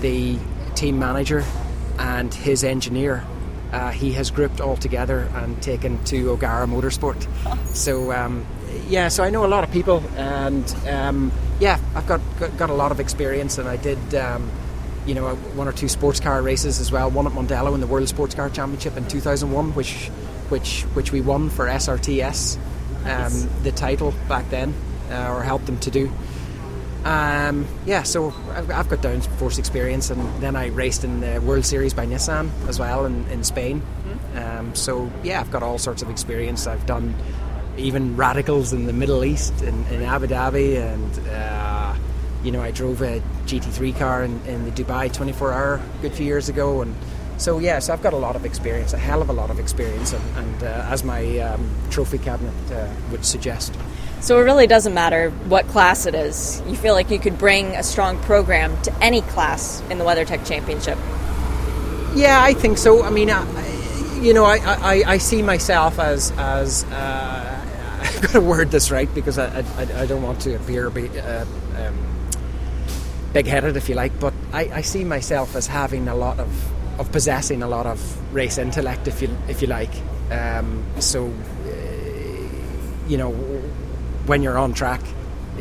the 0.00 0.38
team 0.74 0.98
manager, 0.98 1.44
and 1.98 2.32
his 2.32 2.62
engineer. 2.62 3.24
Uh, 3.72 3.90
he 3.90 4.12
has 4.12 4.30
grouped 4.30 4.60
all 4.60 4.76
together 4.76 5.28
and 5.34 5.60
taken 5.60 6.02
to 6.04 6.30
O'Gara 6.30 6.66
Motorsport. 6.66 7.26
So 7.74 8.12
um, 8.12 8.46
yeah, 8.86 9.08
so 9.08 9.24
I 9.24 9.30
know 9.30 9.44
a 9.44 9.48
lot 9.48 9.64
of 9.64 9.72
people, 9.72 10.02
and 10.16 10.76
um, 10.88 11.32
yeah, 11.58 11.80
I've 11.94 12.06
got, 12.06 12.20
got, 12.38 12.56
got 12.56 12.70
a 12.70 12.74
lot 12.74 12.92
of 12.92 13.00
experience, 13.00 13.58
and 13.58 13.68
I 13.68 13.76
did. 13.76 14.14
Um, 14.14 14.50
you 15.06 15.14
know, 15.14 15.34
one 15.34 15.68
or 15.68 15.72
two 15.72 15.88
sports 15.88 16.20
car 16.20 16.40
races 16.42 16.80
as 16.80 16.90
well. 16.90 17.10
One 17.10 17.26
at 17.26 17.32
Mondello 17.32 17.74
in 17.74 17.80
the 17.80 17.86
World 17.86 18.08
Sports 18.08 18.34
Car 18.34 18.50
Championship 18.50 18.96
in 18.96 19.06
2001, 19.06 19.74
which, 19.74 20.08
which, 20.48 20.82
which 20.94 21.12
we 21.12 21.20
won 21.20 21.50
for 21.50 21.66
SRTS, 21.66 22.56
um, 23.06 23.62
the 23.62 23.72
title 23.72 24.14
back 24.28 24.48
then, 24.50 24.74
uh, 25.10 25.34
or 25.34 25.42
helped 25.42 25.66
them 25.66 25.78
to 25.80 25.90
do. 25.90 26.10
Um, 27.04 27.66
yeah, 27.84 28.02
so 28.02 28.32
I've, 28.52 28.70
I've 28.70 28.88
got 28.88 29.00
downforce 29.00 29.58
experience, 29.58 30.08
and 30.08 30.42
then 30.42 30.56
I 30.56 30.68
raced 30.68 31.04
in 31.04 31.20
the 31.20 31.38
World 31.40 31.66
Series 31.66 31.92
by 31.92 32.06
Nissan 32.06 32.50
as 32.66 32.78
well 32.78 33.04
in, 33.04 33.26
in 33.28 33.44
Spain. 33.44 33.82
Mm-hmm. 33.82 34.38
Um, 34.38 34.74
so 34.74 35.10
yeah, 35.22 35.40
I've 35.40 35.50
got 35.50 35.62
all 35.62 35.76
sorts 35.76 36.00
of 36.00 36.08
experience. 36.08 36.66
I've 36.66 36.86
done 36.86 37.14
even 37.76 38.16
radicals 38.16 38.72
in 38.72 38.86
the 38.86 38.92
Middle 38.94 39.24
East, 39.24 39.60
in, 39.62 39.84
in 39.88 40.02
Abu 40.02 40.28
Dhabi, 40.28 40.76
and 40.80 41.28
uh, 41.28 41.73
you 42.44 42.52
know 42.52 42.62
I 42.62 42.70
drove 42.70 43.02
a 43.02 43.20
GT3 43.46 43.98
car 43.98 44.22
in, 44.22 44.40
in 44.46 44.64
the 44.64 44.70
Dubai 44.70 45.12
24 45.12 45.52
hour 45.52 45.74
a 45.74 46.02
good 46.02 46.12
few 46.12 46.26
years 46.26 46.48
ago, 46.48 46.82
and 46.82 46.94
so 47.38 47.58
yeah, 47.58 47.78
so 47.80 47.92
I've 47.92 48.02
got 48.02 48.12
a 48.12 48.18
lot 48.18 48.36
of 48.36 48.44
experience, 48.44 48.92
a 48.92 48.98
hell 48.98 49.22
of 49.22 49.28
a 49.28 49.32
lot 49.32 49.50
of 49.50 49.58
experience, 49.58 50.12
and, 50.12 50.36
and 50.36 50.62
uh, 50.62 50.86
as 50.88 51.02
my 51.02 51.38
um, 51.38 51.68
trophy 51.90 52.18
cabinet 52.18 52.54
uh, 52.70 52.88
would 53.10 53.24
suggest. 53.24 53.74
So 54.20 54.38
it 54.38 54.44
really 54.44 54.66
doesn't 54.66 54.94
matter 54.94 55.30
what 55.48 55.66
class 55.68 56.06
it 56.06 56.14
is. 56.14 56.62
You 56.66 56.76
feel 56.76 56.94
like 56.94 57.10
you 57.10 57.18
could 57.18 57.36
bring 57.38 57.74
a 57.76 57.82
strong 57.82 58.18
program 58.20 58.80
to 58.82 58.94
any 59.02 59.20
class 59.20 59.82
in 59.90 59.98
the 59.98 60.04
WeatherTech 60.04 60.46
Championship. 60.46 60.96
Yeah, 62.14 62.40
I 62.40 62.54
think 62.54 62.78
so. 62.78 63.02
I 63.02 63.10
mean, 63.10 63.28
I, 63.28 63.44
you 64.22 64.32
know, 64.32 64.44
I, 64.44 64.56
I, 64.56 65.02
I, 65.06 65.18
see 65.18 65.42
myself 65.42 65.98
as 65.98 66.32
as 66.38 66.84
uh, 66.84 67.60
I've 68.00 68.22
got 68.22 68.30
to 68.30 68.40
word 68.40 68.70
this 68.70 68.90
right 68.90 69.12
because 69.14 69.38
I, 69.38 69.60
I, 69.60 70.02
I 70.02 70.06
don't 70.06 70.22
want 70.22 70.40
to 70.42 70.54
appear 70.54 70.86
uh, 70.88 71.44
um, 71.76 72.13
big-headed, 73.34 73.76
if 73.76 73.90
you 73.90 73.94
like, 73.94 74.18
but 74.18 74.32
I, 74.52 74.70
I 74.72 74.80
see 74.80 75.04
myself 75.04 75.54
as 75.54 75.66
having 75.66 76.08
a 76.08 76.14
lot 76.14 76.40
of 76.40 76.50
of 76.98 77.10
possessing 77.10 77.60
a 77.60 77.68
lot 77.68 77.86
of 77.86 77.98
race 78.32 78.56
intellect, 78.56 79.08
if 79.08 79.20
you 79.20 79.28
if 79.48 79.60
you 79.60 79.68
like. 79.68 79.90
Um, 80.30 80.84
so, 81.00 81.26
uh, 81.26 83.08
you 83.08 83.18
know 83.18 83.32
when 84.26 84.42
you're 84.42 84.56
on 84.56 84.72
track, 84.72 85.02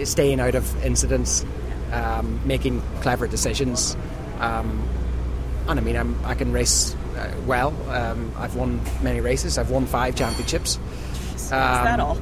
staying 0.04 0.40
out 0.40 0.56
of 0.56 0.86
incidents, 0.86 1.46
um, 1.92 2.40
making 2.46 2.82
clever 3.02 3.28
decisions. 3.28 3.98
Um, 4.40 4.88
and 5.68 5.80
I 5.80 5.84
mean, 5.84 5.96
I'm, 5.96 6.18
i 6.26 6.34
can 6.34 6.52
race 6.52 6.96
uh, 7.18 7.34
well. 7.46 7.74
Um, 7.90 8.32
I've 8.38 8.56
won 8.56 8.82
many 9.02 9.22
races. 9.22 9.58
I've 9.58 9.70
won 9.70 9.86
five 9.86 10.16
championships. 10.16 10.80
Is 11.36 11.50
that 11.50 12.00
um, 12.00 12.06
all? 12.06 12.18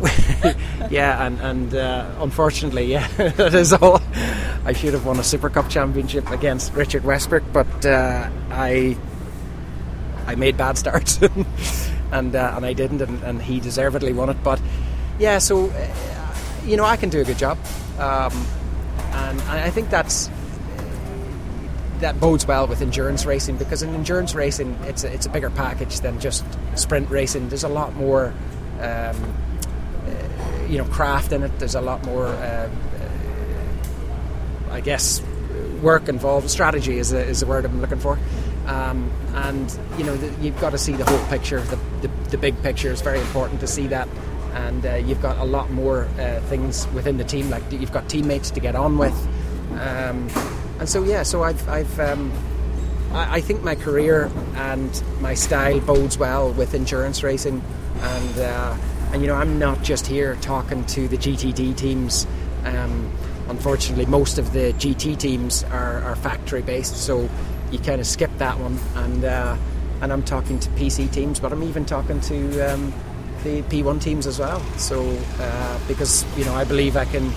yeah, 0.90 1.26
and, 1.26 1.40
and 1.40 1.74
uh, 1.74 2.10
unfortunately, 2.18 2.84
yeah, 2.84 3.06
that 3.16 3.54
is 3.54 3.72
all. 3.72 4.00
I 4.68 4.74
should 4.74 4.92
have 4.92 5.06
won 5.06 5.18
a 5.18 5.24
Super 5.24 5.48
Cup 5.48 5.70
championship 5.70 6.30
against 6.30 6.74
Richard 6.74 7.02
Westbrook, 7.02 7.42
but 7.54 7.86
uh, 7.86 8.28
I 8.50 8.98
I 10.26 10.34
made 10.34 10.58
bad 10.58 10.76
starts, 10.76 11.18
and 12.12 12.36
uh, 12.36 12.52
and 12.54 12.66
I 12.66 12.74
didn't, 12.74 13.00
and, 13.00 13.22
and, 13.22 13.40
he 13.40 13.60
deservedly 13.60 14.12
won 14.12 14.28
it. 14.28 14.36
But 14.44 14.60
yeah, 15.18 15.38
so 15.38 15.70
uh, 15.70 15.88
you 16.66 16.76
know, 16.76 16.84
I 16.84 16.98
can 16.98 17.08
do 17.08 17.18
a 17.18 17.24
good 17.24 17.38
job, 17.38 17.56
um, 17.98 18.46
and 19.12 19.40
I 19.40 19.70
think 19.70 19.88
that's 19.88 20.28
that 22.00 22.20
bodes 22.20 22.46
well 22.46 22.66
with 22.66 22.82
endurance 22.82 23.24
racing 23.24 23.56
because 23.56 23.82
in 23.82 23.94
endurance 23.94 24.34
racing, 24.34 24.78
it's 24.82 25.02
a, 25.02 25.10
it's 25.10 25.24
a 25.24 25.30
bigger 25.30 25.48
package 25.48 26.00
than 26.00 26.20
just 26.20 26.44
sprint 26.74 27.08
racing. 27.08 27.48
There's 27.48 27.64
a 27.64 27.70
lot 27.70 27.94
more, 27.94 28.34
um, 28.80 29.16
uh, 30.04 30.66
you 30.68 30.76
know, 30.76 30.84
craft 30.84 31.32
in 31.32 31.42
it. 31.42 31.58
There's 31.58 31.74
a 31.74 31.80
lot 31.80 32.04
more, 32.04 32.26
uh, 32.26 32.68
uh 32.68 32.68
I 34.70 34.80
guess, 34.80 35.22
work 35.82 36.08
involved. 36.08 36.50
Strategy 36.50 36.98
is, 36.98 37.12
a, 37.12 37.20
is 37.20 37.40
the 37.40 37.46
word 37.46 37.64
I'm 37.64 37.80
looking 37.80 37.98
for. 37.98 38.18
Um, 38.66 39.10
and 39.34 39.78
you 39.96 40.04
know, 40.04 40.16
the, 40.16 40.42
you've 40.42 40.60
got 40.60 40.70
to 40.70 40.78
see 40.78 40.92
the 40.92 41.04
whole 41.04 41.24
picture. 41.28 41.60
The, 41.60 41.76
the, 42.02 42.08
the 42.30 42.38
big 42.38 42.60
picture 42.62 42.90
is 42.90 43.00
very 43.00 43.20
important 43.20 43.60
to 43.60 43.66
see 43.66 43.86
that 43.88 44.08
and 44.54 44.84
uh, 44.86 44.94
you've 44.96 45.22
got 45.22 45.38
a 45.38 45.44
lot 45.44 45.70
more 45.70 46.04
uh, 46.18 46.40
things 46.42 46.86
within 46.88 47.16
the 47.16 47.24
team. 47.24 47.50
Like 47.50 47.62
you've 47.70 47.92
got 47.92 48.08
teammates 48.08 48.50
to 48.52 48.60
get 48.60 48.74
on 48.74 48.98
with, 48.98 49.14
um, 49.72 50.28
and 50.78 50.88
so 50.88 51.04
yeah. 51.04 51.22
So 51.22 51.42
I've, 51.42 51.66
I've 51.68 52.00
um, 52.00 52.32
I, 53.12 53.36
I, 53.36 53.40
think 53.40 53.62
my 53.62 53.74
career 53.74 54.30
and 54.56 55.02
my 55.20 55.34
style 55.34 55.80
bodes 55.80 56.18
well 56.18 56.52
with 56.52 56.74
endurance 56.74 57.22
racing, 57.22 57.62
and 58.00 58.38
uh, 58.38 58.76
and 59.12 59.22
you 59.22 59.28
know 59.28 59.34
I'm 59.34 59.58
not 59.58 59.82
just 59.82 60.06
here 60.06 60.36
talking 60.36 60.84
to 60.86 61.08
the 61.08 61.16
GTD 61.16 61.76
teams. 61.76 62.26
Unfortunately, 63.48 64.06
most 64.06 64.38
of 64.38 64.52
the 64.52 64.72
GT 64.74 65.18
teams 65.18 65.64
are, 65.64 66.02
are 66.02 66.16
factory 66.16 66.62
based, 66.62 66.96
so 66.96 67.28
you 67.70 67.78
kind 67.78 68.00
of 68.00 68.06
skip 68.06 68.30
that 68.38 68.58
one, 68.58 68.78
and 68.96 69.24
uh, 69.24 69.56
and 70.00 70.12
I'm 70.12 70.22
talking 70.22 70.58
to 70.60 70.70
PC 70.70 71.10
teams, 71.10 71.40
but 71.40 71.52
I'm 71.52 71.62
even 71.62 71.84
talking 71.84 72.20
to 72.22 72.72
um, 72.72 72.92
the 73.44 73.62
P1 73.62 74.00
teams 74.00 74.26
as 74.26 74.38
well. 74.38 74.60
So 74.76 75.18
uh, 75.38 75.78
because 75.88 76.24
you 76.36 76.44
know 76.44 76.54
I 76.54 76.64
believe 76.64 76.96
I 76.96 77.04
can 77.04 77.32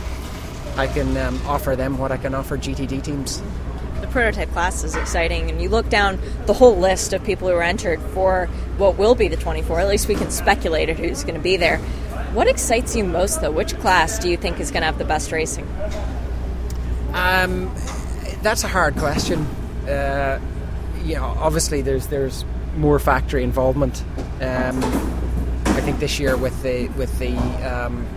I 0.77 0.87
can 0.87 1.15
um, 1.17 1.39
offer 1.45 1.75
them 1.75 1.97
what 1.97 2.11
I 2.11 2.17
can 2.17 2.35
offer 2.35 2.57
GTD 2.57 3.03
teams. 3.03 3.41
The 4.01 4.07
prototype 4.07 4.49
class 4.51 4.83
is 4.83 4.95
exciting, 4.95 5.49
and 5.49 5.61
you 5.61 5.69
look 5.69 5.89
down 5.89 6.19
the 6.47 6.53
whole 6.53 6.75
list 6.75 7.13
of 7.13 7.23
people 7.23 7.47
who 7.47 7.53
are 7.55 7.63
entered 7.63 8.01
for 8.01 8.47
what 8.77 8.97
will 8.97 9.15
be 9.15 9.27
the 9.27 9.37
24. 9.37 9.79
At 9.79 9.87
least 9.87 10.07
we 10.07 10.15
can 10.15 10.31
speculate 10.31 10.89
at 10.89 10.97
who's 10.97 11.23
going 11.23 11.35
to 11.35 11.41
be 11.41 11.55
there. 11.57 11.77
What 12.33 12.47
excites 12.47 12.95
you 12.95 13.03
most, 13.03 13.41
though? 13.41 13.51
Which 13.51 13.75
class 13.77 14.17
do 14.17 14.29
you 14.29 14.37
think 14.37 14.59
is 14.59 14.71
going 14.71 14.81
to 14.81 14.87
have 14.87 14.97
the 14.97 15.05
best 15.05 15.31
racing? 15.31 15.67
Um, 17.13 17.73
that's 18.41 18.63
a 18.63 18.67
hard 18.67 18.95
question. 18.95 19.41
Uh, 19.87 20.39
you 21.03 21.15
know, 21.15 21.25
obviously 21.25 21.81
there's 21.81 22.07
there's 22.07 22.45
more 22.75 22.99
factory 22.99 23.43
involvement. 23.43 24.03
Um, 24.39 24.83
I 25.65 25.81
think 25.81 25.99
this 25.99 26.19
year 26.19 26.37
with 26.37 26.61
the 26.63 26.87
with 26.89 27.17
the 27.19 27.35
um, 27.67 28.07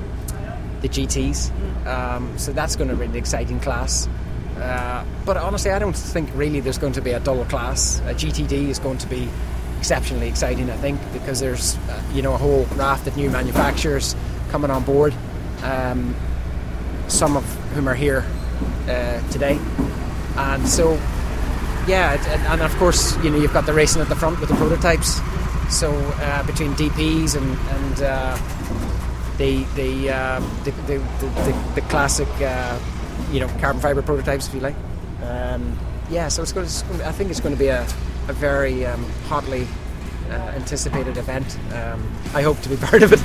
the 0.84 0.88
GTS. 0.88 1.86
Um, 1.86 2.38
so 2.38 2.52
that's 2.52 2.76
going 2.76 2.90
to 2.90 2.96
be 2.96 3.06
an 3.06 3.16
exciting 3.16 3.58
class. 3.58 4.08
Uh, 4.56 5.04
but 5.24 5.36
honestly, 5.36 5.70
I 5.70 5.78
don't 5.78 5.96
think 5.96 6.30
really 6.34 6.60
there's 6.60 6.78
going 6.78 6.92
to 6.92 7.02
be 7.02 7.10
a 7.10 7.20
dull 7.20 7.44
class. 7.46 8.00
A 8.00 8.14
GTD 8.14 8.68
is 8.68 8.78
going 8.78 8.98
to 8.98 9.06
be 9.08 9.28
exceptionally 9.78 10.28
exciting, 10.28 10.70
I 10.70 10.76
think, 10.76 11.00
because 11.12 11.40
there's 11.40 11.76
uh, 11.76 12.02
you 12.12 12.22
know 12.22 12.34
a 12.34 12.38
whole 12.38 12.64
raft 12.76 13.06
of 13.06 13.16
new 13.16 13.30
manufacturers 13.30 14.14
coming 14.50 14.70
on 14.70 14.84
board. 14.84 15.14
Um, 15.62 16.14
some 17.08 17.36
of 17.36 17.44
whom 17.74 17.88
are 17.88 17.94
here 17.94 18.24
uh, 18.88 19.20
today, 19.30 19.58
and 20.36 20.66
so 20.68 20.94
yeah, 21.86 22.14
and, 22.32 22.42
and, 22.46 22.62
of 22.62 22.74
course 22.76 23.16
you 23.22 23.30
know 23.30 23.38
you've 23.38 23.52
got 23.52 23.66
the 23.66 23.74
racing 23.74 24.00
at 24.00 24.08
the 24.08 24.16
front 24.16 24.40
with 24.40 24.48
the 24.48 24.56
prototypes. 24.56 25.20
So 25.70 25.92
uh, 25.92 26.42
between 26.46 26.72
DPs 26.74 27.36
and, 27.36 27.58
and 27.68 28.02
uh, 28.02 28.36
the, 29.38 29.64
the, 29.74 30.08
the, 30.64 30.70
the, 30.86 30.98
the, 30.98 31.72
the, 31.74 31.80
classic, 31.88 32.28
you 33.34 33.40
know, 33.40 33.48
carbon 33.58 33.82
fiber 33.82 34.00
prototypes, 34.00 34.46
if 34.46 34.54
you 34.54 34.60
like. 34.60 34.76
Um, 35.24 35.76
yeah, 36.08 36.28
so 36.28 36.40
it's 36.40 36.52
going, 36.52 36.66
to, 36.66 36.72
it's 36.72 36.82
going 36.82 37.00
to, 37.00 37.08
I 37.08 37.12
think 37.12 37.30
it's 37.30 37.40
going 37.40 37.54
to 37.54 37.58
be 37.58 37.66
a, 37.66 37.82
a 38.28 38.32
very 38.32 38.86
um, 38.86 39.04
hotly 39.26 39.66
uh, 40.30 40.34
anticipated 40.54 41.16
event. 41.16 41.58
Um, 41.72 42.08
I 42.32 42.42
hope 42.42 42.60
to 42.60 42.68
be 42.68 42.76
part 42.86 43.02
of 43.02 43.12
it. 43.12 43.20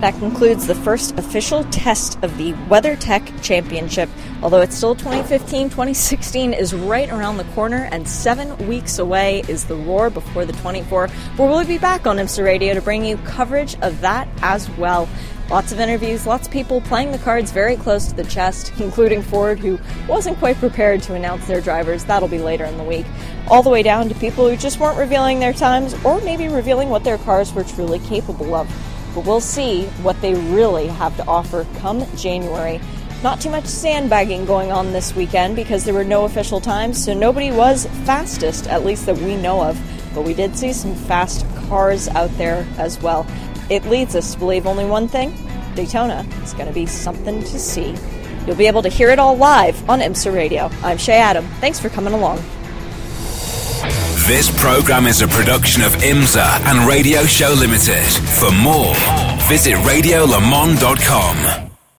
That 0.00 0.14
concludes 0.14 0.66
the 0.66 0.74
first 0.74 1.18
official 1.18 1.62
test 1.64 2.18
of 2.22 2.34
the 2.38 2.54
WeatherTech 2.70 3.42
Championship. 3.42 4.08
Although 4.42 4.62
it's 4.62 4.74
still 4.74 4.94
2015, 4.94 5.68
2016 5.68 6.54
is 6.54 6.72
right 6.72 7.10
around 7.10 7.36
the 7.36 7.44
corner, 7.44 7.86
and 7.92 8.08
seven 8.08 8.56
weeks 8.66 8.98
away 8.98 9.42
is 9.46 9.66
the 9.66 9.76
Roar 9.76 10.08
before 10.08 10.46
the 10.46 10.54
24, 10.54 11.08
where 11.08 11.48
we'll 11.50 11.66
be 11.66 11.76
back 11.76 12.06
on 12.06 12.16
IMSA 12.16 12.42
Radio 12.42 12.72
to 12.72 12.80
bring 12.80 13.04
you 13.04 13.18
coverage 13.18 13.78
of 13.82 14.00
that 14.00 14.26
as 14.40 14.70
well. 14.70 15.06
Lots 15.50 15.70
of 15.70 15.80
interviews, 15.80 16.26
lots 16.26 16.46
of 16.46 16.52
people 16.52 16.80
playing 16.80 17.12
the 17.12 17.18
cards 17.18 17.52
very 17.52 17.76
close 17.76 18.06
to 18.06 18.14
the 18.14 18.24
chest, 18.24 18.72
including 18.78 19.20
Ford, 19.20 19.58
who 19.58 19.78
wasn't 20.08 20.38
quite 20.38 20.56
prepared 20.56 21.02
to 21.02 21.14
announce 21.14 21.46
their 21.46 21.60
drivers. 21.60 22.06
That'll 22.06 22.26
be 22.26 22.38
later 22.38 22.64
in 22.64 22.78
the 22.78 22.84
week. 22.84 23.04
All 23.48 23.62
the 23.62 23.68
way 23.68 23.82
down 23.82 24.08
to 24.08 24.14
people 24.14 24.48
who 24.48 24.56
just 24.56 24.80
weren't 24.80 24.96
revealing 24.96 25.40
their 25.40 25.52
times 25.52 25.92
or 26.04 26.22
maybe 26.22 26.48
revealing 26.48 26.88
what 26.88 27.04
their 27.04 27.18
cars 27.18 27.52
were 27.52 27.64
truly 27.64 27.98
capable 27.98 28.54
of 28.54 28.66
but 29.14 29.24
we'll 29.24 29.40
see 29.40 29.84
what 30.02 30.20
they 30.20 30.34
really 30.34 30.86
have 30.86 31.16
to 31.16 31.26
offer 31.26 31.66
come 31.78 32.04
January. 32.16 32.80
Not 33.22 33.40
too 33.40 33.50
much 33.50 33.66
sandbagging 33.66 34.46
going 34.46 34.72
on 34.72 34.92
this 34.92 35.14
weekend 35.14 35.56
because 35.56 35.84
there 35.84 35.94
were 35.94 36.04
no 36.04 36.24
official 36.24 36.60
times, 36.60 37.04
so 37.04 37.12
nobody 37.12 37.50
was 37.50 37.86
fastest, 38.04 38.66
at 38.66 38.84
least 38.84 39.06
that 39.06 39.18
we 39.18 39.36
know 39.36 39.62
of. 39.62 39.78
But 40.14 40.22
we 40.22 40.34
did 40.34 40.56
see 40.56 40.72
some 40.72 40.94
fast 40.94 41.46
cars 41.68 42.08
out 42.08 42.30
there 42.38 42.66
as 42.78 43.00
well. 43.00 43.26
It 43.68 43.84
leads 43.84 44.16
us 44.16 44.32
to 44.32 44.38
believe 44.38 44.66
only 44.66 44.86
one 44.86 45.06
thing 45.06 45.34
Daytona 45.74 46.26
is 46.42 46.54
going 46.54 46.66
to 46.66 46.72
be 46.72 46.86
something 46.86 47.40
to 47.40 47.58
see. 47.58 47.94
You'll 48.46 48.56
be 48.56 48.66
able 48.66 48.82
to 48.82 48.88
hear 48.88 49.10
it 49.10 49.18
all 49.18 49.36
live 49.36 49.88
on 49.88 50.00
IMSA 50.00 50.34
Radio. 50.34 50.70
I'm 50.82 50.98
Shea 50.98 51.18
Adam. 51.18 51.46
Thanks 51.60 51.78
for 51.78 51.90
coming 51.90 52.14
along. 52.14 52.42
This 54.30 54.48
program 54.62 55.08
is 55.08 55.22
a 55.22 55.26
production 55.26 55.82
of 55.82 55.92
IMSA 55.94 56.64
and 56.66 56.86
Radio 56.88 57.24
Show 57.24 57.52
Limited. 57.58 58.06
For 58.38 58.52
more, 58.52 58.94
visit 59.48 59.74
radiolemans.com. 59.78 61.69